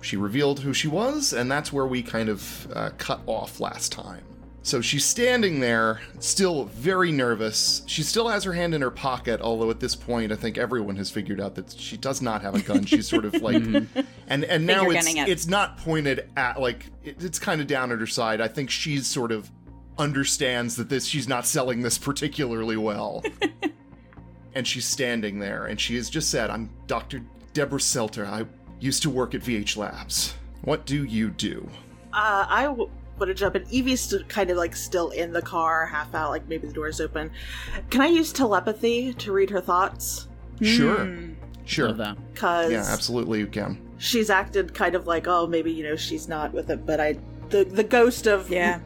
she 0.00 0.16
revealed 0.16 0.60
who 0.60 0.72
she 0.72 0.88
was, 0.88 1.32
and 1.32 1.50
that's 1.50 1.72
where 1.72 1.86
we 1.86 2.02
kind 2.02 2.28
of 2.28 2.68
uh, 2.72 2.90
cut 2.98 3.20
off 3.26 3.58
last 3.58 3.90
time. 3.90 4.22
So 4.66 4.80
she's 4.80 5.04
standing 5.04 5.60
there, 5.60 6.00
still 6.18 6.64
very 6.64 7.12
nervous. 7.12 7.82
She 7.86 8.02
still 8.02 8.26
has 8.26 8.42
her 8.42 8.52
hand 8.52 8.74
in 8.74 8.82
her 8.82 8.90
pocket, 8.90 9.40
although 9.40 9.70
at 9.70 9.78
this 9.78 9.94
point, 9.94 10.32
I 10.32 10.34
think 10.34 10.58
everyone 10.58 10.96
has 10.96 11.08
figured 11.08 11.40
out 11.40 11.54
that 11.54 11.70
she 11.70 11.96
does 11.96 12.20
not 12.20 12.42
have 12.42 12.56
a 12.56 12.60
gun. 12.60 12.84
She's 12.84 13.06
sort 13.06 13.24
of 13.26 13.34
like, 13.42 13.62
and 13.62 14.44
and 14.44 14.66
now 14.66 14.80
Finger 14.80 14.96
it's 14.96 15.06
gunning 15.06 15.22
it. 15.22 15.28
it's 15.28 15.46
not 15.46 15.78
pointed 15.78 16.28
at 16.36 16.60
like 16.60 16.86
it, 17.04 17.22
it's 17.22 17.38
kind 17.38 17.60
of 17.60 17.68
down 17.68 17.92
at 17.92 18.00
her 18.00 18.08
side. 18.08 18.40
I 18.40 18.48
think 18.48 18.68
she's 18.68 19.06
sort 19.06 19.30
of 19.30 19.48
understands 19.98 20.74
that 20.74 20.88
this 20.88 21.06
she's 21.06 21.28
not 21.28 21.46
selling 21.46 21.82
this 21.82 21.96
particularly 21.96 22.76
well. 22.76 23.24
and 24.56 24.66
she's 24.66 24.84
standing 24.84 25.38
there, 25.38 25.66
and 25.66 25.80
she 25.80 25.94
has 25.94 26.10
just 26.10 26.28
said, 26.28 26.50
"I'm 26.50 26.70
Dr. 26.88 27.22
Deborah 27.52 27.78
Selter. 27.78 28.26
I 28.26 28.46
used 28.80 29.04
to 29.04 29.10
work 29.10 29.32
at 29.36 29.42
VH 29.42 29.76
Labs. 29.76 30.34
What 30.62 30.86
do 30.86 31.04
you 31.04 31.30
do?" 31.30 31.70
Uh, 32.12 32.46
I 32.48 32.64
w- 32.64 32.90
want 33.18 33.28
to 33.28 33.34
jump 33.34 33.56
in. 33.56 33.62
Evie's 33.72 34.00
st- 34.00 34.28
kind 34.28 34.50
of 34.50 34.56
like 34.56 34.76
still 34.76 35.10
in 35.10 35.32
the 35.32 35.42
car, 35.42 35.86
half 35.86 36.14
out, 36.14 36.30
like 36.30 36.46
maybe 36.48 36.66
the 36.66 36.72
door's 36.72 37.00
open. 37.00 37.30
Can 37.90 38.00
I 38.00 38.06
use 38.08 38.32
telepathy 38.32 39.14
to 39.14 39.32
read 39.32 39.50
her 39.50 39.60
thoughts? 39.60 40.28
Sure, 40.62 41.04
Hmm. 41.04 41.32
sure. 41.64 41.88
Love 41.88 41.98
that. 41.98 42.32
Because 42.34 42.72
Yeah, 42.72 42.84
absolutely, 42.88 43.38
you 43.40 43.46
can. 43.46 43.78
she's 43.98 44.30
acted 44.30 44.74
kind 44.74 44.94
of 44.94 45.06
like, 45.06 45.26
oh, 45.28 45.46
maybe 45.46 45.72
you 45.72 45.84
know 45.84 45.96
she's 45.96 46.28
not 46.28 46.52
with 46.52 46.70
it, 46.70 46.84
but 46.86 47.00
I, 47.00 47.18
the 47.50 47.64
the 47.64 47.84
ghost 47.84 48.26
of 48.26 48.48
Yeah. 48.50 48.80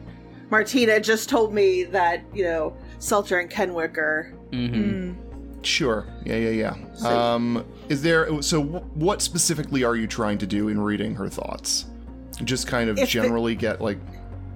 Martina 0.49 0.99
just 0.99 1.29
told 1.29 1.53
me 1.53 1.83
that 1.85 2.23
you 2.33 2.43
know 2.43 2.73
Selter 2.99 3.39
and 3.39 3.49
Kenwick 3.49 3.97
are. 3.97 4.33
Mm-hmm. 4.51 4.75
Mm. 5.11 5.15
Sure. 5.63 6.05
Yeah, 6.25 6.35
yeah, 6.37 6.49
yeah. 6.49 6.75
So- 6.95 7.07
Um, 7.19 7.63
is 7.87 8.01
there? 8.01 8.41
So, 8.41 8.61
wh- 8.63 8.97
what 8.97 9.21
specifically 9.21 9.83
are 9.83 9.95
you 9.95 10.07
trying 10.07 10.37
to 10.39 10.47
do 10.47 10.67
in 10.69 10.79
reading 10.81 11.13
her 11.15 11.29
thoughts? 11.29 11.85
Just 12.43 12.67
kind 12.67 12.89
of 12.89 12.97
If 12.97 13.05
the- 13.05 13.11
generally 13.11 13.53
get 13.55 13.79
like, 13.79 13.99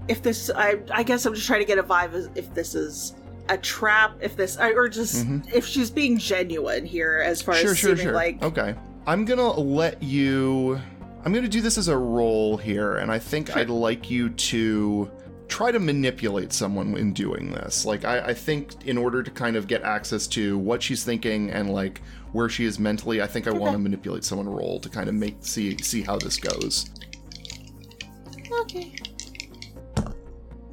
If 0.08 0.22
this, 0.22 0.50
I 0.56 0.80
I 0.92 1.04
guess 1.04 1.26
I'm 1.26 1.34
just 1.34 1.48
trying 1.48 1.62
to 1.62 1.66
get 1.66 1.78
a 1.78 1.84
vibe 1.84 2.14
as 2.14 2.30
if 2.36 2.54
this 2.54 2.76
is 2.76 3.16
a 3.50 3.58
trap, 3.58 4.16
if 4.22 4.36
this, 4.36 4.58
or 4.58 4.88
just 4.88 5.26
if 5.54 5.66
she's 5.66 5.90
being 5.92 6.18
genuine 6.18 6.86
here 6.86 7.22
as 7.26 7.42
far 7.42 7.56
Mm-hmm. 7.56 7.64
sure, 7.64 7.72
as 7.72 7.78
sure, 7.80 7.98
sure. 7.98 8.14
like 8.14 8.42
okay, 8.44 8.76
I'm 9.08 9.26
gonna 9.26 9.52
let 9.52 10.02
you. 10.02 10.80
I'm 11.24 11.34
gonna 11.34 11.48
do 11.48 11.62
this 11.62 11.78
as 11.80 11.88
a 11.88 11.98
role 11.98 12.56
here, 12.58 12.98
and 12.98 13.12
I 13.12 13.18
think 13.18 13.56
I'd 13.58 13.70
like 13.70 14.12
you 14.12 14.30
to 14.30 15.10
try 15.48 15.72
to 15.72 15.80
manipulate 15.80 16.52
someone 16.54 16.96
in 16.98 17.14
doing 17.14 17.52
this. 17.52 17.86
Like, 17.86 18.04
I, 18.04 18.20
I 18.30 18.34
think 18.34 18.86
in 18.88 18.98
order 18.98 19.22
to 19.24 19.30
kind 19.32 19.56
of 19.56 19.68
get 19.68 19.84
access 19.84 20.26
to 20.28 20.58
what 20.58 20.82
she's 20.84 21.04
thinking 21.04 21.52
and 21.52 21.70
like 21.72 22.02
where 22.32 22.50
she 22.50 22.66
is 22.66 22.78
mentally, 22.80 23.22
I 23.22 23.28
think 23.28 23.48
I 23.48 23.52
want 23.52 23.74
to 23.74 23.80
manipulate 23.80 24.24
someone 24.24 24.48
role 24.50 24.80
to 24.80 24.90
kind 24.90 25.08
of 25.10 25.16
make 25.16 25.38
see 25.42 25.78
see 25.82 26.02
how 26.04 26.18
this 26.18 26.38
goes. 26.38 26.90
Okay. 28.62 28.96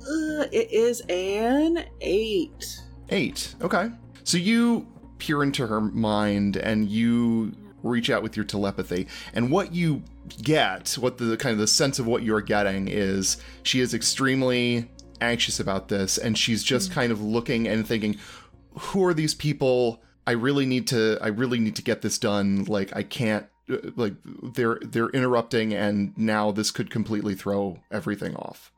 Uh, 0.03 0.47
it 0.53 0.71
is 0.73 1.01
an 1.09 1.85
eight. 2.01 2.81
Eight. 3.09 3.55
Okay. 3.61 3.91
So 4.25 4.39
you 4.39 4.87
peer 5.19 5.43
into 5.43 5.67
her 5.67 5.81
mind 5.81 6.57
and 6.57 6.89
you 6.89 7.53
reach 7.83 8.11
out 8.11 8.23
with 8.23 8.37
your 8.37 8.45
telepathy. 8.45 9.07
And 9.33 9.51
what 9.51 9.75
you 9.75 10.03
get, 10.43 10.93
what 10.95 11.19
the 11.19 11.37
kind 11.37 11.53
of 11.53 11.59
the 11.59 11.67
sense 11.67 11.99
of 11.99 12.07
what 12.07 12.23
you're 12.23 12.41
getting 12.41 12.89
is 12.89 13.37
she 13.63 13.81
is 13.81 13.95
extremely 13.95 14.91
anxious 15.21 15.61
about 15.61 15.89
this 15.89 16.19
and 16.19 16.37
she's 16.37 16.63
just 16.63 16.93
kind 16.93 17.13
of 17.13 17.23
looking 17.23 17.69
and 17.69 17.87
thinking, 17.87 18.17
who 18.79 19.05
are 19.05 19.15
these 19.15 19.35
people? 19.35 20.03
I 20.27 20.33
really 20.33 20.67
need 20.67 20.87
to 20.89 21.19
I 21.21 21.29
really 21.29 21.59
need 21.59 21.77
to 21.77 21.83
get 21.83 22.03
this 22.03 22.19
done. 22.19 22.65
Like 22.65 22.95
I 22.95 23.03
can't 23.03 23.47
uh, 23.71 23.91
like 23.97 24.15
they're 24.25 24.79
they're 24.83 25.11
interrupting 25.11 25.73
and 25.75 26.17
now 26.17 26.51
this 26.53 26.71
could 26.71 26.91
completely 26.91 27.35
throw 27.35 27.81
everything 27.91 28.37
off. 28.37 28.73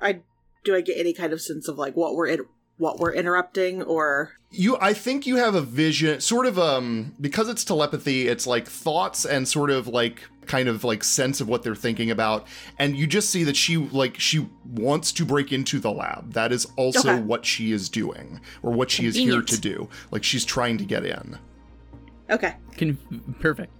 I 0.00 0.20
do 0.64 0.74
I 0.74 0.80
get 0.80 0.98
any 0.98 1.12
kind 1.12 1.32
of 1.32 1.40
sense 1.40 1.68
of 1.68 1.78
like 1.78 1.96
what 1.96 2.14
we're 2.14 2.26
in, 2.28 2.40
what 2.78 2.98
we're 2.98 3.12
interrupting 3.12 3.82
or 3.82 4.32
You 4.50 4.76
I 4.80 4.92
think 4.94 5.26
you 5.26 5.36
have 5.36 5.54
a 5.54 5.60
vision 5.60 6.20
sort 6.20 6.46
of 6.46 6.58
um 6.58 7.14
because 7.20 7.48
it's 7.48 7.64
telepathy, 7.64 8.28
it's 8.28 8.46
like 8.46 8.66
thoughts 8.66 9.24
and 9.24 9.46
sort 9.46 9.70
of 9.70 9.86
like 9.88 10.22
kind 10.46 10.68
of 10.68 10.82
like 10.82 11.04
sense 11.04 11.40
of 11.40 11.46
what 11.48 11.62
they're 11.62 11.76
thinking 11.76 12.10
about 12.10 12.44
and 12.78 12.96
you 12.96 13.06
just 13.06 13.30
see 13.30 13.44
that 13.44 13.54
she 13.54 13.76
like 13.76 14.18
she 14.18 14.48
wants 14.64 15.12
to 15.12 15.24
break 15.24 15.52
into 15.52 15.78
the 15.78 15.90
lab. 15.92 16.32
That 16.32 16.52
is 16.52 16.66
also 16.76 17.10
Okay. 17.10 17.20
what 17.20 17.44
she 17.46 17.70
is 17.72 17.88
doing 17.88 18.40
or 18.62 18.72
what 18.72 18.90
she 18.90 19.06
is 19.06 19.14
here 19.14 19.42
to 19.42 19.60
do. 19.60 19.88
Like 20.10 20.24
she's 20.24 20.44
trying 20.44 20.78
to 20.78 20.84
get 20.84 21.04
in. 21.04 21.38
okay. 22.30 22.56
Con- 22.78 22.98
perfect. 23.40 23.72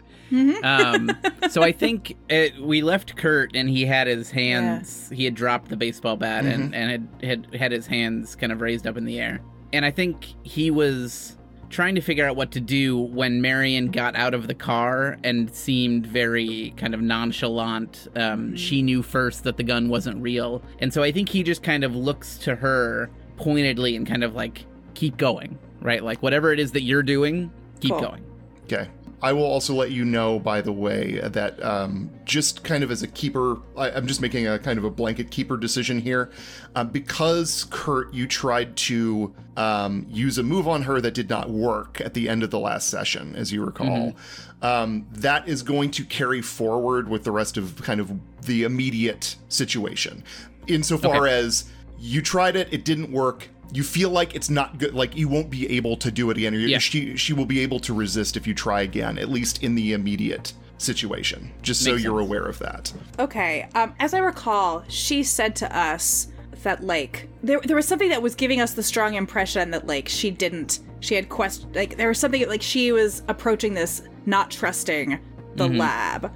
Um, 0.62 1.10
so 1.50 1.62
I 1.62 1.72
think 1.72 2.16
it, 2.28 2.60
we 2.60 2.82
left 2.82 3.16
Kurt, 3.16 3.54
and 3.54 3.68
he 3.68 3.84
had 3.86 4.06
his 4.06 4.30
hands. 4.30 5.10
He 5.12 5.24
had 5.24 5.34
dropped 5.34 5.68
the 5.68 5.76
baseball 5.76 6.16
bat, 6.16 6.44
and, 6.44 6.74
and 6.74 6.90
had, 6.90 7.08
had 7.22 7.54
had 7.54 7.72
his 7.72 7.86
hands 7.86 8.34
kind 8.36 8.52
of 8.52 8.60
raised 8.60 8.86
up 8.86 8.96
in 8.96 9.04
the 9.04 9.18
air. 9.20 9.40
And 9.72 9.84
I 9.84 9.90
think 9.90 10.26
he 10.42 10.70
was 10.70 11.36
trying 11.68 11.94
to 11.94 12.00
figure 12.00 12.26
out 12.26 12.34
what 12.34 12.50
to 12.50 12.60
do 12.60 12.98
when 12.98 13.40
Marion 13.40 13.92
got 13.92 14.16
out 14.16 14.34
of 14.34 14.48
the 14.48 14.54
car 14.54 15.16
and 15.22 15.48
seemed 15.54 16.04
very 16.04 16.74
kind 16.76 16.94
of 16.94 17.00
nonchalant. 17.00 18.08
Um, 18.16 18.56
She 18.56 18.82
knew 18.82 19.02
first 19.02 19.44
that 19.44 19.56
the 19.56 19.62
gun 19.62 19.88
wasn't 19.88 20.20
real, 20.20 20.62
and 20.80 20.92
so 20.92 21.02
I 21.02 21.12
think 21.12 21.28
he 21.28 21.42
just 21.44 21.62
kind 21.62 21.84
of 21.84 21.94
looks 21.94 22.38
to 22.38 22.56
her 22.56 23.10
pointedly 23.36 23.94
and 23.96 24.06
kind 24.06 24.24
of 24.24 24.34
like 24.34 24.66
keep 24.94 25.16
going, 25.16 25.58
right? 25.80 26.02
Like 26.02 26.22
whatever 26.22 26.52
it 26.52 26.58
is 26.58 26.72
that 26.72 26.82
you're 26.82 27.02
doing, 27.04 27.52
keep 27.80 27.92
Cool. 27.92 28.00
going. 28.00 28.24
Okay. 28.64 28.88
I 29.22 29.32
will 29.32 29.44
also 29.44 29.74
let 29.74 29.90
you 29.90 30.04
know, 30.04 30.38
by 30.38 30.62
the 30.62 30.72
way, 30.72 31.20
that 31.22 31.62
um, 31.62 32.10
just 32.24 32.64
kind 32.64 32.82
of 32.82 32.90
as 32.90 33.02
a 33.02 33.06
keeper, 33.06 33.58
I, 33.76 33.90
I'm 33.90 34.06
just 34.06 34.20
making 34.22 34.46
a 34.46 34.58
kind 34.58 34.78
of 34.78 34.84
a 34.84 34.90
blanket 34.90 35.30
keeper 35.30 35.56
decision 35.56 36.00
here. 36.00 36.30
Uh, 36.74 36.84
because, 36.84 37.66
Kurt, 37.70 38.14
you 38.14 38.26
tried 38.26 38.76
to 38.76 39.34
um, 39.56 40.06
use 40.08 40.38
a 40.38 40.42
move 40.42 40.66
on 40.66 40.82
her 40.82 41.00
that 41.02 41.12
did 41.12 41.28
not 41.28 41.50
work 41.50 42.00
at 42.00 42.14
the 42.14 42.28
end 42.28 42.42
of 42.42 42.50
the 42.50 42.58
last 42.58 42.88
session, 42.88 43.36
as 43.36 43.52
you 43.52 43.62
recall. 43.64 44.14
Um, 44.62 45.06
that 45.12 45.46
is 45.48 45.62
going 45.62 45.90
to 45.92 46.04
carry 46.04 46.40
forward 46.40 47.08
with 47.08 47.24
the 47.24 47.30
rest 47.30 47.56
of 47.56 47.76
kind 47.82 48.00
of 48.00 48.12
the 48.46 48.62
immediate 48.62 49.36
situation. 49.48 50.24
Insofar 50.66 51.26
Okay. 51.26 51.38
as 51.38 51.64
you 51.98 52.22
tried 52.22 52.56
it, 52.56 52.68
it 52.72 52.84
didn't 52.84 53.10
work. 53.12 53.48
You 53.72 53.82
feel 53.82 54.10
like 54.10 54.34
it's 54.34 54.50
not 54.50 54.78
good, 54.78 54.94
like 54.94 55.16
you 55.16 55.28
won't 55.28 55.50
be 55.50 55.70
able 55.76 55.96
to 55.98 56.10
do 56.10 56.30
it 56.30 56.36
again. 56.36 56.54
Or 56.54 56.58
Yeah. 56.58 56.78
She 56.78 57.16
she 57.16 57.32
will 57.32 57.46
be 57.46 57.60
able 57.60 57.80
to 57.80 57.94
resist 57.94 58.36
if 58.36 58.46
you 58.46 58.54
try 58.54 58.82
again, 58.82 59.18
at 59.18 59.28
least 59.28 59.62
in 59.62 59.74
the 59.74 59.92
immediate 59.92 60.52
situation. 60.78 61.52
Just 61.62 61.84
so 61.84 61.90
you're 61.90 62.18
sense. 62.18 62.28
aware 62.28 62.44
of 62.46 62.58
that. 62.60 62.92
Okay. 63.18 63.68
Um, 63.74 63.94
as 64.00 64.14
I 64.14 64.18
recall, 64.18 64.84
she 64.88 65.22
said 65.22 65.54
to 65.56 65.76
us 65.76 66.28
that 66.62 66.82
like 66.82 67.28
there 67.42 67.60
there 67.60 67.76
was 67.76 67.86
something 67.86 68.08
that 68.10 68.22
was 68.22 68.34
giving 68.34 68.60
us 68.60 68.74
the 68.74 68.82
strong 68.82 69.14
impression 69.14 69.70
that 69.70 69.86
like 69.86 70.08
she 70.08 70.30
didn't 70.30 70.80
she 71.00 71.14
had 71.14 71.28
quest 71.28 71.66
like 71.74 71.96
there 71.96 72.08
was 72.08 72.18
something 72.18 72.46
like 72.48 72.62
she 72.62 72.92
was 72.92 73.22
approaching 73.28 73.74
this 73.74 74.02
not 74.26 74.50
trusting 74.50 75.18
the 75.56 75.68
lab. 75.68 76.32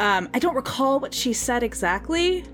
Um, 0.00 0.28
I 0.34 0.38
don't 0.38 0.54
recall 0.54 1.00
what 1.00 1.14
she 1.14 1.32
said 1.32 1.62
exactly. 1.62 2.44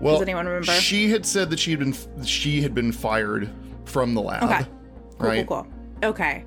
Well, 0.00 0.14
Does 0.14 0.22
anyone 0.22 0.46
remember? 0.46 0.72
She 0.72 1.10
had 1.10 1.24
said 1.26 1.50
that 1.50 1.58
she 1.58 1.70
had 1.70 1.80
been 1.80 2.24
she 2.24 2.60
had 2.62 2.74
been 2.74 2.92
fired 2.92 3.50
from 3.88 4.14
the 4.14 4.22
lab. 4.22 4.42
Okay. 4.44 4.64
Cool, 5.18 5.28
Right. 5.28 5.46
cool, 5.46 5.64
cool. 6.02 6.10
Okay. 6.10 6.44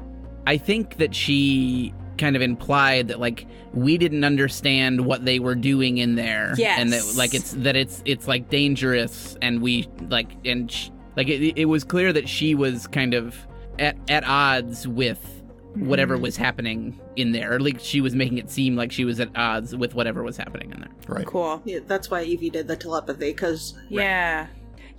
I 0.47 0.57
think 0.57 0.97
that 0.97 1.13
she 1.13 1.93
kind 2.17 2.35
of 2.35 2.41
implied 2.41 3.07
that 3.07 3.19
like 3.19 3.45
we 3.73 3.97
didn't 3.97 4.23
understand 4.23 5.05
what 5.05 5.25
they 5.25 5.39
were 5.39 5.55
doing 5.55 5.97
in 5.97 6.15
there 6.15 6.53
and 6.59 6.91
that 6.93 7.13
like 7.15 7.33
it's 7.33 7.51
that 7.53 7.75
it's 7.75 8.01
it's 8.05 8.27
like 8.27 8.49
dangerous 8.49 9.35
and 9.41 9.61
we 9.61 9.87
like 10.09 10.27
and 10.45 10.71
sh- 10.71 10.89
like 11.17 11.27
it, 11.29 11.57
it 11.57 11.65
was 11.65 11.83
clear 11.83 12.13
that 12.13 12.29
she 12.29 12.53
was 12.53 12.85
kind 12.87 13.13
of 13.13 13.35
at 13.79 13.97
at 14.09 14.23
odds 14.27 14.87
with 14.87 15.41
whatever 15.75 16.15
Mm-hmm. 16.15 16.23
was 16.23 16.37
happening 16.37 16.99
in 17.15 17.31
there 17.31 17.53
or 17.55 17.59
like 17.59 17.79
she 17.79 18.01
was 18.01 18.13
making 18.13 18.37
it 18.37 18.49
seem 18.51 18.75
like 18.75 18.91
she 18.91 19.05
was 19.05 19.19
at 19.19 19.29
odds 19.35 19.75
with 19.75 19.95
whatever 19.95 20.21
was 20.21 20.35
happening 20.37 20.71
in 20.71 20.81
there 20.81 20.89
Right. 21.07 21.25
Cool. 21.25 21.61
Yeah, 21.65 21.79
that's 21.87 22.11
why 22.11 22.23
Evie 22.23 22.49
did 22.49 22.67
the 22.67 22.75
telepathy 22.75 23.31
because 23.31 23.73
Yeah. 23.89 24.47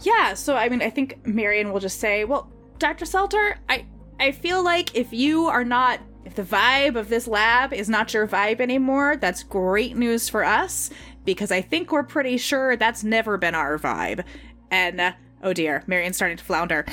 Yeah, 0.02 0.34
so 0.34 0.56
I 0.56 0.68
mean 0.68 0.82
I 0.82 0.90
think 0.90 1.26
Marion 1.26 1.72
will 1.72 1.80
just 1.80 2.00
say, 2.00 2.24
"Well, 2.24 2.50
Dr. 2.78 3.04
Selter, 3.04 3.56
I 3.68 3.86
I 4.18 4.32
feel 4.32 4.62
like 4.62 4.94
if 4.94 5.12
you 5.12 5.46
are 5.46 5.64
not 5.64 6.00
if 6.24 6.34
the 6.34 6.42
vibe 6.42 6.96
of 6.96 7.08
this 7.08 7.26
lab 7.26 7.72
is 7.72 7.88
not 7.88 8.14
your 8.14 8.26
vibe 8.26 8.60
anymore, 8.60 9.16
that's 9.16 9.42
great 9.42 9.96
news 9.96 10.28
for 10.28 10.44
us 10.44 10.90
because 11.24 11.50
I 11.50 11.60
think 11.60 11.90
we're 11.92 12.04
pretty 12.04 12.36
sure 12.36 12.76
that's 12.76 13.04
never 13.04 13.38
been 13.38 13.54
our 13.54 13.78
vibe." 13.78 14.24
And 14.70 15.00
uh, 15.00 15.12
oh 15.42 15.52
dear, 15.52 15.84
Marion's 15.86 16.16
starting 16.16 16.38
to 16.38 16.44
flounder. 16.44 16.84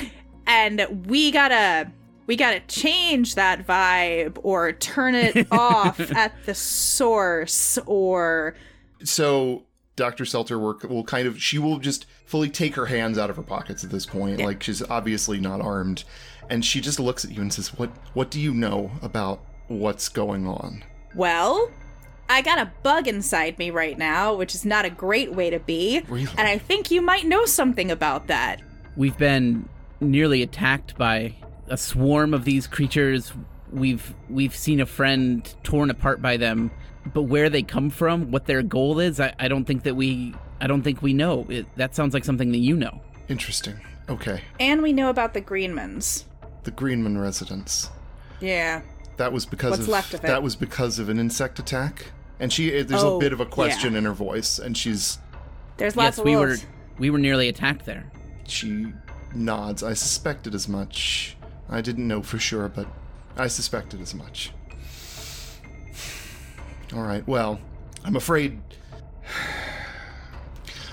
And 0.46 1.06
we 1.06 1.30
got 1.30 1.48
to 1.48 1.92
we 2.26 2.36
got 2.36 2.52
to 2.52 2.60
change 2.60 3.34
that 3.34 3.66
vibe 3.66 4.38
or 4.44 4.72
turn 4.72 5.16
it 5.16 5.48
off 5.52 5.98
at 6.12 6.32
the 6.46 6.54
source 6.54 7.76
or 7.86 8.54
So 9.02 9.64
Dr. 10.00 10.24
Selter 10.24 10.58
will, 10.58 10.78
will 10.88 11.04
kind 11.04 11.28
of 11.28 11.40
she 11.42 11.58
will 11.58 11.78
just 11.78 12.06
fully 12.24 12.48
take 12.48 12.74
her 12.74 12.86
hands 12.86 13.18
out 13.18 13.28
of 13.28 13.36
her 13.36 13.42
pockets 13.42 13.84
at 13.84 13.90
this 13.90 14.06
point. 14.06 14.40
Like 14.40 14.62
she's 14.62 14.82
obviously 14.82 15.38
not 15.38 15.60
armed, 15.60 16.04
and 16.48 16.64
she 16.64 16.80
just 16.80 16.98
looks 16.98 17.22
at 17.22 17.32
you 17.32 17.42
and 17.42 17.52
says, 17.52 17.76
"What 17.76 17.90
What 18.14 18.30
do 18.30 18.40
you 18.40 18.54
know 18.54 18.92
about 19.02 19.44
what's 19.68 20.08
going 20.08 20.46
on?" 20.46 20.84
Well, 21.14 21.70
I 22.30 22.40
got 22.40 22.58
a 22.58 22.72
bug 22.82 23.08
inside 23.08 23.58
me 23.58 23.70
right 23.70 23.98
now, 23.98 24.34
which 24.34 24.54
is 24.54 24.64
not 24.64 24.86
a 24.86 24.90
great 24.90 25.34
way 25.34 25.50
to 25.50 25.58
be. 25.58 26.00
Really? 26.08 26.32
And 26.38 26.48
I 26.48 26.56
think 26.56 26.90
you 26.90 27.02
might 27.02 27.26
know 27.26 27.44
something 27.44 27.90
about 27.90 28.28
that. 28.28 28.62
We've 28.96 29.18
been 29.18 29.68
nearly 30.00 30.40
attacked 30.42 30.96
by 30.96 31.34
a 31.68 31.76
swarm 31.76 32.32
of 32.32 32.46
these 32.46 32.66
creatures. 32.66 33.34
We've 33.70 34.14
we've 34.30 34.56
seen 34.56 34.80
a 34.80 34.86
friend 34.86 35.54
torn 35.62 35.90
apart 35.90 36.22
by 36.22 36.38
them, 36.38 36.70
but 37.14 37.22
where 37.22 37.48
they 37.50 37.62
come 37.62 37.90
from, 37.90 38.30
what 38.30 38.46
their 38.46 38.62
goal 38.62 38.98
is, 39.00 39.20
I, 39.20 39.34
I 39.38 39.48
don't 39.48 39.64
think 39.64 39.82
that 39.84 39.96
we 39.96 40.34
I 40.60 40.66
don't 40.66 40.82
think 40.82 41.00
we 41.02 41.12
know. 41.14 41.46
It, 41.48 41.66
that 41.76 41.94
sounds 41.94 42.12
like 42.14 42.24
something 42.24 42.52
that 42.52 42.58
you 42.58 42.76
know. 42.76 43.00
Interesting. 43.28 43.80
Okay, 44.08 44.42
And 44.58 44.82
we 44.82 44.92
know 44.92 45.08
about 45.08 45.34
the 45.34 45.40
Greenmans. 45.40 46.24
the 46.64 46.72
Greenman 46.72 47.16
residence. 47.18 47.88
Yeah. 48.40 48.82
That 49.18 49.32
was 49.32 49.46
because 49.46 49.70
What's 49.72 49.82
of 49.82 49.88
left 49.88 50.14
of 50.14 50.24
it? 50.24 50.26
that 50.26 50.42
was 50.42 50.56
because 50.56 50.98
of 50.98 51.08
an 51.08 51.18
insect 51.20 51.58
attack. 51.58 52.06
And 52.40 52.52
she 52.52 52.70
there's 52.82 53.02
a 53.02 53.06
Oh, 53.06 53.20
bit 53.20 53.32
of 53.32 53.40
a 53.40 53.44
yeah. 53.44 53.50
question 53.50 53.94
in 53.94 54.04
her 54.04 54.12
voice, 54.12 54.58
and 54.58 54.76
she's 54.76 55.18
There's 55.76 55.94
lots 55.96 56.16
yes, 56.16 56.18
of 56.18 56.24
we 56.24 56.36
wolves. 56.36 56.62
were 56.62 56.68
we 56.98 57.10
were 57.10 57.18
nearly 57.18 57.48
attacked 57.48 57.86
there. 57.86 58.10
she 58.48 58.92
nods. 59.34 59.82
I 59.82 59.92
suspected 59.94 60.54
as 60.54 60.68
much. 60.68 61.36
I 61.68 61.80
didn't 61.80 62.08
know 62.08 62.20
for 62.22 62.38
sure, 62.38 62.68
but 62.68 62.86
I 63.36 63.46
suspected 63.46 64.00
as 64.00 64.12
much. 64.14 64.50
All 66.92 67.02
right. 67.02 67.26
Well, 67.28 67.60
I'm 68.04 68.16
afraid. 68.16 68.60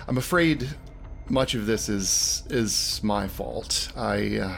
I'm 0.07 0.19
afraid 0.19 0.69
much 1.27 1.55
of 1.55 1.65
this 1.65 1.89
is 1.89 2.43
is 2.51 3.01
my 3.01 3.27
fault. 3.27 3.91
I 3.95 4.37
uh, 4.37 4.57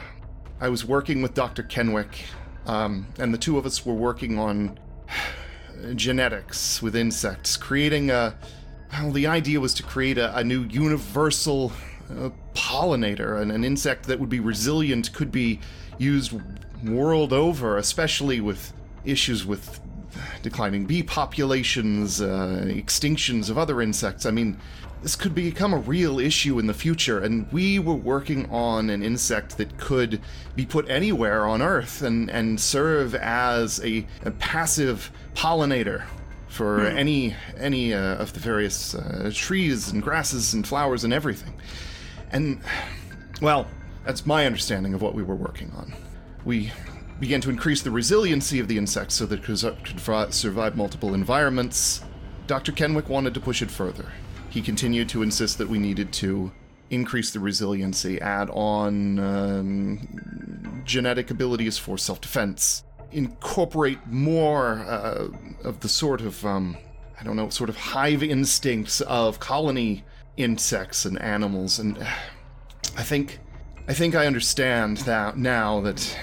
I 0.60 0.68
was 0.68 0.84
working 0.84 1.22
with 1.22 1.32
Dr. 1.32 1.62
Kenwick, 1.62 2.24
um, 2.66 3.06
and 3.18 3.32
the 3.32 3.38
two 3.38 3.56
of 3.56 3.64
us 3.64 3.86
were 3.86 3.94
working 3.94 4.38
on 4.38 4.78
genetics 5.94 6.82
with 6.82 6.94
insects, 6.94 7.56
creating 7.56 8.10
a. 8.10 8.36
Well, 8.92 9.10
the 9.10 9.26
idea 9.26 9.60
was 9.60 9.72
to 9.74 9.82
create 9.82 10.18
a, 10.18 10.36
a 10.36 10.44
new 10.44 10.64
universal 10.64 11.72
uh, 12.10 12.30
pollinator, 12.54 13.40
an, 13.40 13.50
an 13.50 13.64
insect 13.64 14.06
that 14.08 14.20
would 14.20 14.28
be 14.28 14.40
resilient, 14.40 15.10
could 15.14 15.32
be 15.32 15.60
used 15.96 16.38
world 16.84 17.32
over, 17.32 17.78
especially 17.78 18.40
with 18.42 18.74
issues 19.06 19.46
with 19.46 19.80
declining 20.42 20.86
bee 20.86 21.02
populations, 21.02 22.20
uh, 22.20 22.64
extinctions 22.66 23.50
of 23.50 23.58
other 23.58 23.80
insects. 23.80 24.26
I 24.26 24.30
mean, 24.30 24.58
this 25.02 25.16
could 25.16 25.34
become 25.34 25.72
a 25.72 25.78
real 25.78 26.18
issue 26.18 26.58
in 26.58 26.66
the 26.66 26.74
future, 26.74 27.20
and 27.20 27.50
we 27.52 27.78
were 27.78 27.94
working 27.94 28.48
on 28.50 28.90
an 28.90 29.02
insect 29.02 29.56
that 29.56 29.78
could 29.78 30.20
be 30.54 30.66
put 30.66 30.88
anywhere 30.90 31.46
on 31.46 31.62
Earth 31.62 32.02
and, 32.02 32.30
and 32.30 32.60
serve 32.60 33.14
as 33.14 33.82
a, 33.82 34.06
a 34.24 34.30
passive 34.32 35.10
pollinator 35.34 36.04
for 36.48 36.84
any 36.84 37.34
any 37.56 37.94
uh, 37.94 38.16
of 38.16 38.32
the 38.32 38.40
various 38.40 38.94
uh, 38.94 39.30
trees 39.32 39.90
and 39.90 40.02
grasses 40.02 40.52
and 40.52 40.66
flowers 40.66 41.04
and 41.04 41.12
everything. 41.12 41.54
And 42.32 42.60
well, 43.40 43.68
that's 44.04 44.26
my 44.26 44.46
understanding 44.46 44.92
of 44.92 45.00
what 45.00 45.14
we 45.14 45.22
were 45.22 45.36
working 45.36 45.70
on. 45.76 45.94
We 46.44 46.72
began 47.20 47.40
to 47.42 47.50
increase 47.50 47.82
the 47.82 47.90
resiliency 47.90 48.58
of 48.58 48.66
the 48.66 48.78
insects 48.78 49.14
so 49.14 49.26
that 49.26 49.40
it 49.40 49.44
could, 49.44 50.34
survive 50.34 50.76
multiple 50.76 51.14
environments. 51.14 52.02
Dr. 52.46 52.72
Kenwick 52.72 53.08
wanted 53.08 53.34
to 53.34 53.40
push 53.40 53.60
it 53.60 53.70
further. 53.70 54.06
He 54.48 54.62
continued 54.62 55.08
to 55.10 55.22
insist 55.22 55.58
that 55.58 55.68
we 55.68 55.78
needed 55.78 56.12
to 56.14 56.50
increase 56.88 57.30
the 57.30 57.38
resiliency, 57.38 58.20
add 58.20 58.50
on 58.50 59.18
um, 59.20 60.82
genetic 60.84 61.30
abilities 61.30 61.78
for 61.78 61.96
self 61.98 62.20
defense, 62.20 62.84
incorporate 63.12 64.04
more 64.06 64.80
uh, 64.80 65.28
of 65.62 65.80
the 65.80 65.88
sort 65.88 66.22
of, 66.22 66.44
um, 66.44 66.76
I 67.20 67.22
don't 67.22 67.36
know, 67.36 67.50
sort 67.50 67.70
of 67.70 67.76
hive 67.76 68.22
instincts 68.22 69.02
of 69.02 69.38
colony 69.38 70.04
insects 70.36 71.04
and 71.04 71.20
animals. 71.20 71.78
And 71.78 71.98
uh, 71.98 72.06
I 72.96 73.02
think, 73.02 73.38
I 73.86 73.94
think 73.94 74.14
I 74.14 74.26
understand 74.26 74.96
that 74.98 75.36
now 75.36 75.80
that 75.82 76.16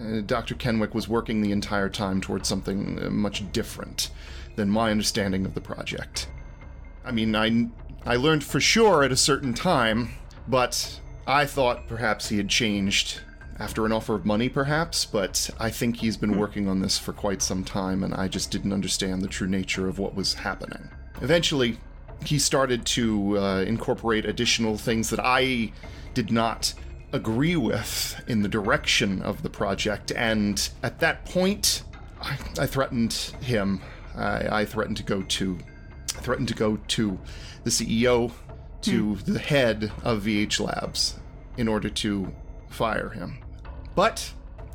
uh, 0.00 0.20
Dr. 0.22 0.54
Kenwick 0.54 0.94
was 0.94 1.08
working 1.08 1.40
the 1.40 1.52
entire 1.52 1.88
time 1.88 2.20
towards 2.20 2.48
something 2.48 3.02
uh, 3.02 3.10
much 3.10 3.50
different 3.52 4.10
than 4.56 4.70
my 4.70 4.90
understanding 4.90 5.44
of 5.44 5.54
the 5.54 5.60
project. 5.60 6.28
I 7.04 7.12
mean, 7.12 7.34
I, 7.34 7.68
I 8.04 8.16
learned 8.16 8.44
for 8.44 8.60
sure 8.60 9.02
at 9.02 9.12
a 9.12 9.16
certain 9.16 9.54
time, 9.54 10.10
but 10.48 11.00
I 11.26 11.46
thought 11.46 11.86
perhaps 11.86 12.28
he 12.28 12.36
had 12.36 12.48
changed 12.48 13.20
after 13.58 13.84
an 13.84 13.92
offer 13.92 14.14
of 14.14 14.24
money, 14.24 14.48
perhaps, 14.48 15.04
but 15.04 15.50
I 15.58 15.70
think 15.70 15.96
he's 15.96 16.16
been 16.16 16.38
working 16.38 16.66
on 16.66 16.80
this 16.80 16.98
for 16.98 17.12
quite 17.12 17.42
some 17.42 17.62
time, 17.62 18.02
and 18.02 18.14
I 18.14 18.26
just 18.26 18.50
didn't 18.50 18.72
understand 18.72 19.20
the 19.20 19.28
true 19.28 19.46
nature 19.46 19.86
of 19.86 19.98
what 19.98 20.14
was 20.14 20.32
happening. 20.32 20.90
Eventually, 21.20 21.78
he 22.24 22.38
started 22.38 22.86
to 22.86 23.38
uh, 23.38 23.60
incorporate 23.60 24.24
additional 24.24 24.78
things 24.78 25.10
that 25.10 25.20
I 25.20 25.72
did 26.14 26.32
not 26.32 26.72
agree 27.12 27.56
with 27.56 28.22
in 28.26 28.42
the 28.42 28.48
direction 28.48 29.22
of 29.22 29.42
the 29.42 29.50
project, 29.50 30.12
and 30.12 30.68
at 30.82 31.00
that 31.00 31.24
point, 31.24 31.82
I, 32.20 32.38
I 32.58 32.66
threatened 32.66 33.12
him. 33.40 33.80
I, 34.16 34.60
I 34.60 34.64
threatened 34.64 34.96
to 34.98 35.02
go 35.02 35.22
to 35.22 35.58
threatened 36.08 36.48
to 36.48 36.54
go 36.54 36.76
to 36.76 37.18
the 37.64 37.70
CEO, 37.70 38.32
to 38.82 39.14
hmm. 39.14 39.32
the 39.32 39.38
head 39.38 39.92
of 40.02 40.24
VH 40.24 40.60
Labs, 40.60 41.18
in 41.56 41.68
order 41.68 41.88
to 41.88 42.32
fire 42.68 43.10
him. 43.10 43.38
But 43.94 44.32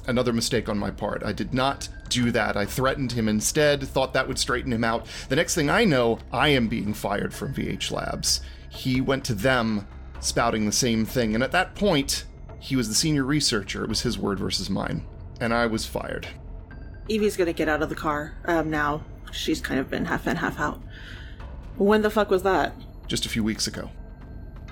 another 0.07 0.33
mistake 0.33 0.69
on 0.69 0.77
my 0.77 0.91
part. 0.91 1.23
I 1.23 1.31
did 1.31 1.53
not 1.53 1.89
do 2.09 2.31
that. 2.31 2.55
I 2.55 2.65
threatened 2.65 3.11
him 3.11 3.27
instead, 3.27 3.83
thought 3.87 4.13
that 4.13 4.27
would 4.27 4.37
straighten 4.37 4.71
him 4.71 4.83
out. 4.83 5.05
The 5.29 5.35
next 5.35 5.55
thing 5.55 5.69
I 5.69 5.85
know, 5.85 6.19
I 6.31 6.49
am 6.49 6.67
being 6.67 6.93
fired 6.93 7.33
from 7.33 7.53
VH 7.53 7.91
Labs. 7.91 8.41
He 8.69 9.01
went 9.01 9.23
to 9.25 9.33
them 9.33 9.87
spouting 10.25 10.65
the 10.65 10.71
same 10.71 11.05
thing, 11.05 11.35
and 11.35 11.43
at 11.43 11.51
that 11.51 11.75
point, 11.75 12.25
he 12.59 12.75
was 12.75 12.87
the 12.87 12.95
senior 12.95 13.23
researcher. 13.23 13.83
It 13.83 13.89
was 13.89 14.01
his 14.01 14.17
word 14.17 14.39
versus 14.39 14.69
mine, 14.69 15.05
and 15.39 15.53
I 15.53 15.67
was 15.67 15.85
fired. 15.85 16.27
Evie's 17.07 17.37
gonna 17.37 17.53
get 17.53 17.69
out 17.69 17.83
of 17.83 17.89
the 17.89 17.95
car 17.95 18.35
um, 18.45 18.69
now. 18.69 19.03
She's 19.31 19.61
kind 19.61 19.79
of 19.79 19.89
been 19.89 20.05
half 20.05 20.27
in, 20.27 20.37
half 20.37 20.59
out. 20.59 20.81
When 21.77 22.01
the 22.01 22.09
fuck 22.09 22.29
was 22.29 22.43
that? 22.43 22.73
Just 23.07 23.25
a 23.25 23.29
few 23.29 23.43
weeks 23.43 23.67
ago. 23.67 23.89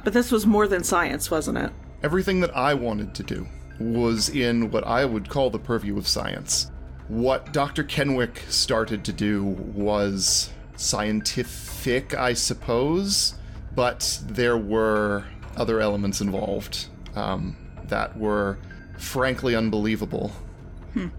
But 0.03 0.13
this 0.13 0.31
was 0.31 0.45
more 0.45 0.67
than 0.67 0.83
science, 0.83 1.29
wasn't 1.29 1.57
it? 1.57 1.71
Everything 2.01 2.39
that 2.41 2.55
I 2.55 2.73
wanted 2.73 3.13
to 3.15 3.23
do 3.23 3.47
was 3.79 4.29
in 4.29 4.71
what 4.71 4.85
I 4.85 5.05
would 5.05 5.29
call 5.29 5.49
the 5.49 5.59
purview 5.59 5.97
of 5.97 6.07
science. 6.07 6.71
What 7.07 7.53
Dr. 7.53 7.83
Kenwick 7.83 8.43
started 8.49 9.03
to 9.05 9.13
do 9.13 9.43
was 9.43 10.49
scientific, 10.75 12.15
I 12.15 12.33
suppose, 12.33 13.35
but 13.75 14.19
there 14.25 14.57
were 14.57 15.25
other 15.55 15.79
elements 15.79 16.21
involved 16.21 16.87
um, 17.15 17.55
that 17.85 18.17
were 18.17 18.57
frankly 18.97 19.55
unbelievable. 19.55 20.31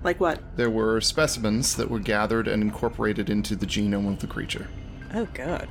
Like 0.03 0.21
what? 0.21 0.41
There 0.57 0.71
were 0.71 1.01
specimens 1.01 1.77
that 1.77 1.91
were 1.91 1.99
gathered 1.99 2.47
and 2.47 2.63
incorporated 2.63 3.29
into 3.29 3.57
the 3.57 3.67
genome 3.67 4.09
of 4.09 4.21
the 4.21 4.27
creature. 4.27 4.69
Oh 5.13 5.27
god. 5.35 5.69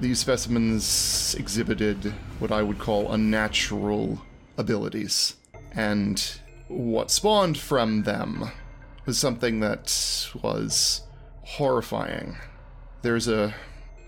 These 0.00 0.18
specimens 0.18 1.34
exhibited 1.38 2.12
what 2.38 2.50
I 2.50 2.62
would 2.62 2.78
call 2.78 3.12
unnatural 3.12 4.22
abilities. 4.56 5.36
And 5.72 6.40
what 6.68 7.10
spawned 7.10 7.58
from 7.58 8.04
them 8.04 8.50
was 9.06 9.18
something 9.18 9.60
that 9.60 10.28
was 10.42 11.02
horrifying. 11.42 12.36
There's 13.02 13.28
a. 13.28 13.54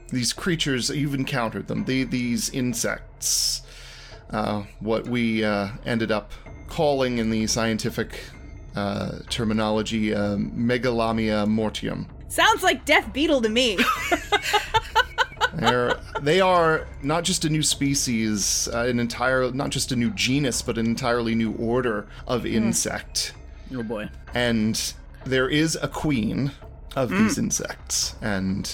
These 0.08 0.32
creatures, 0.32 0.90
you've 0.90 1.14
encountered 1.14 1.66
them. 1.66 1.84
They, 1.84 2.04
these 2.04 2.50
insects. 2.50 3.62
Uh, 4.30 4.64
what 4.80 5.06
we 5.06 5.44
uh, 5.44 5.68
ended 5.84 6.10
up 6.10 6.32
calling 6.68 7.18
in 7.18 7.30
the 7.30 7.46
scientific 7.46 8.20
uh, 8.74 9.20
terminology 9.30 10.14
uh, 10.14 10.36
Megalamia 10.36 11.46
mortium. 11.46 12.06
Sounds 12.28 12.62
like 12.62 12.84
Death 12.84 13.12
Beetle 13.12 13.40
to 13.42 13.48
me. 13.48 13.78
They're, 15.54 15.94
they 16.20 16.40
are 16.40 16.86
not 17.02 17.24
just 17.24 17.46
a 17.46 17.48
new 17.48 17.62
species, 17.62 18.68
uh, 18.72 18.80
an 18.80 19.00
entire, 19.00 19.50
not 19.52 19.70
just 19.70 19.90
a 19.92 19.96
new 19.96 20.10
genus, 20.10 20.60
but 20.60 20.76
an 20.76 20.84
entirely 20.84 21.34
new 21.34 21.54
order 21.54 22.06
of 22.26 22.44
insect. 22.44 23.32
Oh 23.74 23.82
boy. 23.82 24.10
And 24.34 24.92
there 25.24 25.48
is 25.48 25.78
a 25.80 25.88
queen 25.88 26.52
of 26.94 27.10
these 27.10 27.38
insects, 27.38 28.16
and 28.20 28.70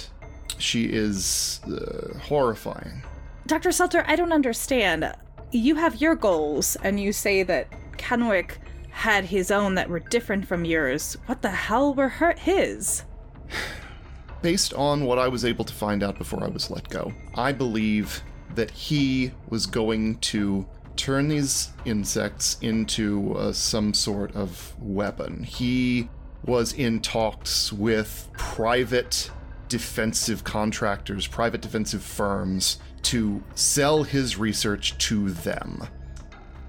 she 0.63 0.85
is 0.85 1.61
uh, 1.67 2.19
horrifying. 2.19 3.03
Dr. 3.47 3.71
Selter, 3.71 4.05
I 4.07 4.17
don't 4.17 4.33
understand. 4.33 5.13
You 5.51 5.75
have 5.75 6.01
your 6.01 6.15
goals, 6.15 6.77
and 6.83 6.99
you 6.99 7.13
say 7.13 7.43
that 7.43 7.69
Kenwick 7.99 8.59
had 8.91 9.25
his 9.25 9.51
own 9.51 9.75
that 9.75 9.89
were 9.89 10.01
different 10.01 10.47
from 10.47 10.65
yours. 10.65 11.17
What 11.27 11.43
the 11.43 11.51
hell 11.51 11.95
were 11.95 12.09
her- 12.09 12.37
his? 12.39 13.05
Based 14.43 14.75
on 14.75 15.05
what 15.05 15.19
I 15.19 15.29
was 15.29 15.45
able 15.45 15.65
to 15.65 15.75
find 15.75 16.03
out 16.03 16.19
before 16.19 16.43
I 16.43 16.49
was 16.49 16.71
let 16.71 16.89
go, 16.89 17.13
I 17.35 17.53
believe 17.53 18.23
that 18.55 18.71
he 18.71 19.33
was 19.49 19.67
going 19.67 20.19
to 20.19 20.67
turn 20.97 21.29
these 21.29 21.71
insects 21.85 22.59
into 22.61 23.35
uh, 23.35 23.53
some 23.53 23.95
sort 23.95 24.35
of 24.35 24.75
weapon. 24.79 25.43
He 25.43 26.09
was 26.45 26.73
in 26.73 27.01
talks 27.01 27.73
with 27.73 28.29
private 28.37 29.31
defensive 29.73 30.45
contractors, 30.45 31.27
private 31.27 31.63
defensive 31.63 32.03
firms, 32.03 32.79
to 33.01 33.43
sell 33.55 34.03
his 34.03 34.37
research 34.37 34.99
to 34.99 35.31
them. 35.31 35.89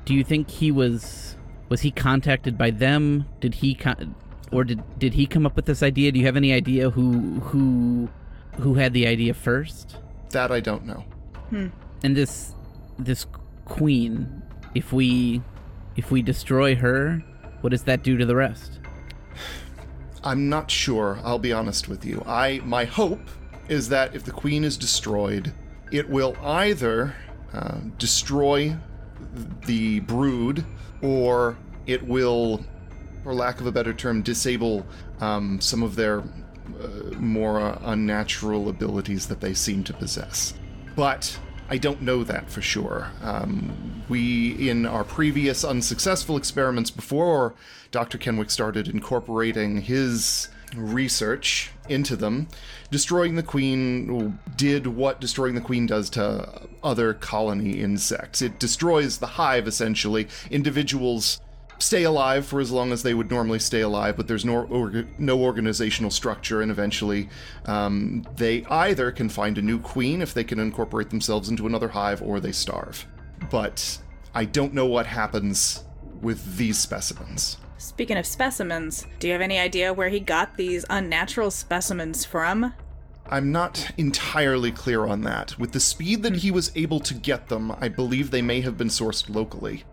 Do 0.06 0.13
you 0.13 0.24
think 0.24 0.50
he 0.50 0.72
was 0.72 1.36
was 1.68 1.82
he 1.82 1.92
contacted 1.92 2.58
by 2.58 2.72
them? 2.72 3.26
Did 3.42 3.56
he 3.56 3.76
con- 3.76 4.16
or 4.54 4.63
did 4.63 4.82
did 4.98 5.16
he 5.16 5.26
come 5.26 5.46
up 5.46 5.58
with 5.58 5.66
this 5.66 5.84
idea? 5.84 6.13
Do 6.13 6.20
you 6.20 6.26
have 6.26 6.38
any 6.38 6.54
idea 6.54 6.89
who 6.89 7.42
who 7.42 8.08
who 8.62 8.76
had 8.76 8.94
the 8.94 9.06
idea 9.06 9.34
first? 9.34 9.98
That 10.30 10.50
I 10.50 10.62
don't 10.62 10.86
know. 10.86 11.04
Hmm. 11.50 11.68
And 12.06 12.16
this 12.16 12.56
this 12.98 13.26
queen, 13.66 14.44
if 14.76 14.94
we 14.94 15.42
if 15.98 16.10
we 16.10 16.22
destroy 16.22 16.74
her, 16.76 17.22
what 17.60 17.72
does 17.72 17.84
that 17.84 18.02
do 18.02 18.16
to 18.16 18.26
the 18.26 18.36
rest? 18.38 18.80
I'm 20.23 20.49
not 20.49 20.71
sure, 20.71 21.19
I'll 21.23 21.39
be 21.39 21.51
honest 21.51 21.88
with 21.88 22.05
you. 22.05 22.23
I 22.25 22.62
my 22.63 22.86
hope 22.86 23.29
is 23.67 23.89
that 23.89 24.15
if 24.15 24.23
the 24.23 24.31
queen 24.31 24.63
is 24.63 24.77
destroyed, 24.77 25.53
it 25.91 26.09
will 26.09 26.36
either 26.41 27.15
uh, 27.53 27.77
destroy 27.97 28.75
the 29.65 29.99
brood 30.01 30.65
or 31.01 31.57
it 31.86 32.05
will 32.05 32.63
for 33.23 33.33
lack 33.33 33.59
of 33.59 33.67
a 33.67 33.71
better 33.71 33.93
term 33.93 34.21
disable 34.21 34.86
um, 35.19 35.59
some 35.62 35.83
of 35.83 35.95
their 35.95 36.19
uh, 36.19 36.88
more 37.17 37.59
uh, 37.59 37.79
unnatural 37.83 38.69
abilities 38.69 39.27
that 39.27 39.39
they 39.39 39.53
seem 39.53 39.83
to 39.83 39.93
possess. 39.93 40.53
But 40.95 41.38
I 41.69 41.78
don't 41.78 42.02
know 42.02 42.23
that 42.23 42.49
for 42.49 42.62
sure. 42.62 43.12
Um, 43.21 44.04
we, 44.10 44.69
in 44.69 44.86
our 44.86 45.04
previous 45.04 45.63
unsuccessful 45.63 46.38
experiments 46.38 46.91
before 46.91 47.56
Dr. 47.91 48.17
Kenwick 48.17 48.52
started 48.52 48.88
incorporating 48.88 49.82
his 49.82 50.49
research 50.76 51.71
into 51.88 52.15
them, 52.15 52.47
destroying 52.91 53.36
the 53.36 53.43
queen 53.43 54.39
did 54.56 54.88
what 54.88 55.21
destroying 55.21 55.56
the 55.56 55.62
queen 55.62 55.86
does 55.86 56.10
to 56.12 56.67
other 56.84 57.13
colony 57.13 57.80
insects. 57.80 58.41
It 58.41 58.60
destroys 58.60 59.17
the 59.17 59.28
hive, 59.28 59.67
essentially. 59.67 60.28
Individuals 60.49 61.39
stay 61.79 62.03
alive 62.03 62.45
for 62.45 62.59
as 62.59 62.71
long 62.71 62.91
as 62.91 63.03
they 63.03 63.13
would 63.13 63.29
normally 63.29 63.59
stay 63.59 63.81
alive, 63.81 64.17
but 64.17 64.27
there's 64.27 64.45
no 64.45 64.65
no 65.17 65.39
organizational 65.39 66.12
structure, 66.12 66.62
and 66.62 66.71
eventually 66.71 67.29
um, 67.65 68.25
they 68.36 68.65
either 68.65 69.12
can 69.12 69.29
find 69.29 69.57
a 69.57 69.62
new 69.62 69.79
queen 69.79 70.21
if 70.21 70.33
they 70.33 70.43
can 70.43 70.59
incorporate 70.59 71.09
themselves 71.09 71.49
into 71.49 71.67
another 71.67 71.89
hive, 71.89 72.21
or 72.21 72.39
they 72.39 72.51
starve. 72.51 73.05
But 73.51 73.99
I 74.33 74.45
don't 74.45 74.73
know 74.73 74.86
what 74.86 75.05
happens 75.05 75.83
with 76.21 76.57
these 76.57 76.79
specimens. 76.79 77.57
Speaking 77.77 78.17
of 78.17 78.25
specimens, 78.25 79.05
do 79.19 79.27
you 79.27 79.33
have 79.33 79.41
any 79.41 79.59
idea 79.59 79.93
where 79.93 80.09
he 80.09 80.21
got 80.21 80.55
these 80.55 80.86
unnatural 80.89 81.51
specimens 81.51 82.23
from? 82.23 82.73
I'm 83.29 83.51
not 83.51 83.91
entirely 83.97 84.71
clear 84.71 85.05
on 85.05 85.21
that. 85.21 85.57
With 85.59 85.71
the 85.71 85.79
speed 85.79 86.23
that 86.23 86.38
he 86.38 86.51
was 86.51 86.71
able 86.75 86.99
to 87.01 87.13
get 87.13 87.49
them, 87.49 87.75
I 87.79 87.89
believe 87.89 88.31
they 88.31 88.41
may 88.41 88.62
have 88.62 88.77
been 88.77 88.89
sourced 88.89 89.33
locally. 89.33 89.83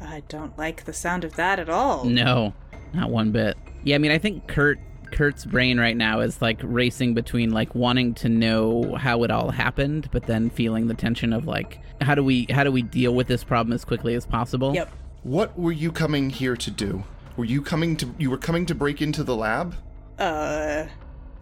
I 0.00 0.22
don't 0.28 0.56
like 0.58 0.84
the 0.84 0.92
sound 0.92 1.24
of 1.24 1.36
that 1.36 1.58
at 1.58 1.68
all. 1.68 2.04
No, 2.04 2.54
not 2.92 3.10
one 3.10 3.30
bit. 3.32 3.56
Yeah, 3.84 3.96
I 3.96 3.98
mean, 3.98 4.10
I 4.10 4.18
think 4.18 4.46
Kurt 4.46 4.78
Kurt's 5.12 5.44
brain 5.44 5.78
right 5.78 5.96
now 5.96 6.20
is 6.20 6.42
like 6.42 6.58
racing 6.62 7.14
between 7.14 7.50
like 7.50 7.74
wanting 7.74 8.14
to 8.14 8.28
know 8.28 8.96
how 8.96 9.22
it 9.22 9.30
all 9.30 9.50
happened, 9.50 10.08
but 10.10 10.24
then 10.24 10.50
feeling 10.50 10.88
the 10.88 10.94
tension 10.94 11.32
of 11.32 11.46
like 11.46 11.80
how 12.00 12.14
do 12.14 12.22
we 12.22 12.46
how 12.50 12.64
do 12.64 12.72
we 12.72 12.82
deal 12.82 13.14
with 13.14 13.26
this 13.26 13.44
problem 13.44 13.72
as 13.72 13.84
quickly 13.84 14.14
as 14.14 14.26
possible? 14.26 14.74
Yep. 14.74 14.90
What 15.22 15.58
were 15.58 15.72
you 15.72 15.90
coming 15.92 16.30
here 16.30 16.56
to 16.56 16.70
do? 16.70 17.04
Were 17.36 17.44
you 17.44 17.62
coming 17.62 17.96
to 17.98 18.14
you 18.18 18.30
were 18.30 18.38
coming 18.38 18.66
to 18.66 18.74
break 18.74 19.02
into 19.02 19.22
the 19.22 19.36
lab? 19.36 19.74
Uh, 20.18 20.86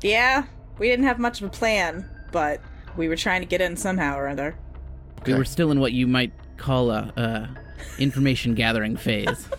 yeah, 0.02 0.44
we 0.78 0.88
didn't 0.88 1.06
have 1.06 1.18
much 1.18 1.40
of 1.40 1.46
a 1.46 1.50
plan, 1.50 2.08
but 2.32 2.60
we 2.96 3.08
were 3.08 3.16
trying 3.16 3.40
to 3.40 3.46
get 3.46 3.60
in 3.60 3.76
somehow 3.76 4.16
or 4.16 4.28
other. 4.28 4.56
We 5.26 5.34
were 5.34 5.44
still 5.44 5.70
in 5.70 5.80
what 5.80 5.92
you 5.92 6.06
might 6.06 6.32
call 6.56 6.90
a, 6.90 7.12
a 7.16 7.48
information 7.98 8.54
gathering 8.54 8.96
phase. 8.96 9.48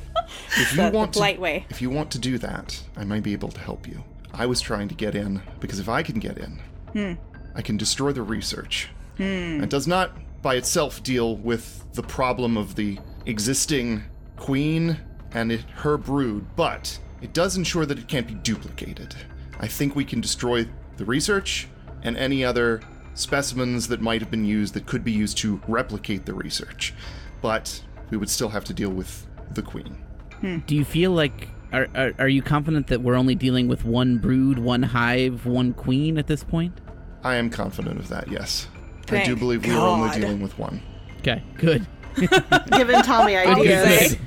If 0.58 0.71
you 0.71 0.77
The, 0.77 0.89
the 0.89 0.97
want 0.97 1.13
to 1.13 1.38
way. 1.38 1.65
If 1.69 1.81
you 1.81 1.89
want 1.89 2.12
to 2.12 2.19
do 2.19 2.38
that, 2.39 2.81
I 2.95 3.03
might 3.03 3.23
be 3.23 3.34
able 3.34 3.49
to 3.49 3.60
help 3.60 3.88
you. 3.88 4.03
I 4.34 4.45
was 4.45 4.60
trying 4.60 4.88
to 4.88 4.95
get 4.95 5.15
in 5.15 5.41
because 5.60 5.79
if 5.79 5.88
I 5.88 6.01
can 6.01 6.19
get 6.19 6.38
in, 6.38 6.62
hmm. 6.93 7.13
I 7.53 7.62
can 7.62 7.77
destroy 7.77 8.12
the 8.12 8.23
research. 8.23 8.89
Hmm. 9.17 9.63
It 9.63 9.69
does 9.69 9.88
not 9.88 10.12
by 10.41 10.55
itself 10.55 11.03
deal 11.03 11.38
with 11.38 11.84
the 11.93 12.03
problem 12.03 12.58
of 12.58 12.75
the 12.75 12.99
existing 13.25 14.03
queen 14.38 14.97
and 15.31 15.51
it, 15.51 15.62
her 15.75 15.97
brood, 15.97 16.45
but 16.55 16.99
it 17.21 17.34
does 17.34 17.58
ensure 17.58 17.86
that 17.86 17.97
it 17.97 18.08
can't 18.08 18.27
be 18.27 18.36
duplicated. 18.36 19.15
I 19.60 19.67
think 19.67 19.95
we 19.95 20.05
can 20.05 20.21
destroy 20.21 20.67
the 20.97 21.05
research 21.05 21.67
and 22.03 22.17
any 22.17 22.43
other 22.43 22.81
specimens 23.15 23.88
that 23.88 24.01
might 24.01 24.21
have 24.21 24.30
been 24.30 24.45
used 24.45 24.73
that 24.75 24.86
could 24.86 25.04
be 25.04 25.12
used 25.12 25.38
to 25.39 25.62
replicate 25.67 26.25
the 26.25 26.34
research. 26.34 26.93
But 27.41 27.82
we 28.10 28.17
would 28.17 28.30
still 28.30 28.49
have 28.49 28.63
to 28.65 28.73
deal 28.73 28.91
with 28.91 29.25
the 29.51 29.62
queen. 29.62 29.97
Hmm. 30.41 30.60
Do 30.60 30.75
you 30.75 30.86
feel 30.86 31.12
like 31.12 31.49
are, 31.73 31.88
are 31.95 32.13
are 32.19 32.28
you 32.28 32.41
confident 32.41 32.88
that 32.88 33.01
we're 33.01 33.15
only 33.15 33.36
dealing 33.36 33.67
with 33.67 33.84
one 33.86 34.17
brood, 34.17 34.60
one 34.60 34.84
hive, 34.84 35.45
one 35.45 35.73
queen 35.73 36.17
at 36.17 36.28
this 36.28 36.43
point? 36.43 36.80
I 37.23 37.36
am 37.36 37.49
confident 37.49 37.99
of 37.99 38.10
that, 38.10 38.28
yes. 38.28 38.67
I 39.08 39.23
do 39.23 39.25
Thank 39.25 39.39
believe 39.39 39.65
we 39.65 39.71
are 39.71 39.88
only 39.88 40.19
dealing 40.19 40.41
with 40.41 40.58
one. 40.60 40.82
Okay, 41.19 41.43
good. 41.58 41.88
Giving 42.71 43.01
Tommy 43.01 43.36
ideas. 43.38 44.12
say. 44.12 44.19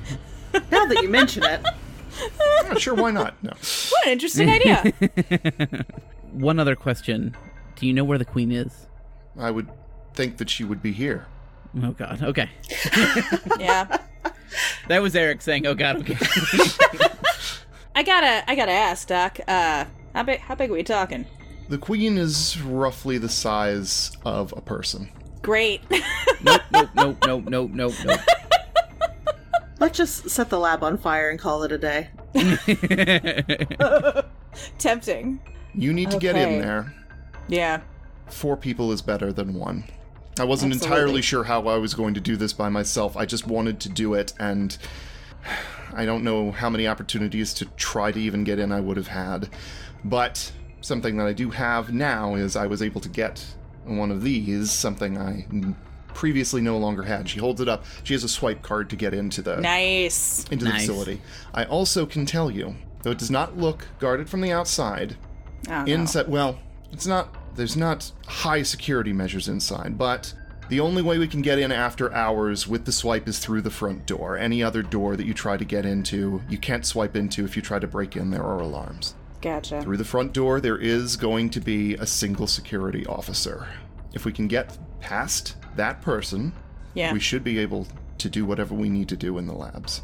now 0.71 0.85
that 0.85 0.99
you 1.01 1.09
mention 1.09 1.43
it. 1.43 1.65
Yeah, 2.65 2.73
sure, 2.75 2.95
why 2.95 3.11
not? 3.11 3.41
No. 3.41 3.51
What 3.51 4.05
an 4.05 4.11
interesting 4.11 4.49
idea. 4.49 4.93
One 6.33 6.59
other 6.59 6.75
question. 6.75 7.35
Do 7.79 7.87
you 7.87 7.93
know 7.93 8.03
where 8.03 8.17
the 8.17 8.25
queen 8.25 8.51
is? 8.51 8.87
I 9.37 9.51
would 9.51 9.69
think 10.13 10.37
that 10.37 10.49
she 10.49 10.65
would 10.65 10.81
be 10.81 10.91
here. 10.91 11.27
Oh 11.81 11.91
god. 11.91 12.21
Okay. 12.21 12.49
yeah. 13.59 13.97
That 14.87 15.03
was 15.03 15.15
Eric 15.15 15.43
saying, 15.43 15.67
"Oh 15.67 15.75
god, 15.75 15.97
okay." 15.97 16.17
I 17.95 18.01
gotta, 18.01 18.43
I 18.49 18.55
gotta 18.55 18.71
ask, 18.71 19.07
Doc. 19.07 19.39
Uh, 19.47 19.85
how 20.15 20.23
big, 20.23 20.39
how 20.39 20.55
big 20.55 20.71
are 20.71 20.73
we 20.73 20.81
talking? 20.81 21.27
The 21.69 21.77
queen 21.77 22.17
is 22.17 22.59
roughly 22.59 23.19
the 23.19 23.29
size 23.29 24.11
of 24.25 24.51
a 24.57 24.61
person. 24.61 25.11
Great. 25.43 25.81
nope, 26.41 26.61
nope, 26.71 26.89
nope, 26.95 27.17
nope, 27.27 27.43
nope, 27.47 27.71
nope, 27.71 27.93
nope. 28.03 28.19
Let's 29.79 29.95
just 29.95 30.31
set 30.31 30.49
the 30.49 30.57
lab 30.57 30.83
on 30.83 30.97
fire 30.97 31.29
and 31.29 31.37
call 31.37 31.61
it 31.61 31.71
a 31.71 31.77
day. 31.77 32.09
Tempting. 34.79 35.39
You 35.75 35.93
need 35.93 36.09
to 36.09 36.17
get 36.17 36.35
in 36.35 36.59
there. 36.59 36.91
Yeah. 37.49 37.81
Four 38.27 38.57
people 38.57 38.91
is 38.91 39.01
better 39.01 39.33
than 39.33 39.53
one. 39.53 39.85
I 40.39 40.43
wasn't 40.45 40.73
Absolutely. 40.73 40.97
entirely 40.97 41.21
sure 41.21 41.43
how 41.45 41.67
I 41.67 41.77
was 41.77 41.93
going 41.93 42.13
to 42.13 42.21
do 42.21 42.37
this 42.37 42.53
by 42.53 42.69
myself. 42.69 43.17
I 43.17 43.25
just 43.25 43.47
wanted 43.47 43.79
to 43.81 43.89
do 43.89 44.13
it, 44.13 44.33
and 44.39 44.77
I 45.93 46.05
don't 46.05 46.23
know 46.23 46.51
how 46.51 46.69
many 46.69 46.87
opportunities 46.87 47.53
to 47.55 47.65
try 47.75 48.11
to 48.11 48.19
even 48.19 48.43
get 48.43 48.59
in 48.59 48.71
I 48.71 48.79
would 48.79 48.95
have 48.97 49.07
had. 49.07 49.49
But 50.05 50.51
something 50.81 51.17
that 51.17 51.27
I 51.27 51.33
do 51.33 51.49
have 51.49 51.91
now 51.93 52.35
is 52.35 52.55
I 52.55 52.67
was 52.67 52.81
able 52.81 53.01
to 53.01 53.09
get 53.09 53.45
one 53.83 54.11
of 54.11 54.21
these, 54.23 54.71
something 54.71 55.17
I 55.17 55.45
previously 56.13 56.61
no 56.61 56.77
longer 56.77 57.03
had. 57.03 57.27
She 57.27 57.39
holds 57.39 57.59
it 57.59 57.67
up. 57.67 57.83
She 58.03 58.13
has 58.13 58.23
a 58.23 58.29
swipe 58.29 58.61
card 58.61 58.89
to 58.91 58.95
get 58.95 59.13
into 59.13 59.41
the 59.41 59.57
Nice. 59.57 60.45
into 60.51 60.65
the 60.65 60.71
Nice. 60.71 60.81
facility. 60.87 61.21
I 61.53 61.65
also 61.65 62.05
can 62.05 62.25
tell 62.25 62.49
you, 62.51 62.75
though 63.01 63.11
it 63.11 63.17
does 63.17 63.31
not 63.31 63.57
look 63.57 63.87
guarded 63.99 64.29
from 64.29 64.41
the 64.41 64.51
outside, 64.51 65.17
Oh, 65.69 65.83
no. 65.83 66.23
well, 66.27 66.59
it's 66.91 67.07
not 67.07 67.35
there's 67.59 67.77
not 67.77 68.11
high 68.25 68.63
security 68.63 69.11
measures 69.13 69.47
inside, 69.49 69.97
but 69.97 70.33
the 70.69 70.79
only 70.79 71.01
way 71.01 71.17
we 71.17 71.27
can 71.27 71.41
get 71.41 71.59
in 71.59 71.71
after 71.71 72.11
hours 72.13 72.67
with 72.67 72.85
the 72.85 72.91
swipe 72.91 73.27
is 73.27 73.39
through 73.39 73.61
the 73.61 73.69
front 73.69 74.05
door. 74.05 74.37
Any 74.37 74.63
other 74.63 74.81
door 74.81 75.15
that 75.17 75.25
you 75.25 75.33
try 75.33 75.57
to 75.57 75.65
get 75.65 75.85
into, 75.85 76.41
you 76.49 76.57
can't 76.57 76.85
swipe 76.85 77.15
into 77.17 77.43
if 77.43 77.55
you 77.55 77.61
try 77.61 77.77
to 77.79 77.87
break 77.87 78.15
in 78.15 78.31
there 78.31 78.43
are 78.43 78.59
alarms. 78.59 79.13
Gotcha. 79.41 79.81
Through 79.81 79.97
the 79.97 80.05
front 80.05 80.31
door 80.33 80.61
there 80.61 80.77
is 80.77 81.17
going 81.17 81.49
to 81.51 81.59
be 81.59 81.95
a 81.95 82.05
single 82.05 82.47
security 82.47 83.05
officer. 83.05 83.67
If 84.13 84.25
we 84.25 84.31
can 84.31 84.47
get 84.47 84.77
past 85.01 85.55
that 85.75 86.01
person, 86.01 86.53
Yeah. 86.93 87.11
we 87.13 87.19
should 87.19 87.43
be 87.43 87.59
able 87.59 87.87
to 88.17 88.29
do 88.29 88.45
whatever 88.45 88.73
we 88.75 88.89
need 88.89 89.09
to 89.09 89.17
do 89.17 89.37
in 89.37 89.47
the 89.47 89.53
labs. 89.53 90.01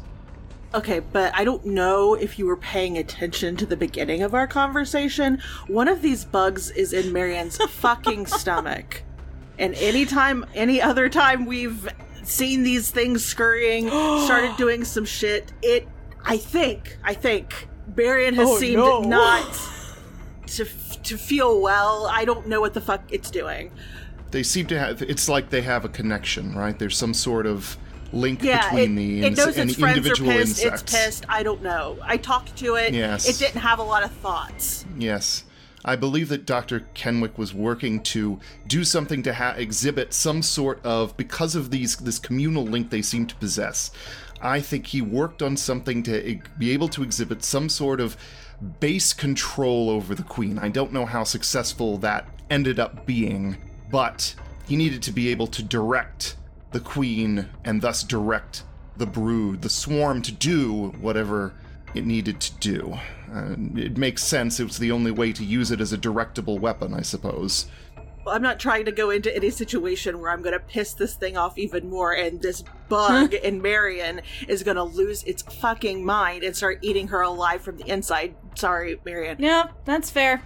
Okay, 0.76 1.00
but 1.00 1.32
I 1.34 1.42
don't 1.44 1.64
know 1.64 2.14
if 2.14 2.38
you 2.38 2.46
were 2.46 2.56
paying 2.58 2.98
attention 2.98 3.56
to 3.56 3.66
the 3.66 3.76
beginning 3.76 4.22
of 4.22 4.34
our 4.34 4.46
conversation. 4.46 5.40
One 5.68 5.88
of 5.88 6.02
these 6.02 6.24
bugs 6.24 6.70
is 6.70 6.92
in 6.92 7.12
Marion's 7.12 7.56
fucking 7.70 8.26
stomach. 8.26 9.02
And 9.58 9.74
anytime, 9.76 10.44
any 10.54 10.82
other 10.82 11.08
time 11.08 11.46
we've 11.46 11.88
seen 12.22 12.62
these 12.62 12.90
things 12.90 13.24
scurrying, 13.24 13.86
started 14.26 14.54
doing 14.58 14.84
some 14.84 15.06
shit, 15.06 15.50
it, 15.62 15.88
I 16.24 16.36
think, 16.36 16.98
I 17.02 17.14
think, 17.14 17.68
Marion 17.96 18.34
has 18.34 18.48
Oh, 18.48 18.58
seemed 18.58 18.76
no. 18.76 19.00
not 19.00 19.58
to, 20.48 20.66
to 21.04 21.16
feel 21.16 21.62
well. 21.62 22.06
I 22.12 22.26
don't 22.26 22.48
know 22.48 22.60
what 22.60 22.74
the 22.74 22.80
fuck 22.82 23.02
it's 23.10 23.30
doing. 23.30 23.70
they 24.30 24.42
seem 24.42 24.66
to 24.66 24.78
have 24.78 25.00
it's 25.02 25.28
like 25.28 25.48
they 25.50 25.62
have 25.62 25.84
a 25.84 25.88
connection 25.88 26.54
right 26.54 26.78
there's 26.80 26.96
some 26.96 27.14
sort 27.14 27.46
of 27.46 27.78
link 28.16 28.42
Yeah, 28.42 28.68
between 28.70 28.92
it, 28.92 28.96
the 28.96 29.26
it 29.26 29.36
knows 29.36 29.56
and 29.58 29.70
its 29.70 29.78
friends 29.78 29.96
are 29.96 29.98
individual 29.98 30.32
pissed. 30.32 30.58
insects 30.64 30.82
It's 30.82 30.92
pissed. 30.92 31.24
I 31.28 31.42
don't 31.42 31.62
know. 31.62 31.98
I 32.02 32.16
talked 32.16 32.56
to 32.56 32.74
it. 32.76 32.94
Yes. 32.94 33.28
It 33.28 33.38
didn't 33.38 33.60
have 33.60 33.78
a 33.78 33.82
lot 33.84 34.02
of 34.04 34.10
thoughts. 34.10 34.84
yes 34.98 35.44
i 35.84 35.94
believe 35.94 36.28
that 36.30 36.44
dr 36.46 36.80
kenwick 36.94 37.38
was 37.38 37.54
working 37.54 38.02
to 38.02 38.40
do 38.66 38.82
something 38.82 39.22
to 39.22 39.32
ha- 39.34 39.54
exhibit 39.56 40.12
some 40.12 40.42
sort 40.42 40.84
of 40.84 41.16
because 41.16 41.54
of 41.54 41.70
these 41.70 41.94
this 41.98 42.18
communal 42.18 42.64
link 42.64 42.90
they 42.90 43.02
seem 43.02 43.24
to 43.26 43.36
possess 43.36 43.90
i 44.40 44.58
think 44.58 44.86
he 44.88 45.00
worked 45.00 45.42
on 45.42 45.56
something 45.56 46.02
to 46.02 46.28
e- 46.28 46.40
be 46.58 46.70
able 46.72 46.88
to 46.88 47.02
exhibit 47.04 47.44
some 47.44 47.68
sort 47.68 48.00
of 48.00 48.16
base 48.80 49.12
control 49.12 49.88
over 49.90 50.14
the 50.14 50.22
queen 50.24 50.58
i 50.58 50.68
don't 50.68 50.92
know 50.92 51.06
how 51.06 51.22
successful 51.22 51.98
that 51.98 52.26
ended 52.50 52.80
up 52.80 53.06
being 53.06 53.56
but 53.90 54.34
he 54.66 54.74
needed 54.76 55.02
to 55.02 55.12
be 55.12 55.28
able 55.28 55.46
to 55.46 55.62
direct 55.62 56.36
the 56.76 56.80
queen 56.80 57.48
and 57.64 57.80
thus 57.80 58.02
direct 58.02 58.62
the 58.98 59.06
brood, 59.06 59.62
the 59.62 59.70
swarm 59.70 60.20
to 60.20 60.30
do 60.30 60.88
whatever 61.00 61.54
it 61.94 62.04
needed 62.04 62.38
to 62.38 62.52
do. 62.58 62.98
Uh, 63.32 63.54
it 63.76 63.96
makes 63.96 64.22
sense. 64.22 64.60
It 64.60 64.64
was 64.64 64.76
the 64.76 64.92
only 64.92 65.10
way 65.10 65.32
to 65.32 65.42
use 65.42 65.70
it 65.70 65.80
as 65.80 65.94
a 65.94 65.96
directable 65.96 66.60
weapon, 66.60 66.92
I 66.92 67.00
suppose. 67.00 67.68
Well, 68.26 68.34
I'm 68.34 68.42
not 68.42 68.60
trying 68.60 68.84
to 68.84 68.92
go 68.92 69.08
into 69.08 69.34
any 69.34 69.48
situation 69.48 70.20
where 70.20 70.30
I'm 70.30 70.42
going 70.42 70.52
to 70.52 70.60
piss 70.60 70.92
this 70.92 71.14
thing 71.14 71.38
off 71.38 71.56
even 71.56 71.88
more, 71.88 72.12
and 72.12 72.42
this 72.42 72.62
bug 72.90 73.32
in 73.32 73.62
Marion 73.62 74.20
is 74.46 74.62
going 74.62 74.76
to 74.76 74.84
lose 74.84 75.22
its 75.22 75.40
fucking 75.40 76.04
mind 76.04 76.42
and 76.42 76.54
start 76.54 76.80
eating 76.82 77.08
her 77.08 77.22
alive 77.22 77.62
from 77.62 77.78
the 77.78 77.88
inside. 77.88 78.34
Sorry, 78.54 79.00
Marion. 79.06 79.38
No, 79.38 79.70
that's 79.86 80.10
fair. 80.10 80.42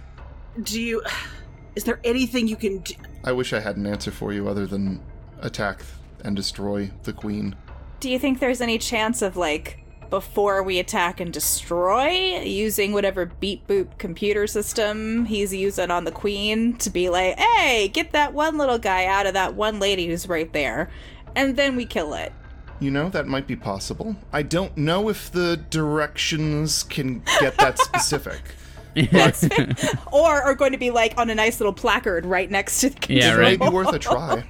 Do 0.63 0.79
you. 0.79 1.03
Is 1.75 1.85
there 1.85 1.99
anything 2.03 2.47
you 2.47 2.57
can 2.57 2.79
do? 2.79 2.95
I 3.23 3.31
wish 3.31 3.53
I 3.53 3.59
had 3.59 3.77
an 3.77 3.85
answer 3.85 4.11
for 4.11 4.33
you 4.33 4.49
other 4.49 4.65
than 4.67 5.01
attack 5.41 5.83
and 6.23 6.35
destroy 6.35 6.91
the 7.03 7.13
queen. 7.13 7.55
Do 7.99 8.09
you 8.09 8.17
think 8.19 8.39
there's 8.39 8.61
any 8.61 8.77
chance 8.77 9.21
of 9.21 9.37
like 9.37 9.77
before 10.09 10.61
we 10.61 10.77
attack 10.79 11.19
and 11.19 11.31
destroy 11.31 12.41
using 12.41 12.91
whatever 12.91 13.27
beep 13.27 13.65
boop 13.67 13.97
computer 13.97 14.45
system 14.45 15.25
he's 15.25 15.53
using 15.53 15.89
on 15.89 16.03
the 16.03 16.11
queen 16.11 16.75
to 16.77 16.89
be 16.89 17.09
like, 17.09 17.39
"Hey, 17.39 17.87
get 17.87 18.11
that 18.11 18.33
one 18.33 18.57
little 18.57 18.77
guy 18.79 19.05
out 19.05 19.25
of 19.25 19.33
that 19.35 19.55
one 19.55 19.79
lady 19.79 20.07
who's 20.07 20.27
right 20.27 20.51
there." 20.51 20.89
And 21.35 21.55
then 21.55 21.75
we 21.75 21.85
kill 21.85 22.13
it. 22.13 22.33
You 22.81 22.91
know, 22.91 23.09
that 23.09 23.27
might 23.27 23.45
be 23.47 23.55
possible. 23.55 24.15
I 24.33 24.41
don't 24.41 24.75
know 24.75 25.07
if 25.07 25.31
the 25.31 25.57
directions 25.69 26.83
can 26.83 27.21
get 27.39 27.55
that 27.57 27.77
specific. 27.79 28.41
Or 30.11 30.41
are 30.41 30.55
going 30.55 30.73
to 30.73 30.77
be 30.77 30.91
like 30.91 31.13
on 31.17 31.29
a 31.29 31.35
nice 31.35 31.61
little 31.61 31.71
placard 31.73 32.25
right 32.25 32.51
next 32.51 32.81
to 32.81 32.89
the 32.89 33.13
Yeah, 33.13 33.35
it 33.35 33.37
right. 33.37 33.59
might 33.59 33.69
be 33.69 33.73
worth 33.73 33.93
a 33.93 33.99
try. 33.99 34.43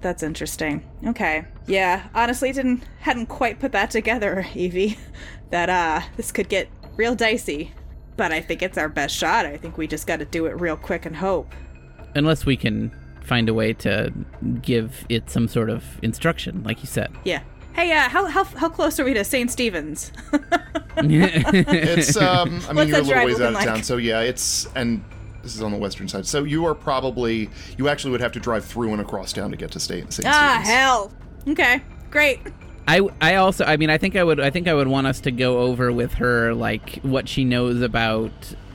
That's 0.00 0.22
interesting. 0.22 0.88
Okay. 1.06 1.44
Yeah, 1.66 2.08
honestly 2.14 2.52
didn't 2.52 2.84
hadn't 3.00 3.26
quite 3.26 3.58
put 3.58 3.72
that 3.72 3.90
together, 3.90 4.46
Evie. 4.54 4.98
That 5.50 5.70
uh 5.70 6.02
this 6.18 6.30
could 6.30 6.50
get 6.50 6.68
real 6.96 7.14
dicey. 7.14 7.72
But 8.18 8.32
I 8.32 8.42
think 8.42 8.60
it's 8.62 8.76
our 8.76 8.90
best 8.90 9.16
shot. 9.16 9.46
I 9.46 9.56
think 9.56 9.78
we 9.78 9.86
just 9.86 10.06
got 10.06 10.18
to 10.18 10.26
do 10.26 10.44
it 10.44 10.60
real 10.60 10.76
quick 10.76 11.06
and 11.06 11.16
hope. 11.16 11.54
Unless 12.14 12.44
we 12.44 12.54
can 12.54 12.94
find 13.22 13.48
a 13.48 13.54
way 13.54 13.72
to 13.74 14.12
give 14.60 15.06
it 15.08 15.30
some 15.30 15.48
sort 15.48 15.70
of 15.70 15.84
instruction, 16.02 16.62
like 16.64 16.80
you 16.80 16.86
said. 16.86 17.10
Yeah. 17.24 17.42
Hey, 17.72 17.92
uh, 17.92 18.08
how 18.10 18.26
how 18.26 18.44
how 18.44 18.68
close 18.68 19.00
are 19.00 19.04
we 19.04 19.14
to 19.14 19.24
St. 19.24 19.50
Stephen's? 19.50 20.12
It's 21.00 22.16
um 22.16 22.60
I 22.68 22.72
mean 22.72 22.90
What's 22.90 22.90
you're 22.90 22.98
a 22.98 23.02
that 23.02 23.04
little 23.06 23.24
ways 23.24 23.40
out 23.40 23.52
looking 23.52 23.68
of 23.68 23.74
town, 23.74 23.82
so 23.84 23.96
yeah, 23.98 24.20
it's 24.20 24.66
and 24.74 25.02
this 25.42 25.54
is 25.54 25.62
on 25.62 25.70
the 25.72 25.78
western 25.78 26.08
side. 26.08 26.26
So 26.26 26.44
you 26.44 26.66
are 26.66 26.74
probably 26.74 27.48
you 27.76 27.88
actually 27.88 28.10
would 28.12 28.20
have 28.20 28.32
to 28.32 28.40
drive 28.40 28.64
through 28.64 28.92
and 28.92 29.00
across 29.00 29.32
town 29.32 29.50
to 29.50 29.56
get 29.56 29.70
to 29.72 29.80
St. 29.80 30.12
St. 30.12 30.26
ah, 30.28 30.60
Stephen's. 30.62 30.68
hell. 30.68 31.12
Okay, 31.48 31.82
great. 32.10 32.40
I, 32.86 33.00
I 33.20 33.34
also 33.36 33.64
I 33.64 33.76
mean 33.76 33.90
I 33.90 33.98
think 33.98 34.16
I 34.16 34.24
would 34.24 34.40
I 34.40 34.50
think 34.50 34.66
I 34.66 34.74
would 34.74 34.88
want 34.88 35.06
us 35.06 35.20
to 35.20 35.30
go 35.30 35.58
over 35.60 35.92
with 35.92 36.14
her 36.14 36.54
like 36.54 36.96
what 37.02 37.28
she 37.28 37.44
knows 37.44 37.82
about 37.82 38.32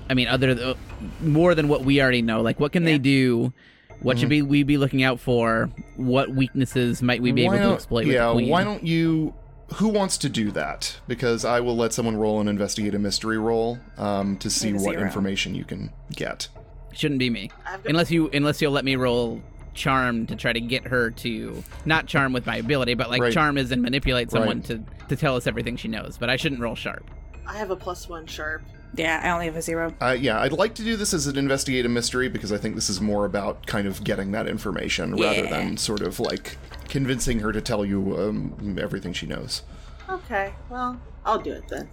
I 0.09 0.13
mean 0.13 0.27
other 0.27 0.53
th- 0.53 0.77
more 1.21 1.55
than 1.55 1.67
what 1.67 1.83
we 1.83 1.99
already 2.01 2.21
know 2.21 2.41
like 2.41 2.59
what 2.59 2.71
can 2.71 2.83
Yeah. 2.83 2.89
they 2.91 2.97
do 2.99 3.53
what 4.01 4.19
should 4.19 4.29
be 4.29 4.39
Mm-hmm. 4.41 4.49
we 4.49 4.63
be 4.63 4.77
looking 4.77 5.01
out 5.01 5.19
for 5.19 5.69
what 5.95 6.29
weaknesses 6.29 7.01
might 7.01 7.21
we 7.23 7.31
be 7.31 7.47
Why 7.47 7.55
able 7.57 7.69
to 7.69 7.73
exploit 7.73 8.05
Yeah, 8.05 8.27
with 8.27 8.37
the 8.37 8.41
queen 8.43 8.49
why 8.49 8.63
don't 8.63 8.83
you 8.85 9.33
who 9.75 9.87
wants 9.89 10.17
to 10.19 10.29
do 10.29 10.51
that? 10.51 10.99
Because 11.07 11.45
I 11.45 11.59
will 11.59 11.75
let 11.75 11.93
someone 11.93 12.15
roll 12.17 12.39
an 12.41 12.47
investigate 12.47 12.93
a 12.95 12.99
mystery 12.99 13.37
roll 13.37 13.79
um, 13.97 14.37
to 14.37 14.49
see 14.49 14.73
what 14.73 14.81
zero. 14.93 15.01
information 15.03 15.55
you 15.55 15.65
can 15.65 15.91
get. 16.11 16.47
shouldn't 16.93 17.19
be 17.19 17.29
me 17.29 17.49
unless 17.85 18.11
you 18.11 18.29
unless 18.33 18.61
you'll 18.61 18.71
let 18.71 18.85
me 18.85 18.95
roll 18.95 19.41
charm 19.73 20.27
to 20.27 20.35
try 20.35 20.53
to 20.53 20.61
get 20.61 20.85
her 20.85 21.09
to 21.09 21.63
not 21.85 22.05
charm 22.05 22.31
with 22.33 22.45
my 22.45 22.57
ability 22.57 22.93
but 22.93 23.09
like 23.09 23.19
Right. 23.19 23.33
charm 23.33 23.57
is 23.57 23.71
and 23.71 23.81
manipulate 23.81 24.29
someone 24.29 24.57
Right. 24.57 24.65
to 24.65 24.83
to 25.09 25.15
tell 25.15 25.35
us 25.35 25.47
everything 25.47 25.75
she 25.77 25.87
knows 25.87 26.15
but 26.19 26.29
I 26.29 26.35
shouldn't 26.35 26.61
roll 26.61 26.75
sharp 26.75 27.09
I 27.47 27.57
have 27.57 27.71
a 27.71 27.75
plus 27.75 28.07
one 28.07 28.27
sharp. 28.27 28.61
Yeah, 28.95 29.21
I 29.23 29.29
only 29.31 29.45
have 29.47 29.55
a 29.55 29.61
zero. 29.61 29.93
Uh, 29.99 30.15
yeah, 30.19 30.39
I'd 30.39 30.51
like 30.51 30.75
to 30.75 30.83
do 30.83 30.95
this 30.95 31.13
as 31.13 31.25
an 31.25 31.37
investigative 31.37 31.89
mystery 31.89 32.29
because 32.29 32.51
I 32.51 32.57
think 32.57 32.75
this 32.75 32.89
is 32.89 33.01
more 33.01 33.25
about 33.25 33.65
kind 33.65 33.87
of 33.87 34.03
getting 34.03 34.31
that 34.33 34.47
information 34.47 35.15
rather 35.15 35.47
than 35.47 35.77
sort 35.77 36.01
of 36.01 36.19
like 36.19 36.57
convincing 36.89 37.39
her 37.39 37.51
to 37.51 37.59
tell 37.61 37.83
you 37.83 38.15
um, 38.19 38.77
everything 38.79 39.13
she 39.13 39.25
knows. 39.25 39.63
Okay, 40.09 40.53
well, 40.69 40.99
I'll 41.25 41.39
do 41.39 41.53
it 41.53 41.67
then. 41.69 41.89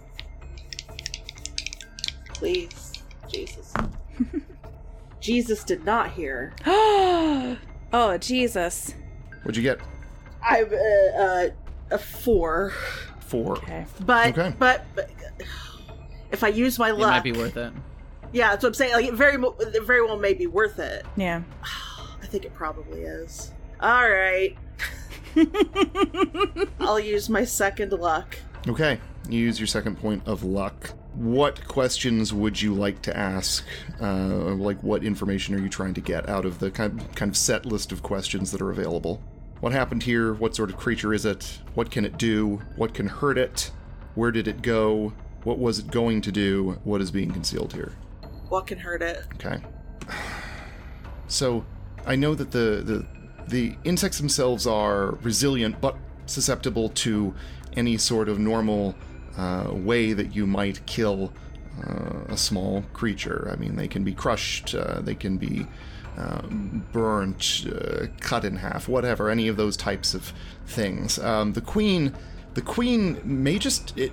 Please, 2.33 2.93
Jesus. 3.27 3.73
Jesus 5.19 5.63
did 5.63 5.85
not 5.85 6.11
hear. 6.11 6.53
oh, 6.65 8.17
Jesus. 8.19 8.93
What'd 9.43 9.57
you 9.57 9.63
get? 9.63 9.79
I'm 10.43 10.65
uh, 10.65 11.21
uh, 11.21 11.49
a 11.91 11.97
four, 11.97 12.73
Four. 13.19 13.57
Okay. 13.59 13.85
but 14.05 14.37
Okay. 14.37 14.53
but, 14.59 14.85
but 14.95 15.09
if 16.31 16.43
I 16.43 16.49
use 16.49 16.79
my 16.79 16.91
luck, 16.91 16.99
it 16.99 17.01
luck, 17.01 17.11
might 17.11 17.23
be 17.23 17.31
worth 17.33 17.57
it 17.57 17.73
yeah, 18.33 18.49
that's 18.49 18.63
what 18.63 18.69
I'm 18.69 18.73
saying. 18.75 18.93
Like, 18.93 19.05
it 19.05 19.13
very 19.13 19.41
it 19.59 19.83
very 19.83 20.01
well 20.03 20.17
may 20.17 20.33
be 20.33 20.47
worth 20.47 20.79
it. 20.79 21.05
Yeah. 21.15 21.41
I 21.63 22.25
think 22.27 22.45
it 22.45 22.53
probably 22.53 23.01
is. 23.01 23.51
All 23.81 24.09
right, 24.09 24.55
I'll 26.79 26.99
use 26.99 27.29
my 27.29 27.43
second 27.43 27.91
luck. 27.93 28.37
Okay, 28.67 28.99
you 29.27 29.39
use 29.39 29.59
your 29.59 29.67
second 29.67 29.97
point 29.97 30.21
of 30.27 30.43
luck. 30.43 30.91
What 31.15 31.67
questions 31.67 32.31
would 32.31 32.61
you 32.61 32.73
like 32.73 33.01
to 33.01 33.17
ask? 33.17 33.65
Uh, 33.99 34.53
like, 34.55 34.81
what 34.83 35.03
information 35.03 35.55
are 35.55 35.59
you 35.59 35.67
trying 35.67 35.95
to 35.95 36.01
get 36.01 36.29
out 36.29 36.45
of 36.45 36.59
the 36.59 36.69
kind 36.69 37.03
kind 37.15 37.29
of 37.29 37.35
set 37.35 37.65
list 37.65 37.91
of 37.91 38.03
questions 38.03 38.51
that 38.51 38.61
are 38.61 38.69
available? 38.69 39.21
What 39.61 39.73
happened 39.73 40.03
here? 40.03 40.33
What 40.33 40.55
sort 40.55 40.69
of 40.69 40.77
creature 40.77 41.13
is 41.13 41.25
it? 41.25 41.59
What 41.73 41.89
can 41.89 42.05
it 42.05 42.17
do? 42.17 42.61
What 42.75 42.93
can 42.93 43.07
hurt 43.07 43.37
it? 43.37 43.71
Where 44.13 44.31
did 44.31 44.47
it 44.47 44.61
go? 44.61 45.13
What 45.43 45.59
was 45.59 45.79
it 45.79 45.89
going 45.89 46.21
to 46.21 46.31
do? 46.31 46.79
What 46.83 47.01
is 47.01 47.11
being 47.11 47.31
concealed 47.31 47.73
here? 47.73 47.93
What 48.49 48.67
can 48.67 48.77
hurt 48.77 49.01
it? 49.01 49.23
Okay. 49.35 49.61
So, 51.27 51.65
I 52.05 52.15
know 52.15 52.35
that 52.35 52.51
the 52.51 52.81
the 52.83 53.05
the 53.47 53.75
insects 53.83 54.17
themselves 54.17 54.67
are 54.67 55.15
resilient 55.23 55.81
but 55.81 55.97
susceptible 56.25 56.89
to 56.89 57.33
any 57.75 57.97
sort 57.97 58.29
of 58.29 58.39
normal 58.39 58.95
uh, 59.37 59.69
way 59.71 60.13
that 60.13 60.35
you 60.35 60.45
might 60.45 60.85
kill 60.85 61.33
uh, 61.87 62.19
a 62.29 62.37
small 62.37 62.83
creature. 62.93 63.49
I 63.51 63.55
mean, 63.55 63.75
they 63.75 63.87
can 63.87 64.03
be 64.03 64.13
crushed, 64.13 64.75
uh, 64.75 65.01
they 65.01 65.15
can 65.15 65.37
be 65.37 65.65
um, 66.17 66.85
burnt, 66.91 67.65
uh, 67.67 68.07
cut 68.19 68.43
in 68.45 68.57
half, 68.57 68.87
whatever. 68.87 69.29
Any 69.29 69.47
of 69.47 69.57
those 69.57 69.77
types 69.77 70.13
of 70.13 70.33
things. 70.65 71.17
Um, 71.19 71.53
the 71.53 71.61
queen. 71.61 72.13
The 72.53 72.61
queen 72.61 73.21
may 73.23 73.57
just. 73.57 73.97
It, 73.97 74.11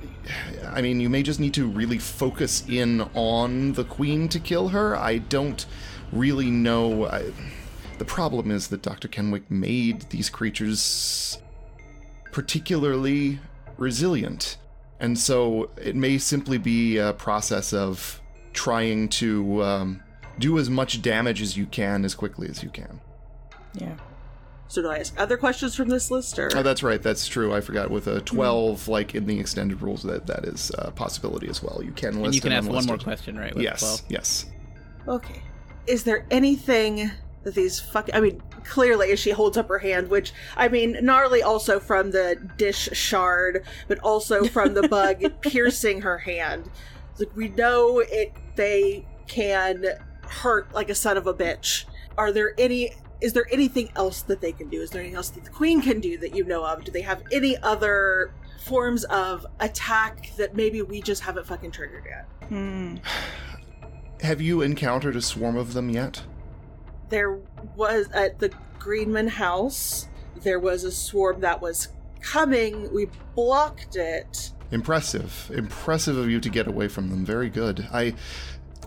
I 0.67 0.81
mean, 0.81 1.01
you 1.01 1.09
may 1.09 1.23
just 1.23 1.41
need 1.41 1.55
to 1.55 1.67
really 1.67 1.99
focus 1.99 2.65
in 2.69 3.03
on 3.15 3.73
the 3.73 3.85
queen 3.85 4.29
to 4.29 4.39
kill 4.39 4.69
her. 4.69 4.97
I 4.97 5.19
don't 5.19 5.67
really 6.13 6.51
know. 6.51 7.07
I, 7.07 7.33
the 7.99 8.05
problem 8.05 8.51
is 8.51 8.69
that 8.69 8.83
Dr. 8.83 9.09
Kenwick 9.09 9.51
made 9.51 10.03
these 10.11 10.31
creatures 10.31 11.39
particularly 12.31 13.41
resilient. 13.77 14.57
And 15.01 15.19
so 15.19 15.71
it 15.77 15.97
may 15.97 16.19
simply 16.19 16.59
be 16.59 16.99
a 16.99 17.13
process 17.13 17.73
of 17.73 18.21
trying 18.53 19.09
to 19.09 19.63
um, 19.63 20.03
do 20.39 20.59
as 20.59 20.69
much 20.69 21.03
damage 21.03 21.43
as 21.43 21.57
you 21.57 21.67
can 21.67 22.05
as 22.05 22.15
quickly 22.15 22.49
as 22.49 22.63
you 22.63 22.71
can. 22.71 23.01
Yeah. 23.75 23.97
So 24.69 24.83
do 24.83 24.89
I 24.91 24.99
ask 24.99 25.19
other 25.19 25.39
questions 25.39 25.75
from 25.75 25.89
this 25.89 26.11
list, 26.11 26.39
or 26.39 26.51
Oh, 26.55 26.63
that's 26.63 26.83
right. 26.83 27.03
That's 27.03 27.27
true. 27.27 27.55
I 27.55 27.61
forgot. 27.63 27.91
With 27.91 28.07
a 28.07 28.19
hmm. 28.19 28.25
12, 28.25 28.89
like 28.89 29.15
in 29.15 29.27
the 29.27 29.41
extended 29.41 29.81
rules, 29.81 30.03
that 30.03 30.27
that 30.27 30.45
is 30.45 30.71
a 30.79 30.91
possibility 30.91 31.49
as 31.49 31.63
well. 31.63 31.81
You 31.83 31.93
can 31.93 32.21
list 32.21 32.27
and 32.27 32.35
you 32.35 32.41
can 32.43 32.53
ask 32.53 32.67
one 32.67 32.85
more 32.85 32.95
unlisted. 32.95 33.05
question 33.05 33.39
right 33.39 33.55
with 33.55 33.65
Yes. 33.65 33.81
12 33.81 34.03
Yes. 34.09 34.47
Okay. 35.09 35.43
Is 35.87 36.05
there 36.05 36.27
anything 36.31 37.11
that 37.45 37.55
these 37.55 37.81
fuck? 37.81 38.11
I 38.13 38.21
mean, 38.21 38.43
clearly, 38.65 39.11
as 39.11 39.19
she 39.19 39.31
holds 39.31 39.57
up 39.57 39.69
her 39.69 39.79
hand, 39.79 40.11
which 40.11 40.35
I 40.55 40.69
mean, 40.69 40.99
gnarly 41.01 41.43
also 41.43 41.81
from 41.81 42.11
the 42.11 42.37
dish 42.59 42.91
shard, 42.93 43.65
but 43.89 43.99
also 44.01 44.45
from 44.45 44.75
the 44.75 44.87
bug 44.87 45.23
piercing 45.41 46.03
her 46.03 46.19
hand. 46.19 46.71
Like 47.19 47.35
we 47.35 47.49
know 47.49 48.01
it, 48.01 48.35
they 48.55 49.07
can 49.27 49.87
hurt 50.23 50.73
like 50.75 50.91
a 50.91 50.95
son 50.95 51.17
of 51.17 51.27
a 51.27 51.33
bitch. 51.33 51.85
Are 52.19 52.33
there 52.33 52.53
any? 52.59 52.93
Is 53.21 53.33
there 53.33 53.47
anything 53.51 53.91
else 53.97 54.23
that 54.23 54.41
they 54.41 54.53
can 54.53 54.69
do? 54.69 54.81
Is 54.81 54.91
there 54.91 55.01
anything 55.01 55.17
else 55.17 55.31
that 55.31 55.45
the 55.45 55.51
queen 55.51 55.83
can 55.83 56.01
do 56.01 56.19
that 56.19 56.35
you 56.35 56.45
know 56.45 56.65
of? 56.65 56.85
Do 56.85 56.93
they 56.93 57.03
have 57.03 57.23
any 57.33 57.57
other 57.59 58.33
forms 58.65 59.05
of 59.05 59.47
attack 59.61 60.31
that 60.37 60.55
maybe 60.55 60.83
we 60.83 61.01
just 61.03 61.23
haven't 61.23 61.47
fucking 61.47 61.73
triggered 61.73 62.05
yet? 62.07 62.49
Hmm. 62.49 62.97
Have 64.21 64.41
you 64.41 64.63
encountered 64.63 65.17
a 65.17 65.23
swarm 65.23 65.57
of 65.57 65.73
them 65.73 65.91
yet? 65.91 66.23
there 67.09 67.39
was 67.75 68.11
at 68.13 68.39
the 68.39 68.53
Greenman 68.79 69.29
house 69.29 70.09
there 70.43 70.61
was 70.61 70.85
a 70.85 70.93
swarm 70.93 71.41
that 71.41 71.61
was 71.61 71.89
coming 72.21 72.93
we 72.93 73.09
blocked 73.35 73.97
it 73.97 74.53
Impressive. 74.71 75.51
Impressive 75.55 76.19
of 76.19 76.29
you 76.29 76.41
to 76.41 76.51
get 76.51 76.67
away 76.67 76.89
from 76.89 77.09
them. 77.09 77.25
Very 77.25 77.49
good. 77.49 77.89
I 77.93 78.15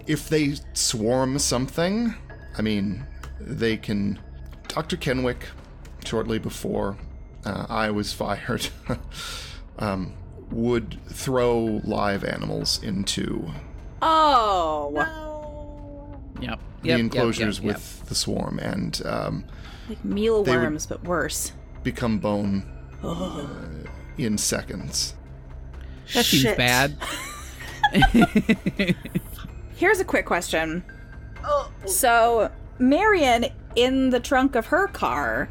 if 0.05 0.29
they 0.29 0.55
swarm 0.73 1.39
something, 1.39 2.13
I 2.57 2.61
mean, 2.61 3.05
they 3.45 3.77
can 3.77 4.19
Dr. 4.67 4.97
Kenwick 4.97 5.47
shortly 6.05 6.39
before 6.39 6.97
uh, 7.45 7.65
I 7.69 7.91
was 7.91 8.13
fired 8.13 8.69
um, 9.79 10.13
would 10.51 10.97
throw 11.07 11.81
live 11.83 12.23
animals 12.23 12.81
into 12.83 13.49
Oh. 14.01 14.91
Yep. 14.95 15.07
the 16.39 16.47
Yep, 16.47 16.59
yep, 16.83 16.99
enclosures 16.99 17.57
yep, 17.59 17.65
yep. 17.65 17.75
with 17.75 18.05
the 18.09 18.15
swarm 18.15 18.57
and 18.59 18.99
um, 19.05 19.45
Like 19.89 19.97
They 20.03 20.09
would- 20.09 20.13
mealworms, 20.15 20.85
but 20.87 21.03
worse. 21.03 21.51
become 21.83 22.17
bone 22.19 22.63
uh, 23.03 23.47
in 24.17 24.37
seconds. 24.37 25.13
That 26.13 26.25
seems 26.25 26.43
Shit. 26.43 26.57
bad. 26.57 26.97
Here's 29.75 29.99
a 29.99 30.05
quick 30.05 30.25
question. 30.25 30.83
oh, 31.43 31.71
So, 31.85 32.51
Marion, 32.81 33.45
in 33.75 34.09
the 34.09 34.19
trunk 34.19 34.55
of 34.55 34.65
her 34.67 34.87
car, 34.87 35.49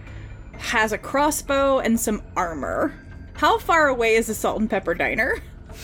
has 0.58 0.92
a 0.92 0.98
crossbow 0.98 1.78
and 1.78 1.98
some 1.98 2.22
armor. 2.36 2.92
How 3.34 3.58
far 3.58 3.88
away 3.88 4.16
is 4.16 4.26
the 4.26 4.34
Salt 4.34 4.60
and 4.60 4.68
Pepper 4.68 4.94
Diner? 4.94 5.38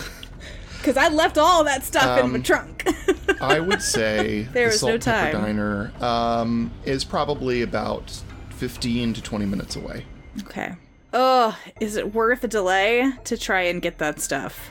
Because 0.78 0.96
I 0.98 1.08
left 1.08 1.36
all 1.36 1.64
that 1.64 1.82
stuff 1.82 2.20
in 2.20 2.30
my 2.30 2.36
Um, 2.36 2.42
trunk. 2.44 2.84
I 3.40 3.58
would 3.58 3.82
say 3.82 4.42
There 4.52 4.66
the 4.66 4.70
was 4.70 4.78
Salt 4.78 4.88
no 4.90 4.94
and 4.94 5.02
Pepper 5.04 5.32
time. 5.32 5.42
Diner 5.42 5.92
um, 6.00 6.70
is 6.84 7.02
probably 7.02 7.62
about 7.62 8.22
15 8.50 9.14
to 9.14 9.20
20 9.22 9.46
minutes 9.46 9.74
away. 9.74 10.04
okay. 10.42 10.76
Ugh, 11.12 11.54
is 11.80 11.96
it 11.96 12.14
worth 12.14 12.44
a 12.44 12.48
delay 12.48 13.10
to 13.24 13.36
try 13.36 13.62
and 13.62 13.82
get 13.82 13.98
that 13.98 14.20
stuff? 14.20 14.70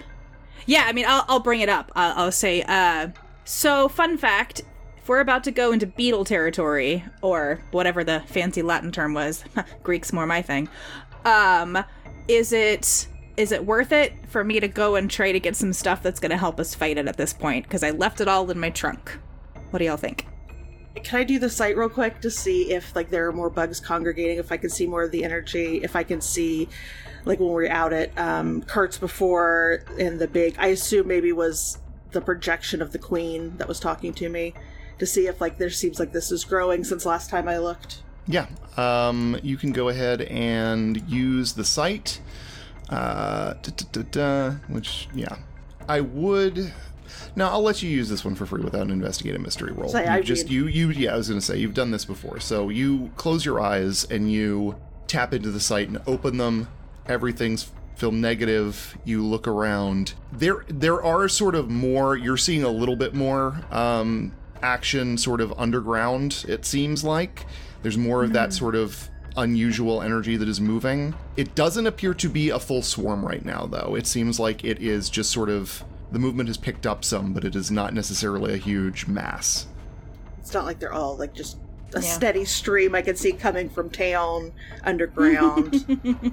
Yeah, 0.65 0.85
I 0.87 0.93
mean, 0.93 1.05
I'll, 1.05 1.25
I'll 1.27 1.41
bring 1.41 1.59
it 1.59 1.67
up. 1.69 1.91
I'll, 1.97 2.17
I'll 2.25 2.31
say, 2.31 2.61
uh, 2.65 3.09
so 3.43 3.89
fun 3.89 4.17
fact 4.17 4.61
if 5.05 5.09
we're 5.09 5.19
about 5.19 5.43
to 5.43 5.51
go 5.51 5.71
into 5.71 5.85
beetle 5.85 6.25
territory, 6.25 7.05
or 7.21 7.59
whatever 7.69 8.03
the 8.03 8.21
fancy 8.21 8.63
Latin 8.63 8.91
term 8.91 9.13
was, 9.13 9.43
Greek's 9.83 10.11
more 10.11 10.25
my 10.25 10.41
thing, 10.41 10.67
um, 11.25 11.77
is 12.27 12.51
it. 12.51 13.07
Is 13.37 13.51
it 13.51 13.65
worth 13.65 13.91
it 13.91 14.13
for 14.29 14.43
me 14.43 14.59
to 14.61 14.67
go 14.67 14.95
and 14.95 15.11
try 15.11 15.31
to 15.31 15.39
get 15.39 15.55
some 15.57 15.73
stuff 15.73 16.01
that's 16.01 16.19
going 16.21 16.31
to 16.31 16.37
help 16.37 16.59
us 16.59 16.73
fight 16.73 16.97
it 16.97 17.07
at 17.07 17.17
this 17.17 17.33
point? 17.33 17.65
Because 17.65 17.83
I 17.83 17.91
left 17.91 18.19
it 18.19 18.27
all 18.29 18.49
in 18.49 18.57
my 18.57 18.69
trunk. 18.71 19.19
What 19.69 19.79
do 19.79 19.85
y'all 19.85 19.97
think? 19.97 20.25
Can 21.03 21.19
I 21.19 21.23
do 21.23 21.37
the 21.37 21.49
sight 21.49 21.77
real 21.77 21.89
quick 21.89 22.21
to 22.21 22.31
see 22.31 22.71
if 22.71 22.95
like 22.95 23.09
there 23.09 23.27
are 23.27 23.33
more 23.33 23.49
bugs 23.49 23.81
congregating? 23.81 24.37
If 24.37 24.51
I 24.51 24.57
can 24.57 24.69
see 24.71 24.87
more 24.87 25.03
of 25.03 25.11
the 25.11 25.23
energy, 25.23 25.83
if 25.83 25.95
I 25.95 26.03
can 26.03 26.19
see 26.21 26.67
like 27.25 27.39
when 27.39 27.49
we 27.49 27.53
were 27.53 27.69
out 27.69 27.93
at 27.93 28.17
um, 28.17 28.63
Kurt's 28.63 28.97
before 28.97 29.83
in 29.99 30.17
the 30.17 30.27
big, 30.27 30.55
I 30.57 30.67
assume 30.67 31.07
maybe 31.07 31.31
was 31.31 31.77
the 32.11 32.21
projection 32.21 32.81
of 32.81 32.91
the 32.91 32.99
queen 32.99 33.57
that 33.57 33.67
was 33.67 33.79
talking 33.79 34.13
to 34.13 34.29
me 34.29 34.55
to 34.99 35.05
see 35.05 35.27
if 35.27 35.41
like 35.41 35.57
there 35.57 35.69
seems 35.69 35.99
like 35.99 36.11
this 36.11 36.31
is 36.31 36.43
growing 36.43 36.83
since 36.83 37.05
last 37.05 37.29
time 37.29 37.47
I 37.47 37.57
looked. 37.57 38.01
Yeah, 38.27 38.47
um, 38.77 39.39
you 39.43 39.57
can 39.57 39.71
go 39.71 39.89
ahead 39.89 40.21
and 40.21 41.07
use 41.09 41.53
the 41.53 41.63
sight. 41.65 42.21
Uh, 42.89 43.53
da, 43.61 43.71
da, 43.91 44.01
da, 44.11 44.51
which, 44.67 45.07
yeah, 45.13 45.37
I 45.87 46.01
would. 46.01 46.73
Now 47.35 47.49
I'll 47.49 47.61
let 47.61 47.83
you 47.83 47.89
use 47.89 48.09
this 48.09 48.25
one 48.25 48.35
for 48.35 48.45
free 48.45 48.63
without 48.63 48.83
an 48.83 48.91
investigative 48.91 49.41
mystery 49.41 49.73
roll. 49.73 49.89
Say, 49.89 50.05
you 50.05 50.09
I 50.09 50.21
just 50.21 50.49
you 50.49 50.67
you 50.67 50.89
yeah, 50.89 51.13
I 51.13 51.17
was 51.17 51.29
gonna 51.29 51.41
say 51.41 51.57
you've 51.57 51.73
done 51.73 51.91
this 51.91 52.05
before. 52.05 52.39
So 52.39 52.69
you 52.69 53.11
close 53.15 53.45
your 53.45 53.59
eyes 53.59 54.05
and 54.05 54.31
you 54.31 54.75
tap 55.07 55.33
into 55.33 55.51
the 55.51 55.59
sight 55.59 55.87
and 55.87 56.01
open 56.07 56.37
them. 56.37 56.67
Everything's 57.07 57.71
film 57.95 58.21
negative. 58.21 58.97
You 59.03 59.23
look 59.23 59.47
around. 59.47 60.13
There 60.31 60.65
there 60.67 61.03
are 61.03 61.27
sort 61.27 61.55
of 61.55 61.69
more. 61.69 62.15
You're 62.15 62.37
seeing 62.37 62.63
a 62.63 62.69
little 62.69 62.95
bit 62.95 63.13
more 63.13 63.61
um, 63.71 64.33
action, 64.69 65.17
sort 65.17 65.39
of 65.39 65.53
underground. 65.57 66.43
It 66.47 66.65
seems 66.65 67.03
like 67.03 67.45
there's 67.83 67.97
more 67.97 68.23
of 68.23 68.33
that 68.33 68.51
sort 68.51 68.75
of 68.75 69.09
unusual 69.37 70.01
energy 70.01 70.35
that 70.37 70.47
is 70.49 70.59
moving. 70.59 71.13
It 71.37 71.55
doesn't 71.55 71.85
appear 71.85 72.13
to 72.15 72.27
be 72.29 72.49
a 72.49 72.59
full 72.59 72.81
swarm 72.81 73.23
right 73.25 73.45
now, 73.45 73.65
though. 73.67 73.95
It 73.95 74.07
seems 74.07 74.39
like 74.39 74.63
it 74.63 74.81
is 74.81 75.09
just 75.09 75.31
sort 75.31 75.49
of 75.49 75.83
the 76.11 76.19
movement 76.19 76.49
has 76.49 76.57
picked 76.57 76.87
up 76.87 77.03
some, 77.05 77.33
but 77.33 77.43
it 77.45 77.55
is 77.55 77.69
not 77.71 77.93
necessarily 77.93 78.53
a 78.53 78.57
huge 78.57 79.07
mass. 79.07 79.67
It's 80.39 80.53
not 80.53 80.65
like 80.65 80.79
they're 80.79 80.93
all 80.93 81.15
like 81.17 81.33
just 81.33 81.57
a 81.93 82.01
Yeah. 82.01 82.07
steady 82.09 82.45
stream 82.45 82.95
I 82.95 83.01
can 83.01 83.15
see 83.15 83.31
coming 83.33 83.69
from 83.69 83.89
town 83.89 84.51
underground. 84.83 85.85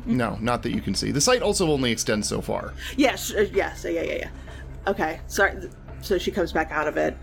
No, 0.07 0.37
not 0.41 0.63
that 0.63 0.73
you 0.73 0.81
can 0.81 0.95
see. 0.95 1.11
The 1.11 1.21
sight 1.21 1.43
also 1.43 1.71
only 1.71 1.91
extends 1.93 2.29
so 2.29 2.41
far. 2.41 2.73
yes, 2.97 3.33
uh, 3.35 3.47
yes, 3.53 3.85
yeah, 3.85 4.03
yeah, 4.03 4.13
yeah. 4.15 4.29
Okay, 4.87 5.21
sorry. 5.27 5.55
So 6.01 6.19
she 6.19 6.31
comes 6.31 6.53
back 6.53 6.71
out 6.73 6.89
of 6.89 6.97
it. 6.97 7.17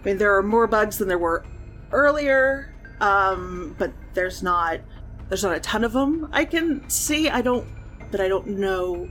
I 0.00 0.04
mean, 0.04 0.18
there 0.18 0.36
are 0.36 0.42
more 0.42 0.66
bugs 0.66 0.98
than 0.98 1.08
there 1.08 1.18
were 1.18 1.44
earlier, 1.92 2.72
um, 3.00 3.74
but 3.78 3.92
there's 4.14 4.42
not 4.42 4.80
there's 5.28 5.44
not 5.44 5.54
a 5.54 5.60
ton 5.60 5.84
of 5.84 5.92
them 5.92 6.28
I 6.32 6.44
can 6.44 6.88
see. 6.88 7.28
I 7.28 7.42
don't, 7.42 7.66
but 8.10 8.20
I 8.20 8.28
don't 8.28 8.46
know. 8.46 9.08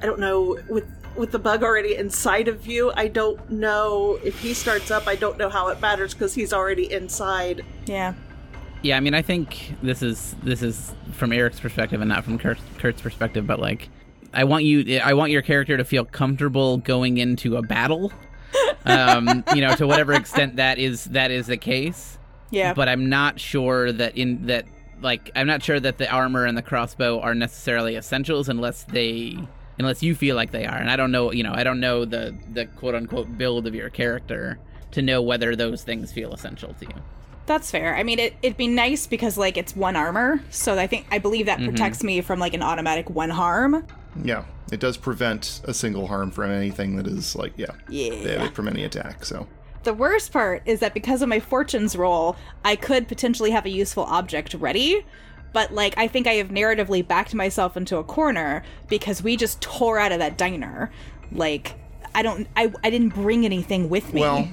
I 0.00 0.06
don't 0.06 0.20
know 0.20 0.58
with 0.68 0.84
with 1.16 1.32
the 1.32 1.38
bug 1.38 1.62
already 1.62 1.96
inside 1.96 2.48
of 2.48 2.66
you. 2.66 2.92
I 2.96 3.08
don't 3.08 3.50
know 3.50 4.18
if 4.24 4.38
he 4.40 4.54
starts 4.54 4.90
up. 4.90 5.06
I 5.06 5.16
don't 5.16 5.38
know 5.38 5.48
how 5.48 5.68
it 5.68 5.80
matters 5.80 6.14
because 6.14 6.34
he's 6.34 6.52
already 6.52 6.90
inside. 6.92 7.64
Yeah. 7.86 8.14
Yeah, 8.82 8.96
I 8.96 9.00
mean, 9.00 9.14
I 9.14 9.22
think 9.22 9.74
this 9.82 10.02
is 10.02 10.34
this 10.42 10.62
is 10.62 10.92
from 11.12 11.32
Eric's 11.32 11.60
perspective 11.60 12.00
and 12.00 12.08
not 12.08 12.24
from 12.24 12.38
Kurt, 12.38 12.58
Kurt's 12.78 13.00
perspective. 13.00 13.46
But 13.46 13.60
like, 13.60 13.88
I 14.32 14.44
want 14.44 14.64
you, 14.64 14.98
I 14.98 15.14
want 15.14 15.30
your 15.30 15.42
character 15.42 15.76
to 15.76 15.84
feel 15.84 16.04
comfortable 16.04 16.78
going 16.78 17.18
into 17.18 17.56
a 17.56 17.62
battle. 17.62 18.12
Um, 18.84 19.44
you 19.54 19.60
know, 19.60 19.74
to 19.76 19.86
whatever 19.86 20.12
extent 20.12 20.56
that 20.56 20.78
is 20.78 21.04
that 21.06 21.30
is 21.30 21.46
the 21.46 21.56
case. 21.56 22.18
Yeah. 22.50 22.74
But 22.74 22.88
I'm 22.88 23.08
not 23.08 23.40
sure 23.40 23.92
that 23.92 24.16
in 24.16 24.46
that 24.46 24.66
like 25.00 25.30
I'm 25.34 25.46
not 25.46 25.62
sure 25.62 25.80
that 25.80 25.98
the 25.98 26.10
armor 26.10 26.44
and 26.44 26.56
the 26.56 26.62
crossbow 26.62 27.20
are 27.20 27.34
necessarily 27.34 27.96
essentials 27.96 28.48
unless 28.48 28.84
they 28.84 29.38
unless 29.78 30.02
you 30.02 30.14
feel 30.14 30.36
like 30.36 30.52
they 30.52 30.66
are. 30.66 30.76
And 30.76 30.90
I 30.90 30.96
don't 30.96 31.12
know, 31.12 31.32
you 31.32 31.42
know, 31.42 31.52
I 31.54 31.64
don't 31.64 31.80
know 31.80 32.04
the 32.04 32.36
the 32.52 32.66
quote 32.66 32.94
unquote 32.94 33.36
build 33.36 33.66
of 33.66 33.74
your 33.74 33.90
character 33.90 34.58
to 34.92 35.02
know 35.02 35.22
whether 35.22 35.56
those 35.56 35.82
things 35.82 36.12
feel 36.12 36.32
essential 36.32 36.74
to 36.74 36.86
you. 36.86 36.94
That's 37.46 37.70
fair. 37.70 37.96
I 37.96 38.02
mean, 38.02 38.18
it, 38.18 38.34
it'd 38.42 38.56
be 38.56 38.68
nice 38.68 39.06
because, 39.06 39.36
like, 39.36 39.56
it's 39.56 39.74
one 39.74 39.96
armor. 39.96 40.40
So 40.50 40.78
I 40.78 40.86
think, 40.86 41.06
I 41.10 41.18
believe 41.18 41.46
that 41.46 41.58
mm-hmm. 41.58 41.70
protects 41.70 42.02
me 42.04 42.20
from, 42.20 42.38
like, 42.38 42.54
an 42.54 42.62
automatic 42.62 43.10
one 43.10 43.30
harm. 43.30 43.84
Yeah, 44.22 44.44
it 44.70 44.78
does 44.80 44.96
prevent 44.96 45.60
a 45.64 45.74
single 45.74 46.06
harm 46.06 46.30
from 46.30 46.50
anything 46.50 46.96
that 46.96 47.06
is 47.06 47.34
like 47.34 47.54
yeah, 47.56 47.72
Yeah. 47.88 48.50
from 48.50 48.68
any 48.68 48.84
attack. 48.84 49.24
So 49.24 49.46
The 49.84 49.94
worst 49.94 50.32
part 50.32 50.62
is 50.66 50.80
that 50.80 50.92
because 50.94 51.22
of 51.22 51.28
my 51.28 51.40
fortunes 51.40 51.96
roll, 51.96 52.36
I 52.64 52.76
could 52.76 53.08
potentially 53.08 53.50
have 53.50 53.64
a 53.64 53.70
useful 53.70 54.04
object 54.04 54.54
ready. 54.54 55.04
But, 55.52 55.72
like, 55.72 55.98
I 55.98 56.08
think 56.08 56.26
I 56.26 56.34
have 56.34 56.48
narratively 56.48 57.06
backed 57.06 57.34
myself 57.34 57.76
into 57.76 57.98
a 57.98 58.04
corner 58.04 58.62
because 58.88 59.22
we 59.22 59.36
just 59.36 59.60
tore 59.60 59.98
out 59.98 60.10
of 60.10 60.18
that 60.18 60.38
diner. 60.38 60.90
Like, 61.30 61.74
I 62.14 62.22
don't, 62.22 62.48
I, 62.56 62.72
I 62.82 62.88
didn't 62.88 63.10
bring 63.10 63.44
anything 63.44 63.90
with 63.90 64.14
me. 64.14 64.22
well, 64.22 64.48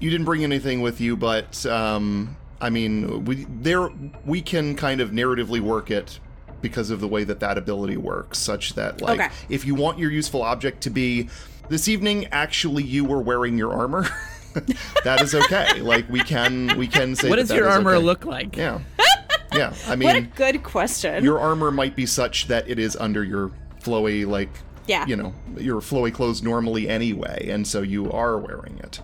you 0.00 0.10
didn't 0.10 0.26
bring 0.26 0.44
anything 0.44 0.80
with 0.82 1.00
you, 1.00 1.16
but 1.16 1.64
um, 1.66 2.36
I 2.60 2.70
mean, 2.70 3.24
we 3.24 3.46
there 3.48 3.88
we 4.24 4.42
can 4.42 4.74
kind 4.76 5.00
of 5.00 5.10
narratively 5.10 5.60
work 5.60 5.90
it 5.90 6.18
because 6.62 6.90
of 6.90 7.00
the 7.00 7.08
way 7.08 7.22
that 7.24 7.40
that 7.40 7.58
ability 7.58 7.96
works, 7.96 8.38
such 8.38 8.74
that 8.74 9.00
like 9.00 9.20
Okay. 9.20 9.30
if 9.48 9.64
you 9.64 9.74
want 9.74 9.98
your 9.98 10.10
useful 10.10 10.42
object 10.42 10.82
to 10.82 10.90
be 10.90 11.28
this 11.68 11.88
evening, 11.88 12.26
actually 12.32 12.82
you 12.82 13.04
were 13.04 13.20
wearing 13.20 13.58
your 13.58 13.72
armor. 13.72 14.06
that 15.04 15.20
is 15.20 15.34
okay. 15.34 15.80
like 15.80 16.08
we 16.08 16.20
can 16.20 16.76
we 16.78 16.86
can 16.86 17.14
say 17.14 17.28
What 17.28 17.36
does 17.36 17.50
your 17.50 17.68
armor 17.68 17.94
okay. 17.94 18.04
look 18.04 18.24
like? 18.24 18.56
Yeah, 18.56 18.80
yeah. 19.52 19.74
I 19.86 19.90
what 19.90 20.16
a 20.16 20.20
mean, 20.22 20.32
good 20.34 20.62
question. 20.62 21.22
your 21.22 21.38
armor 21.38 21.70
might 21.70 21.94
be 21.94 22.06
such 22.06 22.46
that 22.48 22.68
it 22.68 22.78
is 22.78 22.96
under 22.96 23.22
your 23.22 23.50
flowy 23.82 24.26
like 24.26 24.48
Yeah. 24.86 25.04
you 25.06 25.14
know 25.16 25.34
your 25.58 25.80
flowy 25.82 26.12
clothes 26.12 26.42
normally 26.42 26.88
anyway, 26.88 27.48
and 27.50 27.66
so 27.66 27.82
you 27.82 28.10
are 28.10 28.38
wearing 28.38 28.78
it. 28.78 29.00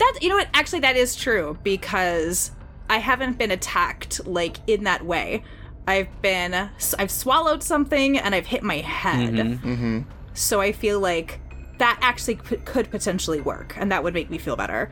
That 0.00 0.18
you 0.22 0.30
know 0.30 0.36
what? 0.36 0.48
Actually, 0.54 0.80
that 0.80 0.96
is 0.96 1.14
true 1.14 1.58
because 1.62 2.52
I 2.88 2.98
haven't 2.98 3.38
been 3.38 3.50
attacked 3.50 4.26
like 4.26 4.56
in 4.66 4.84
that 4.84 5.04
way. 5.04 5.44
I've 5.86 6.22
been 6.22 6.54
I've 6.98 7.10
swallowed 7.10 7.62
something 7.62 8.18
and 8.18 8.34
I've 8.34 8.46
hit 8.46 8.62
my 8.62 8.78
head. 8.78 9.34
Mm-hmm. 9.34 10.00
So 10.34 10.60
I 10.60 10.72
feel 10.72 11.00
like 11.00 11.40
that 11.78 11.98
actually 12.00 12.36
p- 12.36 12.56
could 12.56 12.90
potentially 12.90 13.40
work, 13.40 13.74
and 13.76 13.92
that 13.92 14.02
would 14.02 14.14
make 14.14 14.30
me 14.30 14.38
feel 14.38 14.56
better. 14.56 14.90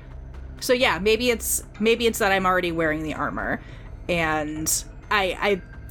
So 0.61 0.73
yeah, 0.73 0.99
maybe 0.99 1.31
it's 1.31 1.63
maybe 1.81 2.07
it's 2.07 2.19
that 2.19 2.31
I'm 2.31 2.45
already 2.45 2.73
wearing 2.73 3.03
the 3.03 3.15
armor, 3.15 3.61
and 4.09 4.85
I 5.11 5.37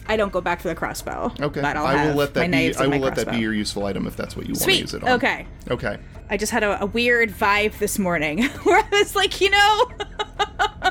I 0.07 0.13
I 0.13 0.17
don't 0.17 0.31
go 0.31 0.41
back 0.41 0.61
for 0.61 0.67
the 0.67 0.75
crossbow. 0.75 1.33
Okay, 1.39 1.61
I 1.61 2.07
will 2.07 2.15
let 2.15 2.33
that 2.35 2.51
be. 2.51 2.75
I 2.75 2.87
will 2.87 2.99
let 2.99 3.15
that 3.15 3.31
be 3.31 3.39
your 3.39 3.53
useful 3.53 3.85
item 3.85 4.05
if 4.05 4.15
that's 4.15 4.35
what 4.35 4.45
you 4.45 4.53
want 4.53 4.63
to 4.65 4.75
use 4.75 4.93
it 4.93 5.03
on. 5.03 5.09
Okay. 5.09 5.47
Okay. 5.71 5.97
I 6.29 6.37
just 6.37 6.51
had 6.51 6.63
a, 6.63 6.81
a 6.81 6.85
weird 6.85 7.31
vibe 7.31 7.77
this 7.79 7.97
morning 7.97 8.43
where 8.63 8.83
I 8.83 8.89
was 8.99 9.15
like, 9.15 9.39
you 9.41 9.49
know, 9.49 9.91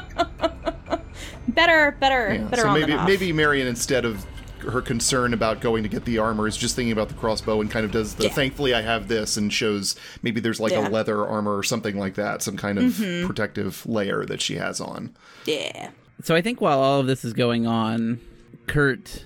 better, 1.49 1.97
better, 2.01 2.35
Yeah. 2.35 2.43
better 2.49 2.63
So 2.63 2.73
maybe 2.73 2.93
off. 2.93 3.07
maybe 3.07 3.33
Marion 3.33 3.67
instead 3.67 4.05
of 4.05 4.25
her 4.61 4.81
concern 4.83 5.33
about 5.33 5.61
going 5.61 5.83
to 5.85 5.89
get 5.89 6.05
the 6.05 6.19
armor 6.19 6.49
is 6.49 6.57
just 6.57 6.75
thinking 6.75 6.91
about 6.91 7.09
the 7.09 7.15
crossbow 7.15 7.61
and 7.61 7.71
kind 7.71 7.85
of 7.85 7.93
does 7.93 8.15
the 8.17 8.25
Yeah. 8.25 8.31
thankfully 8.31 8.75
I 8.75 8.83
have 8.83 9.07
this 9.07 9.37
and 9.37 9.53
shows 9.53 9.95
maybe 10.23 10.41
there's 10.41 10.59
like 10.59 10.73
Yeah. 10.73 10.79
Mm-hmm. 10.79 10.87
a 10.89 10.95
leather 10.95 11.25
armor 11.27 11.57
or 11.57 11.63
something 11.63 11.97
like 11.99 12.15
that, 12.15 12.43
some 12.43 12.57
kind 12.57 12.79
of 12.79 12.97
protective 13.27 13.85
layer 13.87 14.25
that 14.27 14.41
she 14.41 14.57
has 14.57 14.81
on. 14.81 15.15
Yeah. 15.45 15.91
So 16.23 16.35
I 16.35 16.41
think 16.43 16.61
while 16.61 16.81
all 16.81 17.01
of 17.01 17.07
this 17.07 17.25
is 17.25 17.33
going 17.35 17.67
on, 17.67 18.21
Kurt 18.67 19.25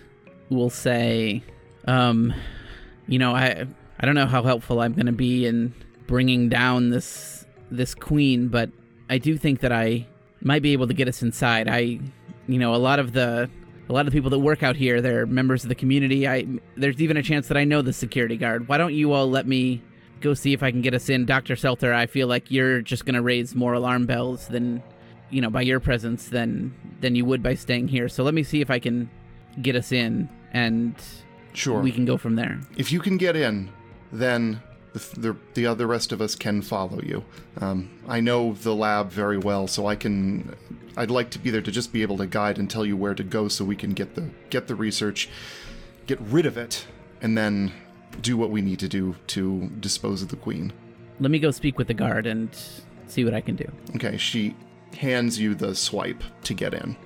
will 0.50 0.70
say, 0.70 1.42
um, 1.86 2.34
you 3.06 3.18
know, 3.18 3.32
I 3.34 3.66
I 4.00 4.06
don't 4.06 4.14
know 4.16 4.26
how 4.26 4.42
helpful 4.42 4.80
I'm 4.80 4.92
going 4.92 5.06
to 5.06 5.12
be 5.12 5.46
in 5.46 5.72
bringing 6.10 6.48
down 6.48 6.90
this 6.90 7.46
this 7.70 7.94
queen, 7.94 8.48
but 8.48 8.68
I 9.08 9.18
do 9.18 9.38
think 9.38 9.60
that 9.60 9.70
I 9.72 10.06
might 10.42 10.60
be 10.60 10.72
able 10.72 10.88
to 10.88 10.94
get 10.94 11.06
us 11.08 11.22
inside. 11.22 11.68
I, 11.68 12.00
you 12.48 12.58
know, 12.58 12.74
a 12.74 12.82
lot 12.88 12.98
of 12.98 13.12
the 13.12 13.48
a 13.88 13.92
lot 13.92 14.00
of 14.00 14.06
the 14.06 14.12
people 14.12 14.30
that 14.30 14.38
work 14.40 14.62
out 14.62 14.76
here, 14.76 15.00
they're 15.00 15.24
members 15.26 15.62
of 15.62 15.68
the 15.68 15.74
community. 15.74 16.26
I 16.28 16.46
there's 16.76 17.00
even 17.00 17.16
a 17.16 17.22
chance 17.22 17.48
that 17.48 17.56
I 17.56 17.64
know 17.64 17.80
the 17.80 17.92
security 17.92 18.36
guard. 18.36 18.68
Why 18.68 18.76
don't 18.76 18.92
you 18.94 19.12
all 19.12 19.30
let 19.30 19.46
me 19.46 19.80
go 20.20 20.34
see 20.34 20.52
if 20.52 20.62
I 20.62 20.70
can 20.72 20.80
get 20.82 20.94
us 20.94 21.08
in, 21.08 21.26
Doctor 21.26 21.54
Selter? 21.54 21.94
I 21.94 22.06
feel 22.06 22.26
like 22.26 22.50
you're 22.50 22.82
just 22.82 23.04
going 23.06 23.14
to 23.14 23.22
raise 23.22 23.54
more 23.54 23.72
alarm 23.74 24.06
bells 24.06 24.48
than 24.48 24.82
you 25.30 25.40
know 25.40 25.50
by 25.50 25.62
your 25.62 25.78
presence 25.80 26.28
than 26.28 26.74
than 27.00 27.14
you 27.14 27.24
would 27.24 27.42
by 27.42 27.54
staying 27.54 27.86
here. 27.88 28.08
So 28.08 28.24
let 28.24 28.34
me 28.34 28.42
see 28.42 28.60
if 28.60 28.70
I 28.70 28.80
can 28.80 29.08
get 29.62 29.76
us 29.76 29.92
in, 29.92 30.28
and 30.52 30.94
Sure. 31.52 31.80
we 31.80 31.90
can 31.92 32.04
go 32.04 32.16
from 32.16 32.34
there. 32.36 32.60
if 32.76 32.90
you 32.92 33.00
can 33.00 33.16
get 33.16 33.34
in, 33.36 33.70
then 34.12 34.60
the, 34.92 35.20
the, 35.20 35.36
the 35.54 35.66
other 35.66 35.86
rest 35.86 36.12
of 36.12 36.20
us 36.20 36.34
can 36.34 36.62
follow 36.62 37.00
you. 37.02 37.24
Um, 37.60 37.90
I 38.08 38.20
know 38.20 38.52
the 38.54 38.74
lab 38.74 39.10
very 39.10 39.38
well, 39.38 39.66
so 39.66 39.86
I 39.86 39.96
can. 39.96 40.54
I'd 40.96 41.10
like 41.10 41.30
to 41.30 41.38
be 41.38 41.50
there 41.50 41.62
to 41.62 41.70
just 41.70 41.92
be 41.92 42.02
able 42.02 42.16
to 42.18 42.26
guide 42.26 42.58
and 42.58 42.68
tell 42.68 42.84
you 42.84 42.96
where 42.96 43.14
to 43.14 43.22
go, 43.22 43.48
so 43.48 43.64
we 43.64 43.76
can 43.76 43.92
get 43.92 44.14
the 44.14 44.30
get 44.50 44.66
the 44.66 44.74
research, 44.74 45.28
get 46.06 46.20
rid 46.20 46.46
of 46.46 46.56
it, 46.56 46.86
and 47.20 47.36
then 47.36 47.72
do 48.20 48.36
what 48.36 48.50
we 48.50 48.60
need 48.60 48.78
to 48.80 48.88
do 48.88 49.14
to 49.28 49.70
dispose 49.80 50.22
of 50.22 50.28
the 50.28 50.36
queen. 50.36 50.72
Let 51.20 51.30
me 51.30 51.38
go 51.38 51.50
speak 51.50 51.78
with 51.78 51.86
the 51.86 51.94
guard 51.94 52.26
and 52.26 52.48
see 53.06 53.24
what 53.24 53.34
I 53.34 53.40
can 53.40 53.56
do. 53.56 53.70
Okay, 53.96 54.16
she 54.16 54.56
hands 54.96 55.38
you 55.38 55.54
the 55.54 55.74
swipe 55.74 56.22
to 56.44 56.54
get 56.54 56.74
in. 56.74 56.96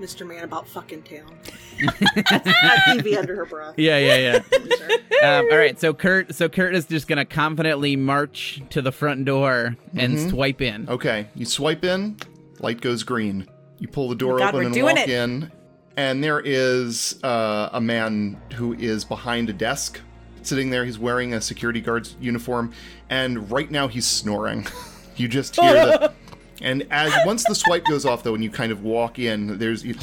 Mr. 0.00 0.26
Man 0.26 0.44
about 0.44 0.66
fucking 0.68 1.02
town. 1.02 1.34
That's 2.30 2.88
Evie 2.98 3.16
under 3.16 3.36
her 3.36 3.44
breath. 3.46 3.74
Yeah, 3.76 3.98
yeah, 3.98 4.40
Loser. 4.60 4.88
yeah. 5.10 5.38
um, 5.38 5.46
all 5.50 5.58
right, 5.58 5.78
so 5.80 5.94
Kurt, 5.94 6.34
so 6.34 6.48
Kurt 6.48 6.74
is 6.74 6.86
just 6.86 7.08
gonna 7.08 7.24
confidently 7.24 7.96
march 7.96 8.62
to 8.70 8.82
the 8.82 8.92
front 8.92 9.24
door 9.24 9.76
and 9.94 10.30
swipe 10.30 10.60
in. 10.60 10.88
Okay, 10.88 11.28
you 11.34 11.44
swipe 11.44 11.84
in, 11.84 12.16
light 12.60 12.80
goes 12.80 13.02
green. 13.02 13.46
You 13.78 13.88
pull 13.88 14.08
the 14.08 14.14
door 14.14 14.34
Oh 14.34 14.38
God, 14.38 14.48
open 14.48 14.58
we're 14.60 14.64
and 14.66 14.74
doing 14.74 14.96
walk 14.96 15.08
it. 15.08 15.10
in, 15.10 15.52
and 15.96 16.22
there 16.24 16.40
is 16.40 17.18
uh, 17.22 17.70
a 17.72 17.80
man 17.80 18.40
who 18.54 18.74
is 18.74 19.04
behind 19.04 19.50
a 19.50 19.52
desk, 19.52 20.00
sitting 20.42 20.70
there. 20.70 20.84
He's 20.84 20.98
wearing 20.98 21.34
a 21.34 21.40
security 21.40 21.80
guard's 21.80 22.16
uniform, 22.20 22.72
and 23.10 23.50
right 23.50 23.70
now 23.70 23.88
he's 23.88 24.06
snoring. 24.06 24.66
you 25.16 25.28
just 25.28 25.56
hear 25.56 25.72
the. 25.72 26.12
And 26.62 26.86
as 26.90 27.12
once 27.24 27.44
the 27.44 27.54
swipe 27.54 27.84
goes 27.84 28.04
off, 28.04 28.22
though, 28.22 28.34
and 28.34 28.42
you 28.42 28.50
kind 28.50 28.72
of 28.72 28.82
walk 28.82 29.18
in, 29.18 29.58
there's 29.58 29.84
you, 29.84 29.94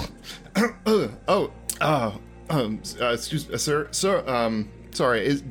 oh, 0.85 1.51
uh, 1.81 2.11
um, 2.49 2.81
uh, 3.01 3.13
excuse, 3.13 3.49
uh, 3.49 3.57
sir, 3.57 3.87
sir, 3.91 4.27
um, 4.27 4.69
sorry, 4.91 5.25
is 5.25 5.43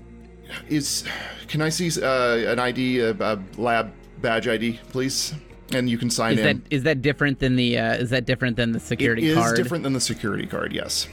is 0.68 1.04
can 1.48 1.60
I 1.62 1.68
see 1.68 1.90
uh, 2.02 2.52
an 2.52 2.58
ID, 2.58 3.00
a, 3.00 3.10
a 3.12 3.38
lab 3.56 3.92
badge 4.20 4.48
ID, 4.48 4.78
please? 4.90 5.34
And 5.72 5.88
you 5.88 5.96
can 5.96 6.10
sign 6.10 6.38
Is 6.38 6.44
in. 6.44 6.62
is 6.70 6.82
that 6.82 7.00
different 7.00 7.38
than 7.38 7.56
the 7.56 7.78
uh, 7.78 7.94
is 7.94 8.10
that 8.10 8.26
different 8.26 8.56
than 8.56 8.72
the 8.72 8.80
security 8.80 9.26
it 9.26 9.30
is 9.30 9.36
card? 9.38 9.56
different 9.56 9.84
than 9.84 9.94
the 9.94 10.00
security 10.00 10.46
card, 10.46 10.72
yes. 10.72 11.08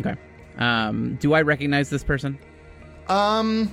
Okay. 0.00 0.14
Um, 0.58 1.16
do 1.16 1.32
I 1.32 1.42
recognize 1.42 1.88
this 1.88 2.04
person? 2.04 2.38
Um, 3.08 3.72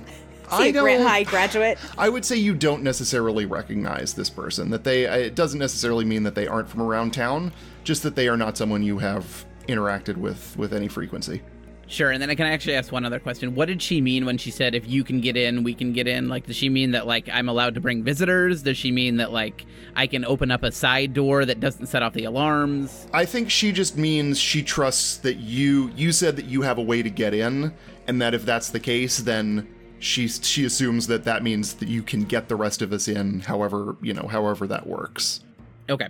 I 0.52 0.66
a 0.66 0.72
Grant 0.72 1.00
don't. 1.00 1.08
High 1.08 1.22
graduate. 1.24 1.78
I 1.98 2.08
would 2.08 2.24
say 2.24 2.36
you 2.36 2.54
don't 2.54 2.82
necessarily 2.82 3.46
recognize 3.46 4.14
this 4.14 4.30
person. 4.30 4.70
That 4.70 4.84
they. 4.84 5.06
Uh, 5.06 5.16
it 5.16 5.34
doesn't 5.34 5.58
necessarily 5.58 6.04
mean 6.04 6.22
that 6.24 6.34
they 6.34 6.46
aren't 6.46 6.68
from 6.68 6.82
around 6.82 7.12
town. 7.12 7.52
Just 7.84 8.02
that 8.02 8.16
they 8.16 8.28
are 8.28 8.36
not 8.36 8.56
someone 8.56 8.82
you 8.82 8.98
have 8.98 9.44
interacted 9.68 10.16
with 10.16 10.56
with 10.56 10.72
any 10.72 10.88
frequency. 10.88 11.42
Sure, 11.90 12.12
and 12.12 12.22
then 12.22 12.30
I 12.30 12.36
can 12.36 12.46
actually 12.46 12.76
ask 12.76 12.92
one 12.92 13.04
other 13.04 13.18
question. 13.18 13.56
What 13.56 13.66
did 13.66 13.82
she 13.82 14.00
mean 14.00 14.24
when 14.24 14.38
she 14.38 14.52
said 14.52 14.76
if 14.76 14.88
you 14.88 15.02
can 15.02 15.20
get 15.20 15.36
in, 15.36 15.64
we 15.64 15.74
can 15.74 15.92
get 15.92 16.06
in? 16.06 16.28
Like 16.28 16.46
does 16.46 16.54
she 16.54 16.68
mean 16.68 16.92
that 16.92 17.04
like 17.04 17.28
I'm 17.28 17.48
allowed 17.48 17.74
to 17.74 17.80
bring 17.80 18.04
visitors? 18.04 18.62
Does 18.62 18.76
she 18.76 18.92
mean 18.92 19.16
that 19.16 19.32
like 19.32 19.66
I 19.96 20.06
can 20.06 20.24
open 20.24 20.52
up 20.52 20.62
a 20.62 20.70
side 20.70 21.14
door 21.14 21.44
that 21.44 21.58
doesn't 21.58 21.86
set 21.86 22.04
off 22.04 22.12
the 22.12 22.24
alarms? 22.24 23.08
I 23.12 23.24
think 23.24 23.50
she 23.50 23.72
just 23.72 23.96
means 23.96 24.38
she 24.38 24.62
trusts 24.62 25.16
that 25.18 25.38
you. 25.38 25.90
You 25.96 26.12
said 26.12 26.36
that 26.36 26.44
you 26.44 26.62
have 26.62 26.78
a 26.78 26.82
way 26.82 27.02
to 27.02 27.10
get 27.10 27.34
in, 27.34 27.74
and 28.06 28.22
that 28.22 28.34
if 28.34 28.44
that's 28.44 28.70
the 28.70 28.80
case, 28.80 29.18
then 29.18 29.66
she 30.00 30.26
she 30.28 30.64
assumes 30.64 31.06
that 31.06 31.24
that 31.24 31.42
means 31.42 31.74
that 31.74 31.88
you 31.88 32.02
can 32.02 32.24
get 32.24 32.48
the 32.48 32.56
rest 32.56 32.82
of 32.82 32.92
us 32.92 33.06
in. 33.06 33.40
However, 33.40 33.96
you 34.02 34.14
know, 34.14 34.26
however 34.26 34.66
that 34.66 34.86
works. 34.86 35.44
Okay. 35.88 36.08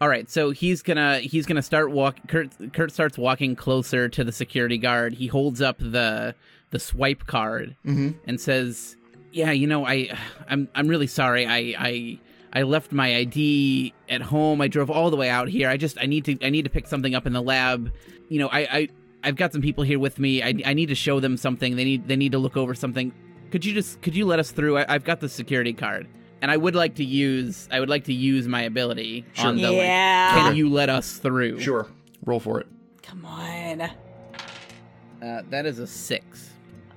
All 0.00 0.08
right, 0.08 0.30
so 0.30 0.50
he's 0.50 0.82
gonna 0.82 1.18
he's 1.18 1.44
gonna 1.46 1.62
start 1.62 1.90
walk. 1.90 2.16
Kurt 2.28 2.50
Kurt 2.72 2.92
starts 2.92 3.18
walking 3.18 3.56
closer 3.56 4.08
to 4.08 4.22
the 4.22 4.30
security 4.30 4.78
guard. 4.78 5.14
He 5.14 5.26
holds 5.26 5.60
up 5.60 5.78
the 5.78 6.34
the 6.70 6.78
swipe 6.78 7.26
card 7.26 7.74
mm-hmm. 7.84 8.10
and 8.24 8.40
says, 8.40 8.96
"Yeah, 9.32 9.50
you 9.50 9.66
know, 9.66 9.84
I 9.84 10.16
I'm 10.48 10.68
I'm 10.76 10.86
really 10.86 11.08
sorry. 11.08 11.46
I 11.46 11.74
I 11.78 12.18
I 12.52 12.62
left 12.62 12.92
my 12.92 13.16
ID 13.16 13.92
at 14.08 14.22
home. 14.22 14.60
I 14.60 14.68
drove 14.68 14.88
all 14.88 15.10
the 15.10 15.16
way 15.16 15.30
out 15.30 15.48
here. 15.48 15.68
I 15.68 15.76
just 15.76 15.98
I 16.00 16.06
need 16.06 16.24
to 16.26 16.38
I 16.46 16.50
need 16.50 16.62
to 16.62 16.70
pick 16.70 16.86
something 16.86 17.16
up 17.16 17.26
in 17.26 17.32
the 17.32 17.42
lab. 17.42 17.92
You 18.28 18.38
know, 18.38 18.48
I 18.48 18.58
I 18.60 18.88
I've 19.24 19.36
got 19.36 19.52
some 19.52 19.62
people 19.62 19.82
here 19.82 19.98
with 19.98 20.20
me. 20.20 20.44
I 20.44 20.54
I 20.64 20.74
need 20.74 20.90
to 20.90 20.94
show 20.94 21.18
them 21.18 21.36
something. 21.36 21.74
They 21.74 21.84
need 21.84 22.06
they 22.06 22.16
need 22.16 22.32
to 22.32 22.38
look 22.38 22.56
over 22.56 22.74
something. 22.74 23.12
Could 23.50 23.64
you 23.64 23.72
just 23.74 24.00
could 24.02 24.14
you 24.14 24.26
let 24.26 24.38
us 24.38 24.50
through? 24.50 24.78
I, 24.78 24.86
I've 24.88 25.04
got 25.04 25.20
the 25.20 25.28
security 25.28 25.72
card." 25.72 26.06
And 26.40 26.52
I 26.52 26.56
would 26.56 26.76
like 26.76 26.94
to 26.96 27.04
use 27.04 27.68
I 27.70 27.80
would 27.80 27.88
like 27.88 28.04
to 28.04 28.12
use 28.14 28.46
my 28.46 28.62
ability 28.62 29.24
on 29.38 29.56
the 29.56 29.62
like, 29.70 29.76
Yeah. 29.78 30.30
can 30.34 30.54
you 30.56 30.68
let 30.70 30.88
us 30.88 31.16
through? 31.16 31.58
Sure, 31.60 31.88
roll 32.24 32.38
for 32.38 32.60
it. 32.60 32.68
Come 33.02 33.24
on. 33.24 33.80
Uh, 33.80 35.42
that 35.50 35.66
is 35.66 35.80
a 35.80 35.86
six. 35.86 36.50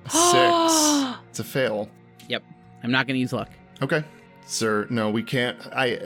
Six. 0.08 0.14
it's 1.30 1.40
a 1.40 1.44
fail. 1.44 1.88
Yep. 2.28 2.44
I'm 2.84 2.92
not 2.92 3.08
going 3.08 3.16
to 3.16 3.20
use 3.20 3.32
luck. 3.32 3.50
Okay, 3.80 4.04
sir. 4.46 4.86
No, 4.90 5.10
we 5.10 5.24
can't. 5.24 5.58
I. 5.72 5.98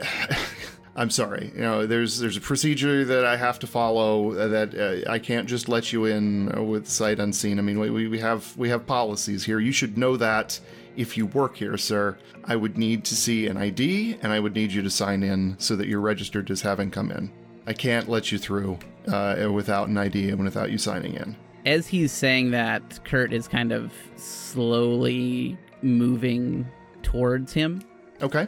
I'm 0.97 1.11
sorry. 1.11 1.51
You 1.53 1.61
know, 1.61 1.85
there's 1.85 2.17
there's 2.17 2.37
a 2.37 2.41
procedure 2.41 3.05
that 3.05 3.23
I 3.23 3.37
have 3.37 3.59
to 3.59 3.67
follow 3.67 4.33
uh, 4.33 4.47
that 4.47 5.05
uh, 5.07 5.09
I 5.09 5.19
can't 5.19 5.47
just 5.47 5.69
let 5.69 5.93
you 5.93 6.05
in 6.05 6.57
uh, 6.57 6.63
with 6.63 6.87
sight 6.87 7.19
unseen. 7.19 7.59
I 7.59 7.61
mean, 7.61 7.79
we, 7.79 7.91
we 7.91 8.07
we 8.07 8.19
have 8.19 8.57
we 8.57 8.69
have 8.69 8.87
policies 8.87 9.45
here. 9.45 9.59
You 9.59 9.71
should 9.71 9.95
know 9.95 10.17
that 10.17 10.59
if 10.95 11.15
you 11.15 11.27
work 11.27 11.55
here, 11.55 11.77
sir. 11.77 12.17
I 12.45 12.55
would 12.55 12.79
need 12.79 13.05
to 13.05 13.15
see 13.15 13.45
an 13.45 13.57
ID, 13.57 14.17
and 14.23 14.33
I 14.33 14.39
would 14.39 14.55
need 14.55 14.71
you 14.71 14.81
to 14.81 14.89
sign 14.89 15.21
in 15.21 15.55
so 15.59 15.75
that 15.75 15.87
you're 15.87 16.01
registered 16.01 16.49
as 16.49 16.61
having 16.61 16.89
come 16.89 17.11
in. 17.11 17.31
I 17.67 17.73
can't 17.73 18.09
let 18.09 18.31
you 18.31 18.39
through 18.39 18.79
uh, 19.07 19.49
without 19.53 19.89
an 19.89 19.97
ID 19.97 20.29
and 20.29 20.43
without 20.43 20.71
you 20.71 20.79
signing 20.79 21.13
in. 21.13 21.35
As 21.65 21.85
he's 21.85 22.11
saying 22.11 22.51
that, 22.51 23.03
Kurt 23.03 23.33
is 23.33 23.47
kind 23.47 23.71
of 23.71 23.93
slowly 24.15 25.57
moving 25.83 26.65
towards 27.03 27.53
him. 27.53 27.83
Okay. 28.21 28.47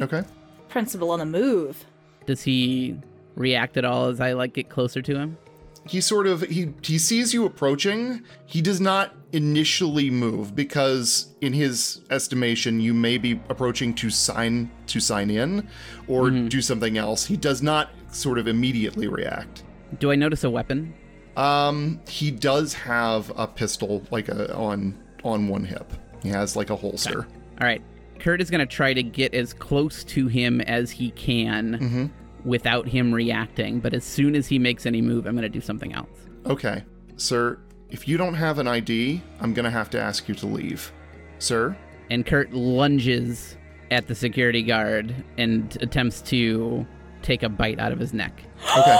Okay. 0.00 0.24
Principal 0.68 1.10
on 1.10 1.18
the 1.18 1.26
move. 1.26 1.84
Does 2.26 2.42
he 2.42 2.96
react 3.34 3.76
at 3.76 3.84
all 3.84 4.06
as 4.06 4.20
I 4.20 4.32
like 4.32 4.52
get 4.52 4.68
closer 4.68 5.02
to 5.02 5.16
him? 5.16 5.38
he 5.86 6.02
sort 6.02 6.26
of 6.26 6.42
he 6.42 6.74
he 6.82 6.98
sees 6.98 7.32
you 7.32 7.46
approaching 7.46 8.22
he 8.44 8.60
does 8.60 8.78
not 8.78 9.14
initially 9.32 10.10
move 10.10 10.54
because 10.54 11.32
in 11.40 11.54
his 11.54 12.02
estimation 12.10 12.78
you 12.78 12.92
may 12.92 13.16
be 13.16 13.40
approaching 13.48 13.94
to 13.94 14.10
sign 14.10 14.70
to 14.86 15.00
sign 15.00 15.30
in 15.30 15.66
or 16.06 16.28
do 16.30 16.60
something 16.60 16.98
else 16.98 17.24
he 17.24 17.38
does 17.38 17.62
not 17.62 17.88
sort 18.10 18.38
of 18.38 18.46
immediately 18.46 19.08
react 19.08 19.62
Do 19.98 20.10
I 20.10 20.16
notice 20.16 20.44
a 20.44 20.50
weapon? 20.50 20.92
um 21.38 22.00
he 22.06 22.30
does 22.32 22.74
have 22.74 23.32
a 23.38 23.46
pistol 23.46 24.02
like 24.10 24.28
a 24.28 24.54
on 24.54 24.94
on 25.24 25.48
one 25.48 25.64
hip 25.64 25.90
he 26.22 26.28
has 26.28 26.54
like 26.54 26.68
a 26.68 26.76
holster 26.76 27.20
All 27.60 27.66
right. 27.66 27.80
Kurt 28.18 28.40
is 28.40 28.50
going 28.50 28.60
to 28.60 28.66
try 28.66 28.92
to 28.94 29.02
get 29.02 29.34
as 29.34 29.52
close 29.54 30.04
to 30.04 30.26
him 30.28 30.60
as 30.62 30.90
he 30.90 31.10
can 31.12 32.12
without 32.44 32.86
him 32.88 33.12
reacting, 33.14 33.80
but 33.80 33.94
as 33.94 34.04
soon 34.04 34.34
as 34.36 34.46
he 34.46 34.58
makes 34.58 34.86
any 34.86 35.00
move, 35.02 35.26
I'm 35.26 35.34
going 35.34 35.42
to 35.42 35.48
do 35.48 35.60
something 35.60 35.92
else. 35.92 36.08
okay 36.46 36.84
sir 37.16 37.58
if 37.90 38.06
you 38.06 38.16
don't 38.16 38.34
have 38.34 38.60
an 38.60 38.68
id 38.68 39.20
i'm 39.40 39.52
gonna 39.52 39.68
have 39.70 39.90
to 39.90 40.00
ask 40.00 40.28
you 40.28 40.34
to 40.36 40.46
leave 40.46 40.92
sir 41.40 41.76
And 42.10 42.24
Kurt 42.24 42.52
lunges 42.52 43.56
at 43.90 44.06
the 44.06 44.14
security 44.14 44.62
guard 44.62 45.12
and 45.36 45.76
attempts 45.82 46.22
to 46.22 46.86
take 47.22 47.42
a 47.42 47.48
bite 47.48 47.80
out 47.80 47.90
of 47.92 47.98
his 47.98 48.12
neck. 48.14 48.40
Okay. 48.62 48.96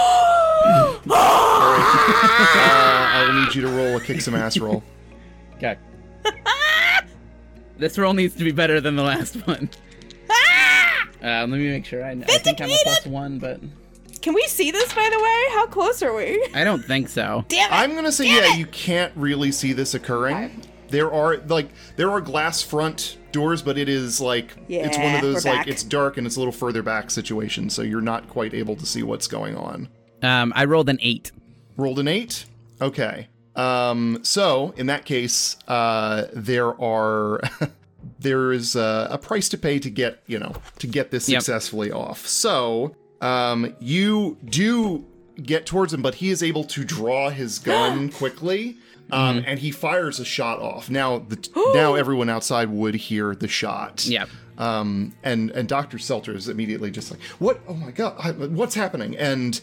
All 0.59 0.99
right. 1.07 2.55
Uh, 2.55 3.17
I 3.17 3.25
will 3.25 3.41
need 3.41 3.55
you 3.55 3.61
to 3.61 3.67
roll 3.69 3.95
a 3.97 4.01
kick 4.01 4.19
some 4.21 4.35
ass 4.35 4.57
roll. 4.59 4.83
Okay. 5.55 5.77
this 7.79 7.97
roll 7.97 8.13
needs 8.13 8.35
to 8.35 8.43
be 8.43 8.51
better 8.51 8.79
than 8.81 8.95
the 8.95 9.03
last 9.03 9.35
one. 9.47 9.69
Uh, 11.21 11.41
let 11.41 11.49
me 11.49 11.69
make 11.69 11.85
sure. 11.85 12.03
I, 12.03 12.13
know. 12.13 12.25
I 12.29 12.37
think 12.37 12.61
I'm 12.61 12.69
a 12.69 12.77
plus 12.83 13.05
one, 13.05 13.39
but 13.39 13.59
Can 14.21 14.33
we 14.33 14.43
see 14.43 14.71
this, 14.71 14.93
by 14.93 15.09
the 15.11 15.19
way? 15.19 15.45
How 15.55 15.67
close 15.67 16.01
are 16.01 16.13
we? 16.13 16.47
I 16.53 16.63
don't 16.63 16.83
think 16.83 17.09
so. 17.09 17.43
Damn 17.49 17.69
it! 17.71 17.75
I'm 17.75 17.93
gonna 17.95 18.11
say, 18.11 18.27
yeah, 18.27 18.55
you 18.55 18.65
can't 18.67 19.11
really 19.17 19.51
see 19.51 19.73
this 19.73 19.93
occurring. 19.93 20.63
There 20.87 21.11
are 21.11 21.37
like 21.47 21.69
there 21.97 22.09
are 22.09 22.21
glass 22.21 22.61
front 22.61 23.17
doors, 23.33 23.61
but 23.61 23.77
it 23.77 23.89
is 23.89 24.21
like 24.21 24.55
it's 24.69 24.97
one 24.97 25.15
of 25.15 25.21
those 25.21 25.45
like 25.45 25.59
back. 25.59 25.67
it's 25.67 25.83
dark 25.83 26.17
and 26.17 26.25
it's 26.25 26.37
a 26.37 26.39
little 26.39 26.53
further 26.53 26.81
back 26.81 27.11
situation, 27.11 27.69
so 27.69 27.81
you're 27.81 28.01
not 28.01 28.29
quite 28.29 28.53
able 28.53 28.75
to 28.77 28.85
see 28.85 29.03
what's 29.03 29.27
going 29.27 29.55
on. 29.55 29.89
Um, 30.23 30.53
I 30.55 30.65
rolled 30.65 30.87
an 30.89 30.99
eight. 31.01 31.31
Rolled 31.75 31.99
an 31.99 32.07
eight. 32.07 32.45
Okay. 32.81 33.27
Um, 33.55 34.19
so 34.23 34.73
in 34.77 34.85
that 34.87 35.05
case, 35.05 35.57
uh, 35.67 36.27
there 36.33 36.79
are 36.81 37.41
there 38.19 38.51
is 38.51 38.75
uh, 38.75 39.07
a 39.09 39.17
price 39.17 39.49
to 39.49 39.57
pay 39.57 39.79
to 39.79 39.89
get 39.89 40.21
you 40.27 40.39
know 40.39 40.53
to 40.79 40.87
get 40.87 41.11
this 41.11 41.27
Yep. 41.27 41.41
successfully 41.41 41.91
off. 41.91 42.25
So 42.25 42.95
um, 43.21 43.75
you 43.79 44.37
do 44.45 45.05
get 45.43 45.65
towards 45.65 45.93
him, 45.93 46.01
but 46.01 46.15
he 46.15 46.29
is 46.29 46.41
able 46.43 46.63
to 46.65 46.83
draw 46.83 47.29
his 47.29 47.59
gun 47.71 48.09
quickly. 48.09 48.77
Um, 49.11 49.43
and 49.47 49.57
he 49.57 49.71
fires 49.71 50.19
a 50.19 50.25
shot 50.25 50.59
off. 50.59 50.87
Now, 50.87 51.17
the, 51.17 51.49
now 51.73 51.95
everyone 51.95 52.29
outside 52.29 52.69
would 52.69 52.93
hear 52.93 53.33
the 53.33 53.47
shot. 53.47 54.05
Yeah. 54.05 54.25
Um, 54.59 55.15
and 55.23 55.49
and 55.51 55.67
Doctor 55.67 55.97
Selter 55.97 56.35
is 56.35 56.47
immediately 56.47 56.91
just 56.91 57.09
like, 57.09 57.19
"What? 57.39 57.59
Oh 57.67 57.73
my 57.73 57.89
god! 57.89 58.13
I- 58.19 58.31
What's 58.33 58.75
happening?" 58.75 59.17
And 59.17 59.59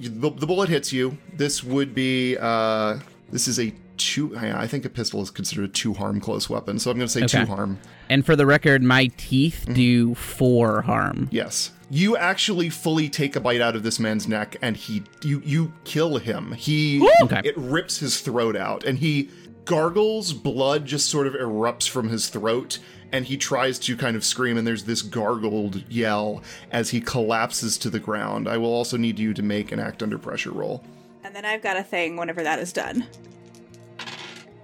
the, 0.00 0.30
the 0.30 0.46
bullet 0.48 0.68
hits 0.68 0.92
you. 0.92 1.16
This 1.36 1.62
would 1.62 1.94
be 1.94 2.36
uh, 2.38 2.98
this 3.32 3.48
is 3.48 3.58
a 3.58 3.74
two. 3.96 4.36
I 4.36 4.66
think 4.66 4.84
a 4.84 4.88
pistol 4.88 5.22
is 5.22 5.30
considered 5.30 5.64
a 5.64 5.68
two 5.68 5.94
harm 5.94 6.20
close 6.20 6.48
weapon, 6.48 6.78
so 6.78 6.90
I'm 6.90 6.98
going 6.98 7.08
to 7.08 7.12
say 7.12 7.24
Okay. 7.24 7.44
two 7.44 7.46
harm. 7.52 7.78
And 8.08 8.24
for 8.24 8.36
the 8.36 8.46
record, 8.46 8.82
my 8.82 9.06
teeth 9.16 9.62
mm-hmm. 9.64 9.74
do 9.74 10.14
four 10.14 10.82
harm. 10.82 11.28
Yes, 11.32 11.72
you 11.90 12.16
actually 12.16 12.68
fully 12.68 13.08
take 13.08 13.34
a 13.34 13.40
bite 13.40 13.60
out 13.60 13.74
of 13.74 13.82
this 13.82 13.98
man's 13.98 14.28
neck, 14.28 14.56
and 14.62 14.76
he 14.76 15.02
you 15.22 15.42
you 15.44 15.72
kill 15.84 16.18
him. 16.18 16.52
He 16.52 17.06
Okay. 17.22 17.40
it 17.44 17.56
rips 17.56 17.98
his 17.98 18.20
throat 18.20 18.54
out, 18.56 18.84
and 18.84 18.98
he 18.98 19.30
gargles. 19.64 20.32
Blood 20.32 20.86
just 20.86 21.08
sort 21.08 21.26
of 21.26 21.34
erupts 21.34 21.88
from 21.88 22.08
his 22.08 22.28
throat, 22.28 22.78
and 23.12 23.24
he 23.26 23.36
tries 23.36 23.78
to 23.80 23.96
kind 23.96 24.16
of 24.16 24.24
scream. 24.24 24.56
And 24.58 24.66
there's 24.66 24.84
this 24.84 25.02
gargled 25.02 25.84
yell 25.90 26.42
as 26.70 26.90
he 26.90 27.00
collapses 27.00 27.78
to 27.78 27.90
the 27.90 28.00
ground. 28.00 28.48
I 28.48 28.58
will 28.58 28.72
also 28.72 28.96
need 28.96 29.18
you 29.18 29.32
to 29.34 29.42
make 29.42 29.72
an 29.72 29.78
act 29.78 30.02
under 30.02 30.18
pressure 30.18 30.50
roll. 30.50 30.84
And 31.32 31.36
then 31.42 31.50
I've 31.50 31.62
got 31.62 31.78
a 31.78 31.82
thing 31.82 32.18
whenever 32.18 32.42
that 32.42 32.58
is 32.58 32.74
done. 32.74 33.06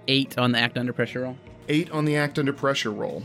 Eight 0.07 0.37
on 0.37 0.51
the 0.51 0.59
act 0.59 0.77
under 0.77 0.93
pressure 0.93 1.21
roll. 1.21 1.35
Eight 1.67 1.89
on 1.89 2.05
the 2.05 2.15
act 2.15 2.37
under 2.37 2.53
pressure 2.53 2.91
roll. 2.91 3.23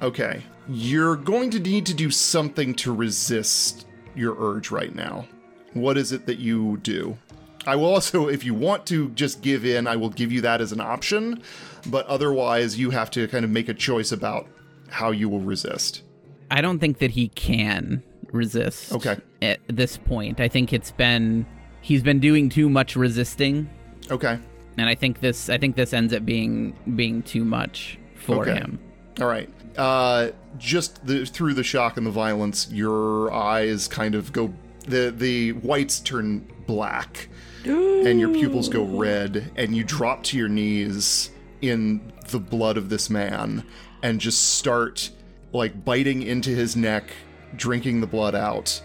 Okay, 0.00 0.42
you're 0.66 1.14
going 1.14 1.50
to 1.50 1.60
need 1.60 1.84
to 1.84 1.92
do 1.92 2.10
something 2.10 2.72
to 2.76 2.94
resist 2.94 3.86
your 4.14 4.34
urge 4.38 4.70
right 4.70 4.94
now. 4.94 5.26
what 5.74 5.98
is 5.98 6.10
it 6.10 6.24
that 6.24 6.38
you 6.38 6.78
do? 6.78 7.18
I 7.66 7.76
will 7.76 7.92
also, 7.92 8.28
if 8.28 8.44
you 8.44 8.54
want 8.54 8.86
to 8.86 9.10
just 9.10 9.42
give 9.42 9.66
in, 9.66 9.86
I 9.86 9.96
will 9.96 10.08
give 10.08 10.32
you 10.32 10.40
that 10.40 10.62
as 10.62 10.72
an 10.72 10.80
option, 10.80 11.42
but 11.84 12.06
otherwise, 12.06 12.78
you 12.78 12.88
have 12.88 13.10
to 13.10 13.28
kind 13.28 13.44
of 13.44 13.50
make 13.50 13.68
a 13.68 13.74
choice 13.74 14.10
about 14.10 14.48
how 14.88 15.10
you 15.10 15.28
will 15.28 15.40
resist. 15.40 16.02
I 16.50 16.62
don't 16.62 16.78
think 16.78 16.98
that 17.00 17.10
he 17.10 17.28
can 17.28 18.02
resist. 18.32 18.90
Okay. 18.94 19.18
At 19.42 19.60
this 19.66 19.98
point, 19.98 20.40
I 20.40 20.48
think 20.48 20.72
it's 20.72 20.92
been 20.92 21.44
he's 21.80 22.02
been 22.02 22.20
doing 22.20 22.48
too 22.48 22.68
much 22.68 22.96
resisting, 22.96 23.68
Okay. 24.10 24.38
and 24.78 24.88
I 24.88 24.94
think 24.94 25.20
this 25.20 25.48
I 25.48 25.58
think 25.58 25.76
this 25.76 25.92
ends 25.92 26.12
up 26.14 26.24
being 26.24 26.74
being 26.96 27.22
too 27.22 27.44
much 27.44 27.98
for 28.16 28.42
Okay. 28.48 28.54
him. 28.54 28.78
All 29.20 29.26
right. 29.26 29.48
Uh, 29.76 30.30
just 30.58 31.06
the, 31.06 31.24
through 31.24 31.54
the 31.54 31.62
shock 31.62 31.96
and 31.96 32.04
the 32.06 32.10
violence, 32.10 32.70
your 32.72 33.32
eyes 33.32 33.86
kind 33.88 34.14
of 34.14 34.32
go. 34.32 34.52
The 34.86 35.14
the 35.16 35.52
whites 35.52 36.00
turn 36.00 36.46
black, 36.66 37.28
and 37.64 38.18
your 38.18 38.30
pupils 38.30 38.68
go 38.68 38.84
red, 38.84 39.52
and 39.56 39.76
you 39.76 39.84
drop 39.84 40.22
to 40.24 40.38
your 40.38 40.48
knees 40.48 41.30
in 41.60 42.00
the 42.30 42.40
blood 42.40 42.76
of 42.76 42.88
this 42.88 43.10
man, 43.10 43.64
and 44.02 44.20
just 44.20 44.54
start 44.58 45.10
like 45.52 45.84
biting 45.84 46.22
into 46.22 46.50
his 46.50 46.74
neck, 46.76 47.10
drinking 47.56 48.00
the 48.00 48.06
blood 48.06 48.34
out. 48.34 48.82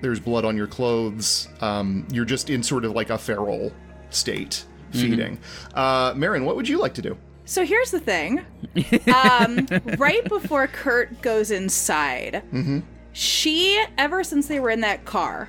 There's 0.00 0.20
blood 0.20 0.44
on 0.44 0.56
your 0.56 0.66
clothes. 0.66 1.48
Um, 1.60 2.06
you're 2.10 2.24
just 2.24 2.50
in 2.50 2.62
sort 2.62 2.84
of 2.84 2.92
like 2.92 3.10
a 3.10 3.18
feral 3.18 3.72
state, 4.10 4.64
feeding. 4.92 5.38
Uh, 5.74 6.12
Marin, 6.16 6.44
what 6.44 6.56
would 6.56 6.68
you 6.68 6.78
like 6.78 6.94
to 6.94 7.02
do? 7.02 7.16
So 7.44 7.64
here's 7.64 7.90
the 7.90 8.00
thing. 8.00 8.44
Um, 9.12 9.66
right 9.98 10.24
before 10.28 10.66
Kurt 10.66 11.22
goes 11.22 11.50
inside, 11.50 12.42
she, 13.12 13.82
ever 13.96 14.22
since 14.24 14.48
they 14.48 14.60
were 14.60 14.70
in 14.70 14.80
that 14.82 15.04
car, 15.04 15.48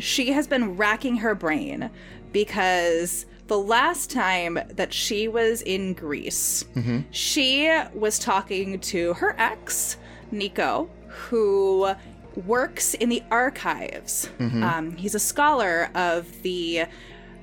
she 0.00 0.30
has 0.32 0.46
been 0.46 0.76
racking 0.76 1.16
her 1.16 1.34
brain 1.34 1.90
because 2.32 3.26
the 3.46 3.58
last 3.58 4.10
time 4.10 4.58
that 4.70 4.92
she 4.92 5.26
was 5.28 5.62
in 5.62 5.94
Greece, 5.94 6.64
she 7.10 7.76
was 7.94 8.18
talking 8.18 8.78
to 8.80 9.14
her 9.14 9.34
ex, 9.38 9.96
Nico, 10.30 10.88
who 11.08 11.90
works 12.36 12.94
in 12.94 13.08
the 13.08 13.22
archives. 13.30 14.28
Mm-hmm. 14.38 14.62
Um, 14.62 14.96
he's 14.96 15.14
a 15.14 15.20
scholar 15.20 15.90
of 15.94 16.42
the 16.42 16.84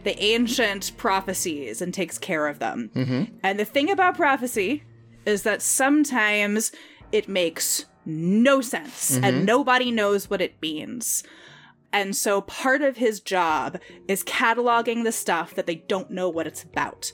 the 0.04 0.24
ancient 0.24 0.96
prophecies 0.98 1.82
and 1.82 1.92
takes 1.92 2.20
care 2.20 2.48
of 2.48 2.60
them. 2.60 2.92
Mm-hmm. 2.94 3.24
And 3.42 3.60
the 3.60 3.66
thing 3.66 3.90
about 3.90 4.16
prophecy 4.16 4.84
is 5.26 5.42
that 5.44 5.64
sometimes 5.64 6.72
it 7.12 7.28
makes 7.28 7.86
no 8.06 8.62
sense 8.62 9.16
and 9.16 9.26
mm-hmm. 9.26 9.46
nobody 9.46 9.92
knows 9.92 10.30
what 10.30 10.42
it 10.42 10.62
means. 10.62 11.24
And 11.92 12.16
so 12.16 12.42
part 12.42 12.82
of 12.82 12.98
his 12.98 13.20
job 13.20 13.80
is 14.08 14.24
cataloging 14.24 15.04
the 15.04 15.12
stuff 15.12 15.56
that 15.56 15.66
they 15.66 15.76
don't 15.76 16.12
know 16.12 16.30
what 16.30 16.46
it's 16.46 16.62
about. 16.62 17.12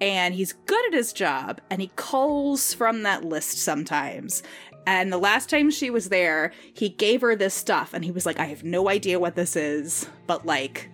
And 0.00 0.34
he's 0.34 0.52
good 0.52 0.84
at 0.88 0.92
his 0.92 1.12
job 1.12 1.60
and 1.70 1.80
he 1.80 1.90
calls 1.96 2.74
from 2.74 3.02
that 3.04 3.24
list 3.24 3.58
sometimes. 3.58 4.42
And 4.86 5.12
the 5.12 5.18
last 5.18 5.50
time 5.50 5.70
she 5.70 5.90
was 5.90 6.08
there, 6.08 6.52
he 6.72 6.88
gave 6.88 7.20
her 7.20 7.34
this 7.34 7.54
stuff 7.54 7.92
and 7.92 8.04
he 8.04 8.12
was 8.12 8.24
like, 8.24 8.38
I 8.38 8.44
have 8.46 8.62
no 8.62 8.88
idea 8.88 9.18
what 9.18 9.34
this 9.34 9.56
is, 9.56 10.08
but 10.26 10.46
like, 10.46 10.88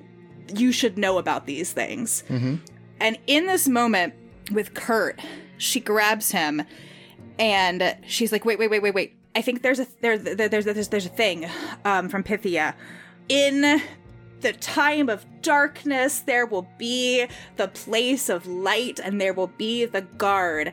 you 0.54 0.72
should 0.72 0.96
know 0.98 1.18
about 1.18 1.46
these 1.46 1.72
things. 1.72 2.24
And 3.00 3.18
in 3.26 3.46
this 3.46 3.68
moment 3.68 4.14
with 4.50 4.74
Kurt, 4.74 5.20
she 5.58 5.78
grabs 5.80 6.30
him 6.30 6.62
and 7.38 7.96
she's 8.06 8.32
like, 8.32 8.44
"Wait, 8.44 8.58
wait, 8.58 8.70
wait, 8.70 8.82
wait, 8.82 8.94
wait! 8.94 9.16
I 9.34 9.42
think 9.42 9.62
there's 9.62 9.80
a 9.80 9.86
there, 10.00 10.18
there 10.18 10.48
there's 10.48 10.64
there's 10.64 10.88
there's 10.88 11.06
a 11.06 11.10
thing 11.10 11.46
um, 11.84 12.08
from 12.08 12.22
Pythia. 12.22 12.74
In 13.28 13.80
the 14.40 14.52
time 14.52 15.08
of 15.08 15.24
darkness, 15.40 16.20
there 16.20 16.44
will 16.46 16.68
be 16.76 17.26
the 17.56 17.68
place 17.68 18.28
of 18.28 18.46
light, 18.46 19.00
and 19.02 19.20
there 19.20 19.32
will 19.32 19.46
be 19.46 19.84
the 19.86 20.02
guard. 20.02 20.72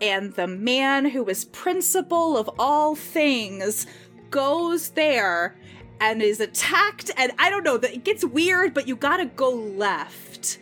And 0.00 0.32
the 0.34 0.46
man 0.46 1.10
who 1.10 1.26
is 1.26 1.44
principal 1.46 2.36
of 2.36 2.50
all 2.58 2.94
things 2.94 3.86
goes 4.30 4.90
there." 4.90 5.56
And 6.02 6.22
is 6.22 6.40
attacked, 6.40 7.10
and 7.18 7.30
I 7.38 7.50
don't 7.50 7.62
know. 7.62 7.76
that 7.76 7.92
It 7.92 8.04
gets 8.04 8.24
weird, 8.24 8.72
but 8.72 8.88
you 8.88 8.96
gotta 8.96 9.26
go 9.26 9.50
left 9.50 10.58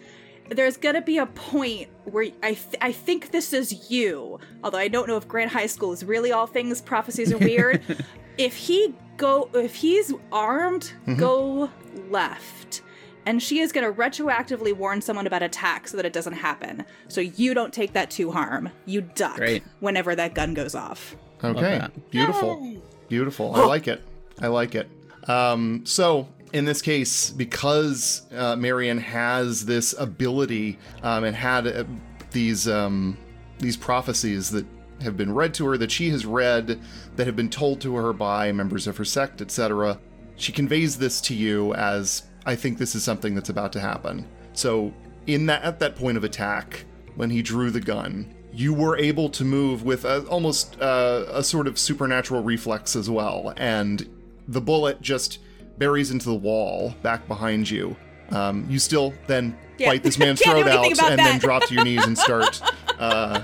there's 0.50 0.76
gonna 0.76 1.02
be 1.02 1.18
a 1.18 1.26
point 1.26 1.88
where 2.04 2.28
I 2.42 2.54
th- 2.54 2.76
I 2.80 2.92
think 2.92 3.30
this 3.30 3.52
is 3.52 3.90
you. 3.90 4.38
Although 4.62 4.78
I 4.78 4.88
don't 4.88 5.08
know 5.08 5.16
if 5.16 5.28
Grant 5.28 5.52
High 5.52 5.66
School 5.66 5.92
is 5.92 6.04
really 6.04 6.32
all 6.32 6.46
things 6.46 6.80
prophecies 6.80 7.32
are 7.32 7.38
weird. 7.38 7.82
if 8.38 8.56
he 8.56 8.94
go 9.16 9.50
if 9.54 9.76
he's 9.76 10.12
armed, 10.32 10.92
mm-hmm. 11.02 11.16
go 11.16 11.70
left. 12.10 12.82
And 13.28 13.42
she 13.42 13.58
is 13.58 13.72
gonna 13.72 13.92
retroactively 13.92 14.72
warn 14.72 15.02
someone 15.02 15.26
about 15.26 15.42
attack 15.42 15.86
so 15.86 15.98
that 15.98 16.06
it 16.06 16.14
doesn't 16.14 16.32
happen. 16.32 16.86
So 17.08 17.20
you 17.20 17.52
don't 17.52 17.74
take 17.74 17.92
that 17.92 18.10
to 18.12 18.32
harm. 18.32 18.70
You 18.86 19.02
duck 19.02 19.36
Great. 19.36 19.62
whenever 19.80 20.16
that 20.16 20.32
gun 20.34 20.54
goes 20.54 20.74
off. 20.74 21.14
Okay. 21.44 21.60
that. 21.60 22.10
Beautiful. 22.10 22.80
Beautiful. 23.10 23.54
I 23.54 23.66
like 23.66 23.86
it. 23.86 24.02
I 24.40 24.46
like 24.46 24.74
it. 24.74 24.88
Um, 25.28 25.84
so, 25.84 26.26
in 26.54 26.64
this 26.64 26.80
case, 26.80 27.28
because 27.28 28.22
uh, 28.34 28.56
Marion 28.56 28.96
has 28.96 29.66
this 29.66 29.94
ability 29.98 30.78
um, 31.02 31.24
and 31.24 31.36
had 31.36 31.66
uh, 31.66 31.84
these 32.30 32.66
um, 32.66 33.18
these 33.58 33.76
prophecies 33.76 34.50
that 34.52 34.64
have 35.02 35.18
been 35.18 35.34
read 35.34 35.52
to 35.52 35.66
her, 35.66 35.76
that 35.76 35.90
she 35.90 36.08
has 36.08 36.24
read, 36.24 36.80
that 37.16 37.26
have 37.26 37.36
been 37.36 37.50
told 37.50 37.82
to 37.82 37.94
her 37.96 38.14
by 38.14 38.52
members 38.52 38.86
of 38.86 38.96
her 38.96 39.04
sect, 39.04 39.42
etc., 39.42 40.00
she 40.36 40.50
conveys 40.50 40.96
this 40.96 41.20
to 41.20 41.34
you 41.34 41.74
as 41.74 42.22
I 42.46 42.54
think 42.56 42.78
this 42.78 42.94
is 42.94 43.02
something 43.04 43.34
that's 43.34 43.48
about 43.50 43.72
to 43.74 43.80
happen. 43.80 44.26
So, 44.52 44.92
in 45.26 45.46
that 45.46 45.62
at 45.62 45.78
that 45.80 45.96
point 45.96 46.16
of 46.16 46.24
attack, 46.24 46.84
when 47.16 47.30
he 47.30 47.42
drew 47.42 47.70
the 47.70 47.80
gun, 47.80 48.34
you 48.52 48.72
were 48.72 48.96
able 48.96 49.28
to 49.30 49.44
move 49.44 49.82
with 49.84 50.04
a, 50.04 50.24
almost 50.26 50.80
uh, 50.80 51.24
a 51.28 51.42
sort 51.44 51.66
of 51.66 51.78
supernatural 51.78 52.42
reflex 52.42 52.96
as 52.96 53.10
well, 53.10 53.52
and 53.56 54.08
the 54.48 54.60
bullet 54.60 55.00
just 55.02 55.38
buries 55.76 56.10
into 56.10 56.26
the 56.26 56.34
wall 56.34 56.94
back 57.02 57.28
behind 57.28 57.68
you. 57.70 57.94
Um, 58.30 58.66
you 58.68 58.78
still 58.78 59.14
then 59.26 59.56
Yeah. 59.78 59.90
bite 59.90 60.02
this 60.02 60.18
man's 60.18 60.40
throat 60.42 60.66
out 60.66 60.86
and 61.02 61.18
then 61.18 61.38
drop 61.38 61.64
to 61.66 61.74
your 61.74 61.84
knees 61.84 62.04
and 62.04 62.16
start 62.18 62.60
uh, 62.98 63.42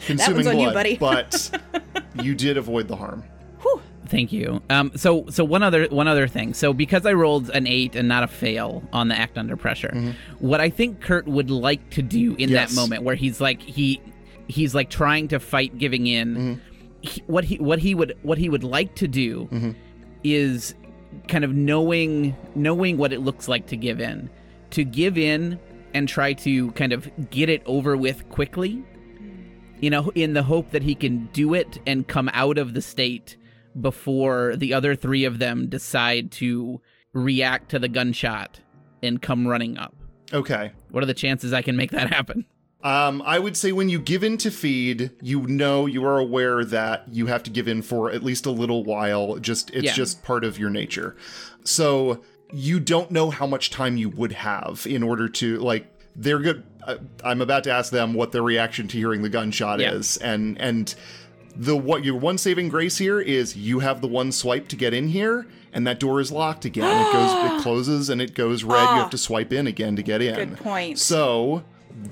consuming 0.00 0.46
you, 0.46 0.70
blood. 0.70 0.74
buddy. 0.74 0.96
but 0.96 1.60
you 2.22 2.34
did 2.34 2.56
avoid 2.56 2.88
the 2.88 2.96
harm. 2.96 3.22
Thank 4.08 4.32
you. 4.32 4.62
Um, 4.68 4.92
so 4.96 5.26
so 5.30 5.44
one 5.44 5.62
other 5.62 5.86
one 5.86 6.08
other 6.08 6.28
thing. 6.28 6.52
So 6.54 6.72
because 6.72 7.06
I 7.06 7.12
rolled 7.14 7.50
an 7.50 7.66
eight 7.66 7.96
and 7.96 8.06
not 8.08 8.22
a 8.22 8.26
fail 8.28 8.82
on 8.92 9.08
the 9.08 9.18
act 9.18 9.38
under 9.38 9.56
pressure, 9.56 9.88
mm-hmm. 9.94 10.10
what 10.46 10.60
I 10.60 10.68
think 10.70 11.00
Kurt 11.00 11.26
would 11.26 11.50
like 11.50 11.90
to 11.90 12.02
do 12.02 12.34
in 12.36 12.50
Yes. 12.50 12.70
that 12.74 12.76
moment 12.80 13.02
where 13.02 13.14
he's 13.14 13.40
like 13.40 13.62
he 13.62 14.00
he's 14.46 14.74
like 14.74 14.90
trying 14.90 15.28
to 15.28 15.40
fight 15.40 15.78
giving 15.78 16.06
in. 16.06 16.34
Mm-hmm. 16.36 16.60
he- 17.00 17.22
what 17.26 17.44
he 17.44 17.56
what 17.56 17.78
he 17.78 17.94
would 17.94 18.16
what 18.22 18.38
he 18.38 18.48
would 18.48 18.64
like 18.64 18.94
to 18.96 19.08
do 19.08 19.44
mm-hmm. 19.46 19.70
is 20.22 20.74
kind 21.28 21.44
of 21.44 21.54
knowing 21.54 22.36
knowing 22.54 22.98
what 22.98 23.12
it 23.12 23.20
looks 23.20 23.48
like 23.48 23.66
to 23.68 23.76
give 23.76 24.00
in, 24.00 24.28
to 24.70 24.84
give 24.84 25.16
in 25.16 25.58
and 25.94 26.08
try 26.08 26.32
to 26.32 26.72
kind 26.72 26.92
of 26.92 27.08
get 27.30 27.48
it 27.48 27.62
over 27.66 27.96
with 27.96 28.28
quickly. 28.28 28.82
You 29.80 29.90
know, 29.90 30.10
in 30.14 30.32
the 30.34 30.42
hope 30.42 30.70
that 30.70 30.82
he 30.82 30.94
can 30.94 31.26
do 31.32 31.52
it 31.54 31.78
and 31.86 32.06
come 32.06 32.30
out 32.32 32.58
of 32.58 32.74
the 32.74 32.80
state 32.82 33.36
before 33.80 34.56
the 34.56 34.72
other 34.74 34.94
three 34.94 35.24
of 35.24 35.38
them 35.38 35.68
decide 35.68 36.30
to 36.32 36.80
react 37.12 37.70
to 37.70 37.78
the 37.78 37.88
gunshot 37.88 38.60
and 39.02 39.20
come 39.20 39.46
running 39.46 39.76
up. 39.78 39.94
Okay. 40.32 40.72
What 40.90 41.02
are 41.02 41.06
the 41.06 41.14
chances 41.14 41.52
I 41.52 41.62
can 41.62 41.76
make 41.76 41.90
that 41.90 42.12
happen? 42.12 42.44
Um, 42.82 43.22
I 43.24 43.38
would 43.38 43.56
say 43.56 43.72
when 43.72 43.88
you 43.88 43.98
give 43.98 44.22
in 44.22 44.36
to 44.38 44.50
feed, 44.50 45.10
you 45.22 45.46
know 45.46 45.86
you 45.86 46.04
are 46.04 46.18
aware 46.18 46.64
that 46.66 47.04
you 47.10 47.26
have 47.26 47.42
to 47.44 47.50
give 47.50 47.66
in 47.66 47.80
for 47.82 48.10
at 48.10 48.22
least 48.22 48.44
a 48.46 48.50
little 48.50 48.84
while. 48.84 49.36
Just 49.38 49.70
it's 49.70 49.84
Yeah. 49.84 49.92
just 49.94 50.22
part 50.22 50.44
of 50.44 50.58
your 50.58 50.68
nature. 50.70 51.16
So 51.64 52.22
you 52.52 52.78
don't 52.80 53.10
know 53.10 53.30
how 53.30 53.46
much 53.46 53.70
time 53.70 53.96
you 53.96 54.10
would 54.10 54.32
have 54.32 54.86
in 54.86 55.02
order 55.02 55.28
to 55.30 55.58
like. 55.60 55.86
They're 56.14 56.38
good. 56.38 56.62
Uh, 56.86 56.96
I'm 57.24 57.40
about 57.40 57.64
to 57.64 57.72
ask 57.72 57.90
them 57.90 58.12
what 58.12 58.32
their 58.32 58.42
reaction 58.42 58.86
to 58.88 58.98
hearing 58.98 59.22
the 59.22 59.30
gunshot 59.30 59.80
Yeah. 59.80 59.92
is, 59.94 60.18
and 60.18 60.60
and 60.60 60.94
the 61.56 61.76
what 61.76 62.04
your 62.04 62.16
one 62.16 62.38
saving 62.38 62.68
grace 62.68 62.98
here 62.98 63.20
is 63.20 63.56
you 63.56 63.78
have 63.80 64.00
the 64.00 64.08
one 64.08 64.32
swipe 64.32 64.68
to 64.68 64.76
get 64.76 64.92
in 64.94 65.08
here, 65.08 65.46
and 65.72 65.86
that 65.86 66.00
door 66.00 66.20
is 66.20 66.30
locked 66.32 66.64
again. 66.64 66.84
it 67.06 67.12
goes, 67.12 67.52
it 67.52 67.62
closes, 67.62 68.10
and 68.10 68.20
it 68.22 68.34
goes 68.34 68.64
red. 68.64 68.80
You 68.82 68.96
have 68.96 69.10
to 69.10 69.18
swipe 69.18 69.52
in 69.52 69.66
again 69.66 69.96
to 69.96 70.02
get 70.02 70.20
in. 70.22 70.34
Good 70.34 70.56
point. 70.58 70.98
So, 70.98 71.62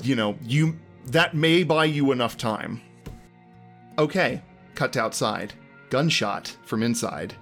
you 0.03 0.15
know, 0.17 0.37
you 0.43 0.79
that 1.07 1.35
may 1.35 1.65
buy 1.65 1.87
you 1.87 2.13
enough 2.13 2.37
time. 2.37 2.81
Okay, 3.99 4.43
cut 4.75 4.93
to 4.95 5.01
outside. 5.03 5.53
Gunshot 5.91 6.57
from 6.65 6.83
inside. 6.83 7.35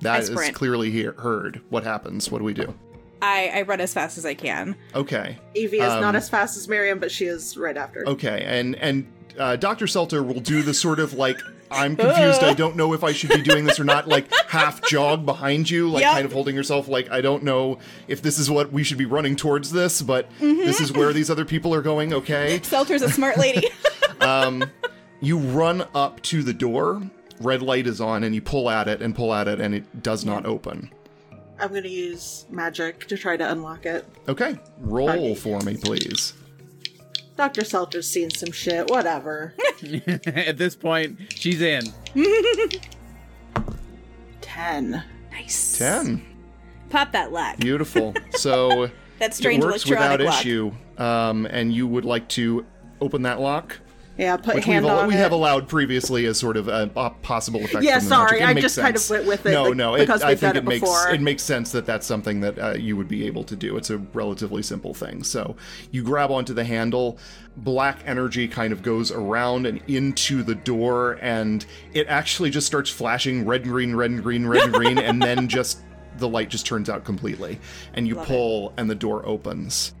That 0.00 0.14
I 0.14 0.18
is 0.20 0.26
sprint. 0.28 0.54
clearly 0.54 0.90
hear, 0.90 1.12
heard. 1.18 1.60
What 1.70 1.84
happens? 1.84 2.30
What 2.30 2.38
do 2.38 2.44
we 2.44 2.54
do? 2.54 2.72
I, 3.20 3.50
I 3.52 3.62
run 3.62 3.80
as 3.80 3.92
fast 3.92 4.16
as 4.16 4.24
I 4.24 4.34
can. 4.34 4.76
Okay, 4.94 5.36
Evie 5.54 5.78
is 5.80 5.92
Um, 5.92 6.00
not 6.00 6.14
as 6.14 6.28
fast 6.30 6.56
as 6.56 6.68
Miriam, 6.68 7.00
but 7.00 7.10
she 7.10 7.24
is 7.26 7.56
right 7.56 7.76
after. 7.76 8.06
okay, 8.08 8.44
and 8.46 8.76
and 8.76 9.06
uh, 9.38 9.56
Doctor 9.56 9.86
Selter 9.86 10.24
will 10.26 10.40
do 10.40 10.62
the 10.62 10.74
sort 10.74 10.98
of 11.00 11.14
like 11.14 11.40
I'm 11.70 11.96
confused. 11.96 12.42
I 12.42 12.54
don't 12.54 12.76
know 12.76 12.92
if 12.94 13.04
I 13.04 13.12
should 13.12 13.30
be 13.30 13.42
doing 13.42 13.64
this 13.66 13.78
or 13.78 13.84
not. 13.84 14.08
Like 14.08 14.32
half 14.48 14.82
jog 14.88 15.26
behind 15.26 15.68
you, 15.68 15.88
like 15.90 16.00
Yep. 16.02 16.12
kind 16.12 16.24
of 16.26 16.32
holding 16.32 16.54
yourself. 16.56 16.88
Like 16.88 17.10
I 17.10 17.20
don't 17.20 17.42
know 17.42 17.78
if 18.08 18.22
this 18.22 18.38
is 18.38 18.50
what 18.50 18.72
we 18.72 18.82
should 18.84 18.96
be 18.98 19.04
running 19.06 19.36
towards 19.36 19.70
this, 19.70 20.00
but 20.00 20.28
this 20.40 20.80
is 20.80 20.92
where 20.92 21.12
these 21.12 21.30
other 21.30 21.44
people 21.44 21.74
are 21.74 21.82
going. 21.82 22.12
Okay. 22.14 22.58
Selter's 22.62 23.02
a 23.02 23.10
smart 23.10 23.36
lady. 23.38 23.68
You 25.20 25.38
run 25.38 25.84
up 25.96 26.22
to 26.22 26.44
the 26.44 26.52
door. 26.52 27.02
Red 27.40 27.60
light 27.60 27.86
is 27.88 28.00
on, 28.00 28.22
and 28.22 28.34
you 28.36 28.40
pull 28.40 28.70
at 28.70 28.86
it 28.86 29.02
and 29.02 29.14
pull 29.16 29.34
at 29.34 29.48
it, 29.48 29.60
and 29.60 29.74
it 29.74 30.00
does 30.02 30.24
not 30.24 30.46
open. 30.46 30.90
I'm 31.60 31.72
gonna 31.74 31.88
use 31.88 32.46
magic 32.50 33.06
to 33.08 33.16
try 33.16 33.36
to 33.36 33.50
unlock 33.50 33.84
it. 33.84 34.06
Okay, 34.28 34.56
roll 34.78 35.10
Okay. 35.10 35.34
for 35.34 35.58
me, 35.62 35.76
please. 35.76 36.34
Dr. 37.38 37.62
Selter's 37.62 38.10
seen 38.10 38.30
some 38.30 38.50
shit, 38.50 38.90
whatever. 38.90 39.54
At 40.26 40.58
this 40.58 40.74
point, 40.74 41.18
she's 41.32 41.62
in. 41.62 41.84
Ten. 44.40 45.04
nice. 45.30 45.78
Ten. 45.78 46.20
Pop 46.90 47.12
that 47.12 47.30
lock. 47.32 47.58
Beautiful. 47.58 48.12
So 48.32 48.90
That 49.20 49.34
strange 49.34 49.62
it 49.62 49.66
works 49.66 49.86
without 49.86 50.20
lock. 50.20 50.40
issue. 50.40 50.72
Um, 50.98 51.46
and 51.46 51.72
you 51.72 51.86
would 51.86 52.04
like 52.04 52.28
to 52.30 52.66
open 53.00 53.22
that 53.22 53.38
lock, 53.40 53.78
Yeah, 54.18 54.36
put 54.36 54.56
which 54.56 54.66
we've 54.66 54.74
hand 54.74 54.86
al- 54.86 54.98
on 54.98 55.08
we 55.08 55.14
it. 55.14 55.18
have 55.18 55.30
allowed 55.32 55.68
previously 55.68 56.26
as 56.26 56.38
sort 56.38 56.56
of 56.56 56.66
a, 56.68 56.88
possible 57.22 57.60
effect. 57.64 57.84
Yeah, 57.84 58.00
from 58.00 58.08
the 58.08 58.16
magic. 58.16 58.28
sorry, 58.38 58.42
I 58.42 58.54
just 58.54 58.76
kind 58.78 58.96
of 58.96 59.08
went 59.10 59.26
with 59.26 59.46
it, 59.46 59.52
No, 59.52 59.64
like, 59.64 59.76
no, 59.76 59.94
it, 59.94 60.00
because 60.00 60.22
I 60.22 60.34
think 60.34 60.56
it 60.56 60.58
it 60.58 60.64
makes 60.64 60.80
before. 60.80 61.10
it 61.10 61.20
makes 61.20 61.42
sense 61.44 61.70
that 61.72 61.86
that's 61.86 62.04
something 62.06 62.40
that 62.40 62.58
uh, 62.58 62.72
you 62.72 62.96
would 62.96 63.06
be 63.08 63.26
able 63.26 63.44
to 63.44 63.54
do. 63.54 63.76
It's 63.76 63.90
a 63.90 63.98
relatively 63.98 64.62
simple 64.62 64.92
thing. 64.92 65.22
So 65.22 65.54
you 65.92 66.02
grab 66.02 66.30
onto 66.32 66.52
the 66.52 66.64
handle. 66.64 67.18
Black 67.56 68.00
energy 68.06 68.48
kind 68.48 68.72
of 68.72 68.82
goes 68.82 69.10
around 69.12 69.66
and 69.66 69.80
into 69.88 70.42
the 70.42 70.54
door, 70.56 71.18
and 71.22 71.64
it 71.92 72.06
actually 72.08 72.50
just 72.50 72.66
starts 72.66 72.90
flashing 72.90 73.46
red 73.46 73.62
and 73.62 73.70
green, 73.70 73.94
red 73.96 74.10
and 74.10 74.22
green, 74.22 74.46
red 74.46 74.62
and 74.64 74.72
green, 74.74 74.98
and 74.98 75.22
then 75.22 75.46
just 75.48 75.80
the 76.18 76.28
light 76.28 76.50
just 76.50 76.66
turns 76.66 76.90
out 76.90 77.04
completely, 77.04 77.60
and 77.94 78.08
you 78.08 78.16
Love 78.16 78.24
it. 78.24 78.28
pull, 78.28 78.72
and 78.76 78.90
the 78.90 78.94
door 78.96 79.24
opens 79.24 79.94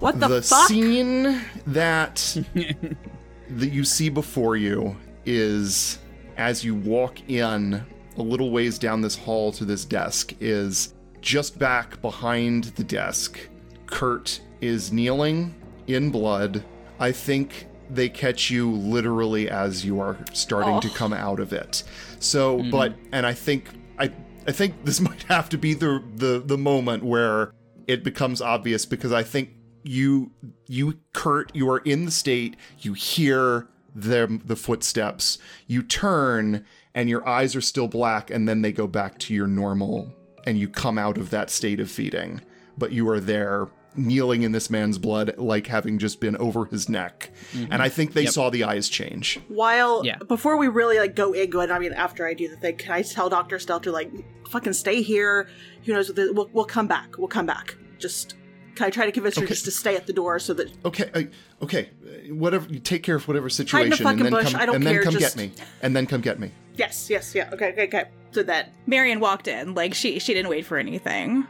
what 0.00 0.18
the, 0.18 0.28
the 0.28 0.42
fuck? 0.42 0.68
scene 0.68 1.40
that 1.66 2.36
that 3.50 3.68
you 3.68 3.84
see 3.84 4.08
before 4.08 4.56
you 4.56 4.96
is 5.24 5.98
as 6.36 6.64
you 6.64 6.74
walk 6.74 7.28
in 7.28 7.84
a 8.16 8.22
little 8.22 8.50
ways 8.50 8.78
down 8.78 9.00
this 9.00 9.16
hall 9.16 9.52
to 9.52 9.64
this 9.64 9.84
desk 9.84 10.34
is 10.40 10.94
just 11.20 11.58
back 11.58 12.00
behind 12.00 12.64
the 12.64 12.84
desk 12.84 13.38
kurt 13.86 14.40
is 14.60 14.92
kneeling 14.92 15.54
in 15.86 16.10
blood. 16.10 16.64
I 16.98 17.12
think 17.12 17.66
they 17.88 18.08
catch 18.08 18.50
you 18.50 18.70
literally 18.70 19.50
as 19.50 19.84
you 19.84 20.00
are 20.00 20.16
starting 20.32 20.80
to 20.80 20.88
come 20.90 21.12
out 21.12 21.40
of 21.40 21.52
it. 21.52 21.82
So 22.20 22.58
mm-hmm. 22.58 22.70
but 22.70 22.94
and 23.12 23.26
i 23.26 23.32
think 23.32 23.68
i 23.98 24.12
i 24.46 24.52
think 24.52 24.84
this 24.84 25.00
might 25.08 25.22
have 25.24 25.48
to 25.50 25.58
be 25.58 25.74
the 25.74 26.02
the 26.16 26.42
the 26.44 26.58
moment 26.58 27.02
where 27.02 27.52
it 27.86 28.04
becomes 28.04 28.40
obvious 28.40 28.86
because 28.86 29.12
i 29.12 29.22
think 29.22 29.50
you 29.82 30.30
you 30.66 30.98
kurt 31.12 31.50
you 31.54 31.68
are 31.70 31.78
in 31.78 32.04
the 32.04 32.10
state 32.10 32.56
you 32.80 32.92
hear 32.92 33.66
the 33.94 34.40
the 34.44 34.56
footsteps 34.56 35.38
you 35.66 35.82
turn 35.82 36.64
and 36.94 37.08
your 37.08 37.26
eyes 37.28 37.56
are 37.56 37.60
still 37.60 37.88
black 37.88 38.30
and 38.30 38.48
then 38.48 38.62
they 38.62 38.72
go 38.72 38.86
back 38.86 39.18
to 39.18 39.34
your 39.34 39.46
normal 39.46 40.12
and 40.46 40.58
you 40.58 40.68
come 40.68 40.98
out 40.98 41.16
of 41.18 41.30
that 41.30 41.50
state 41.50 41.80
of 41.80 41.90
feeding 41.90 42.40
but 42.78 42.92
you 42.92 43.08
are 43.08 43.20
there 43.20 43.68
kneeling 43.96 44.42
in 44.42 44.52
this 44.52 44.70
man's 44.70 44.98
blood 44.98 45.34
like 45.36 45.66
having 45.66 45.98
just 45.98 46.20
been 46.20 46.36
over 46.36 46.64
his 46.66 46.88
neck 46.88 47.30
mm-hmm. 47.52 47.72
and 47.72 47.82
i 47.82 47.88
think 47.88 48.12
they 48.12 48.22
Yep. 48.22 48.32
saw 48.32 48.48
the 48.50 48.62
eyes 48.62 48.88
change 48.88 49.40
While 49.48 50.02
Yeah. 50.04 50.18
before 50.28 50.56
we 50.56 50.68
really 50.68 50.98
like 50.98 51.16
go 51.16 51.32
into 51.32 51.60
it, 51.60 51.70
I 51.72 51.78
mean, 51.80 51.92
after 51.92 52.24
I 52.26 52.34
do 52.34 52.48
the 52.48 52.56
thing, 52.56 52.76
can 52.76 52.92
I 52.92 53.02
tell 53.02 53.28
Doctor 53.28 53.56
Selter 53.58 53.92
like, 53.92 54.10
fucking 54.48 54.74
stay 54.74 55.02
here? 55.02 55.48
Who 55.84 55.92
knows? 55.94 56.08
what 56.08 56.16
the- 56.16 56.32
We'll 56.32 56.48
we'll 56.52 56.64
come 56.64 56.86
back. 56.86 57.18
We'll 57.18 57.26
come 57.28 57.46
back. 57.46 57.74
Just 57.98 58.30
can 58.30 58.39
I 58.82 58.90
try 58.90 59.06
to 59.06 59.12
convince 59.12 59.36
her 59.38 59.46
just 59.46 59.64
to 59.66 59.70
stay 59.70 59.96
at 59.96 60.06
the 60.06 60.12
door 60.12 60.38
so 60.38 60.54
that 60.54 60.70
okay 60.84 61.10
I, 61.14 61.28
okay 61.62 61.90
uh, 62.04 62.34
whatever 62.34 62.66
you 62.72 62.78
take 62.78 63.02
care 63.02 63.16
of 63.16 63.26
whatever 63.28 63.48
situation 63.48 64.06
and 64.06 64.20
then 64.20 64.30
bush, 64.30 64.52
come 64.52 64.60
I 64.60 64.66
don't 64.66 64.76
and 64.76 64.86
then 64.86 65.02
come 65.02 65.12
just- 65.12 65.36
get 65.36 65.50
me 65.50 65.52
and 65.82 65.94
then 65.94 66.06
come 66.06 66.20
get 66.20 66.38
me 66.38 66.52
yes, 66.80 67.10
yes, 67.10 67.34
yeah, 67.34 67.50
okay, 67.52 67.72
okay, 67.72 67.84
okay. 67.84 68.04
So 68.32 68.42
that. 68.44 68.72
Marion 68.86 69.20
walked 69.20 69.46
in. 69.48 69.74
Like 69.74 69.94
she 69.94 70.18
she 70.18 70.34
didn't 70.34 70.50
wait 70.50 70.64
for 70.64 70.78
anything. 70.78 71.46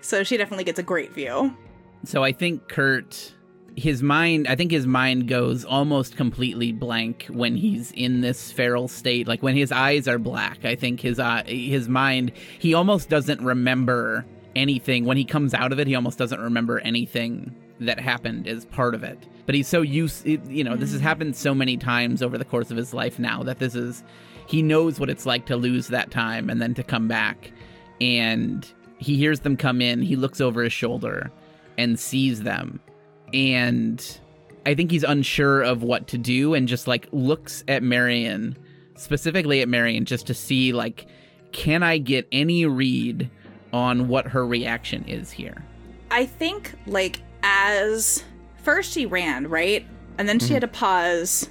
So 0.00 0.22
she 0.22 0.36
definitely 0.36 0.64
gets 0.64 0.78
a 0.78 0.82
great 0.82 1.12
view. 1.12 1.56
So 2.04 2.22
I 2.22 2.32
think 2.32 2.68
Kurt, 2.68 3.32
his 3.76 4.02
mind, 4.02 4.46
I 4.46 4.56
think 4.56 4.70
his 4.70 4.86
mind 4.86 5.26
goes 5.28 5.64
almost 5.64 6.16
completely 6.16 6.72
blank 6.72 7.26
when 7.30 7.56
he's 7.56 7.90
in 7.92 8.20
this 8.20 8.52
feral 8.52 8.88
state. 8.88 9.26
Like 9.26 9.42
when 9.42 9.56
his 9.56 9.72
eyes 9.72 10.06
are 10.06 10.18
black, 10.18 10.64
I 10.64 10.74
think 10.74 11.00
his 11.00 11.18
eye, 11.18 11.44
his 11.44 11.88
mind, 11.88 12.32
he 12.58 12.74
almost 12.74 13.08
doesn't 13.08 13.40
remember 13.40 14.26
anything. 14.56 15.04
When 15.04 15.16
he 15.16 15.24
comes 15.24 15.54
out 15.54 15.72
of 15.72 15.78
it, 15.78 15.86
he 15.86 15.94
almost 15.94 16.18
doesn't 16.18 16.40
remember 16.40 16.78
anything 16.80 17.54
that 17.80 17.98
happened 17.98 18.46
as 18.46 18.64
part 18.66 18.94
of 18.94 19.02
it. 19.02 19.18
But 19.46 19.54
he's 19.54 19.68
so 19.68 19.82
used, 19.82 20.26
you 20.26 20.64
know, 20.64 20.76
this 20.76 20.92
has 20.92 21.00
mm. 21.00 21.04
happened 21.04 21.36
so 21.36 21.54
many 21.54 21.76
times 21.76 22.22
over 22.22 22.38
the 22.38 22.44
course 22.44 22.70
of 22.70 22.76
his 22.76 22.94
life 22.94 23.18
now 23.18 23.42
that 23.42 23.58
this 23.58 23.74
is, 23.74 24.02
he 24.46 24.62
knows 24.62 25.00
what 25.00 25.10
it's 25.10 25.26
like 25.26 25.46
to 25.46 25.56
lose 25.56 25.88
that 25.88 26.10
time 26.10 26.48
and 26.48 26.62
then 26.62 26.74
to 26.74 26.82
come 26.82 27.08
back. 27.08 27.52
And 28.00 28.66
he 28.98 29.16
hears 29.16 29.40
them 29.40 29.56
come 29.56 29.80
in, 29.80 30.02
he 30.02 30.16
looks 30.16 30.40
over 30.40 30.62
his 30.62 30.72
shoulder 30.72 31.30
and 31.76 31.98
sees 31.98 32.42
them. 32.42 32.80
And 33.32 34.20
I 34.64 34.74
think 34.74 34.90
he's 34.90 35.04
unsure 35.04 35.62
of 35.62 35.82
what 35.82 36.06
to 36.08 36.18
do 36.18 36.54
and 36.54 36.68
just 36.68 36.86
like 36.86 37.08
looks 37.12 37.64
at 37.68 37.82
Marion, 37.82 38.56
specifically 38.96 39.60
at 39.60 39.68
Marion, 39.68 40.04
just 40.04 40.26
to 40.28 40.34
see 40.34 40.72
like, 40.72 41.06
can 41.52 41.82
I 41.82 41.98
get 41.98 42.26
any 42.32 42.66
read 42.66 43.30
on 43.74 44.06
what 44.06 44.28
her 44.28 44.46
reaction 44.46 45.04
is 45.08 45.32
here? 45.32 45.64
I 46.10 46.26
think 46.26 46.72
like 46.86 47.20
as 47.42 48.22
first 48.62 48.92
she 48.92 49.04
ran, 49.04 49.48
right? 49.48 49.84
And 50.16 50.28
then 50.28 50.38
she 50.38 50.46
Mm-hmm. 50.46 50.54
had 50.54 50.60
to 50.60 50.68
pause. 50.68 51.50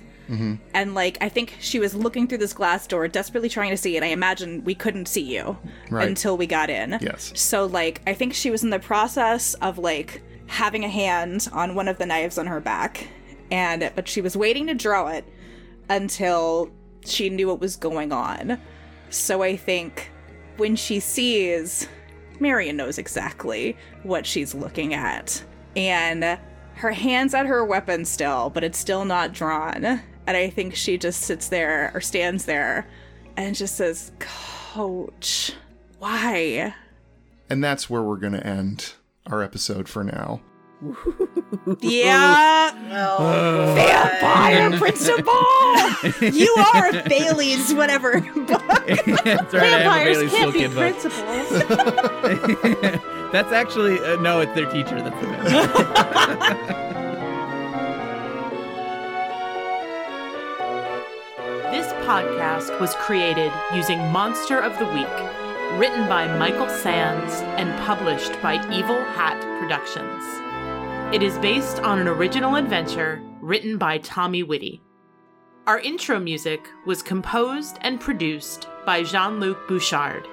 And 0.73 0.95
like 0.95 1.19
I 1.21 1.29
think 1.29 1.57
she 1.59 1.77
was 1.79 1.93
looking 1.93 2.27
through 2.27 2.39
this 2.39 2.53
glass 2.53 2.87
door, 2.87 3.07
desperately 3.07 3.49
trying 3.49 3.69
to 3.69 3.77
see 3.77 3.97
it. 3.97 4.01
I 4.03 4.07
imagine 4.07 4.63
we 4.63 4.73
couldn't 4.73 5.07
see 5.07 5.21
you 5.21 5.55
Right. 5.91 6.07
until 6.07 6.37
we 6.37 6.47
got 6.47 6.71
in. 6.71 6.97
Yes. 7.01 7.33
So 7.35 7.65
like 7.67 8.01
I 8.07 8.13
think 8.15 8.33
she 8.33 8.49
was 8.49 8.63
in 8.63 8.71
the 8.71 8.79
process 8.79 9.53
of 9.55 9.77
like 9.77 10.23
having 10.47 10.83
a 10.85 10.89
hand 10.89 11.47
on 11.53 11.75
one 11.75 11.87
of 11.87 11.99
the 11.99 12.07
knives 12.07 12.39
on 12.39 12.47
her 12.47 12.59
back. 12.59 13.07
And 13.51 13.91
but 13.95 14.07
she 14.07 14.21
was 14.21 14.35
waiting 14.35 14.65
to 14.67 14.73
draw 14.73 15.09
it 15.09 15.25
until 15.89 16.71
she 17.05 17.29
knew 17.29 17.47
what 17.49 17.59
was 17.59 17.75
going 17.75 18.11
on. 18.11 18.59
So 19.11 19.43
I 19.43 19.55
think 19.55 20.09
when 20.57 20.75
she 20.75 20.99
sees 20.99 21.87
Marion 22.39 22.77
knows 22.77 22.97
exactly 22.97 23.77
what 24.03 24.25
she's 24.25 24.53
looking 24.53 24.93
at. 24.93 25.43
And 25.75 26.39
her 26.75 26.91
hand's 26.91 27.33
at 27.33 27.45
her 27.45 27.63
weapon 27.63 28.05
still, 28.05 28.49
but 28.49 28.63
it's 28.63 28.77
still 28.77 29.05
not 29.05 29.33
drawn. 29.33 29.85
And 29.85 30.37
I 30.37 30.49
think 30.49 30.75
she 30.75 30.97
just 30.97 31.21
sits 31.21 31.49
there 31.49 31.91
or 31.93 32.01
stands 32.01 32.45
there 32.45 32.87
and 33.37 33.55
just 33.55 33.75
says, 33.75 34.11
Coach, 34.19 35.53
why? 35.99 36.73
And 37.49 37.63
that's 37.63 37.89
where 37.89 38.01
we're 38.01 38.17
going 38.17 38.33
to 38.33 38.45
end 38.45 38.93
our 39.27 39.43
episode 39.43 39.87
for 39.87 40.03
now. 40.03 40.41
Yeah, 41.79 42.73
well, 42.89 43.75
vampire 43.75 44.77
principal! 44.79 45.33
you 46.19 46.53
are 46.73 46.89
a 46.89 47.03
Bailey's 47.07 47.73
whatever 47.73 48.19
book. 48.19 48.47
That's 48.67 49.53
right, 49.53 49.63
I 49.63 49.65
have 49.65 49.81
a 49.81 49.83
vampires 49.83 50.17
Bailey's 50.17 50.31
can't 50.31 50.53
be 50.53 50.67
principals. 50.67 51.49
That's 53.31 53.51
actually 53.53 53.99
uh, 53.99 54.17
no, 54.17 54.41
it's 54.41 54.53
their 54.55 54.69
teacher. 54.69 55.01
That's 55.01 55.19
the 55.21 55.27
man. 55.27 55.43
This 61.71 61.87
podcast 62.05 62.79
was 62.79 62.93
created 62.95 63.51
using 63.73 63.99
Monster 64.11 64.59
of 64.59 64.77
the 64.79 64.85
Week, 64.85 65.79
written 65.79 66.07
by 66.09 66.27
Michael 66.37 66.69
Sands 66.69 67.35
and 67.57 67.73
published 67.85 68.39
by 68.41 68.55
Evil 68.71 69.01
Hat 69.15 69.39
Productions. 69.59 70.23
It 71.13 71.21
is 71.21 71.37
based 71.37 71.79
on 71.81 71.99
an 71.99 72.07
original 72.07 72.55
adventure 72.55 73.21
written 73.39 73.77
by 73.77 73.99
Tommy 73.99 74.41
Witty. 74.41 74.81
Our 75.67 75.77
intro 75.77 76.19
music 76.19 76.67
was 76.87 77.03
composed 77.03 77.77
and 77.81 78.01
produced 78.01 78.67
by 78.83 79.03
Jean 79.03 79.39
Luc 79.39 79.67
Bouchard. 79.67 80.27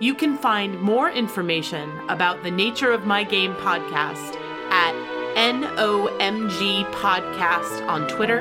You 0.00 0.14
can 0.14 0.38
find 0.38 0.80
more 0.80 1.10
information 1.10 1.92
about 2.08 2.42
the 2.42 2.50
Nature 2.50 2.92
of 2.92 3.04
My 3.04 3.24
Game 3.24 3.52
podcast 3.56 4.36
at 4.70 4.94
NOMG 5.36 6.90
Podcast 6.92 7.86
on 7.86 8.08
Twitter 8.08 8.38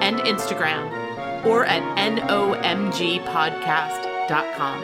and 0.00 0.18
Instagram 0.20 1.44
or 1.44 1.66
at 1.66 1.82
nomgpodcast.com. 1.98 4.82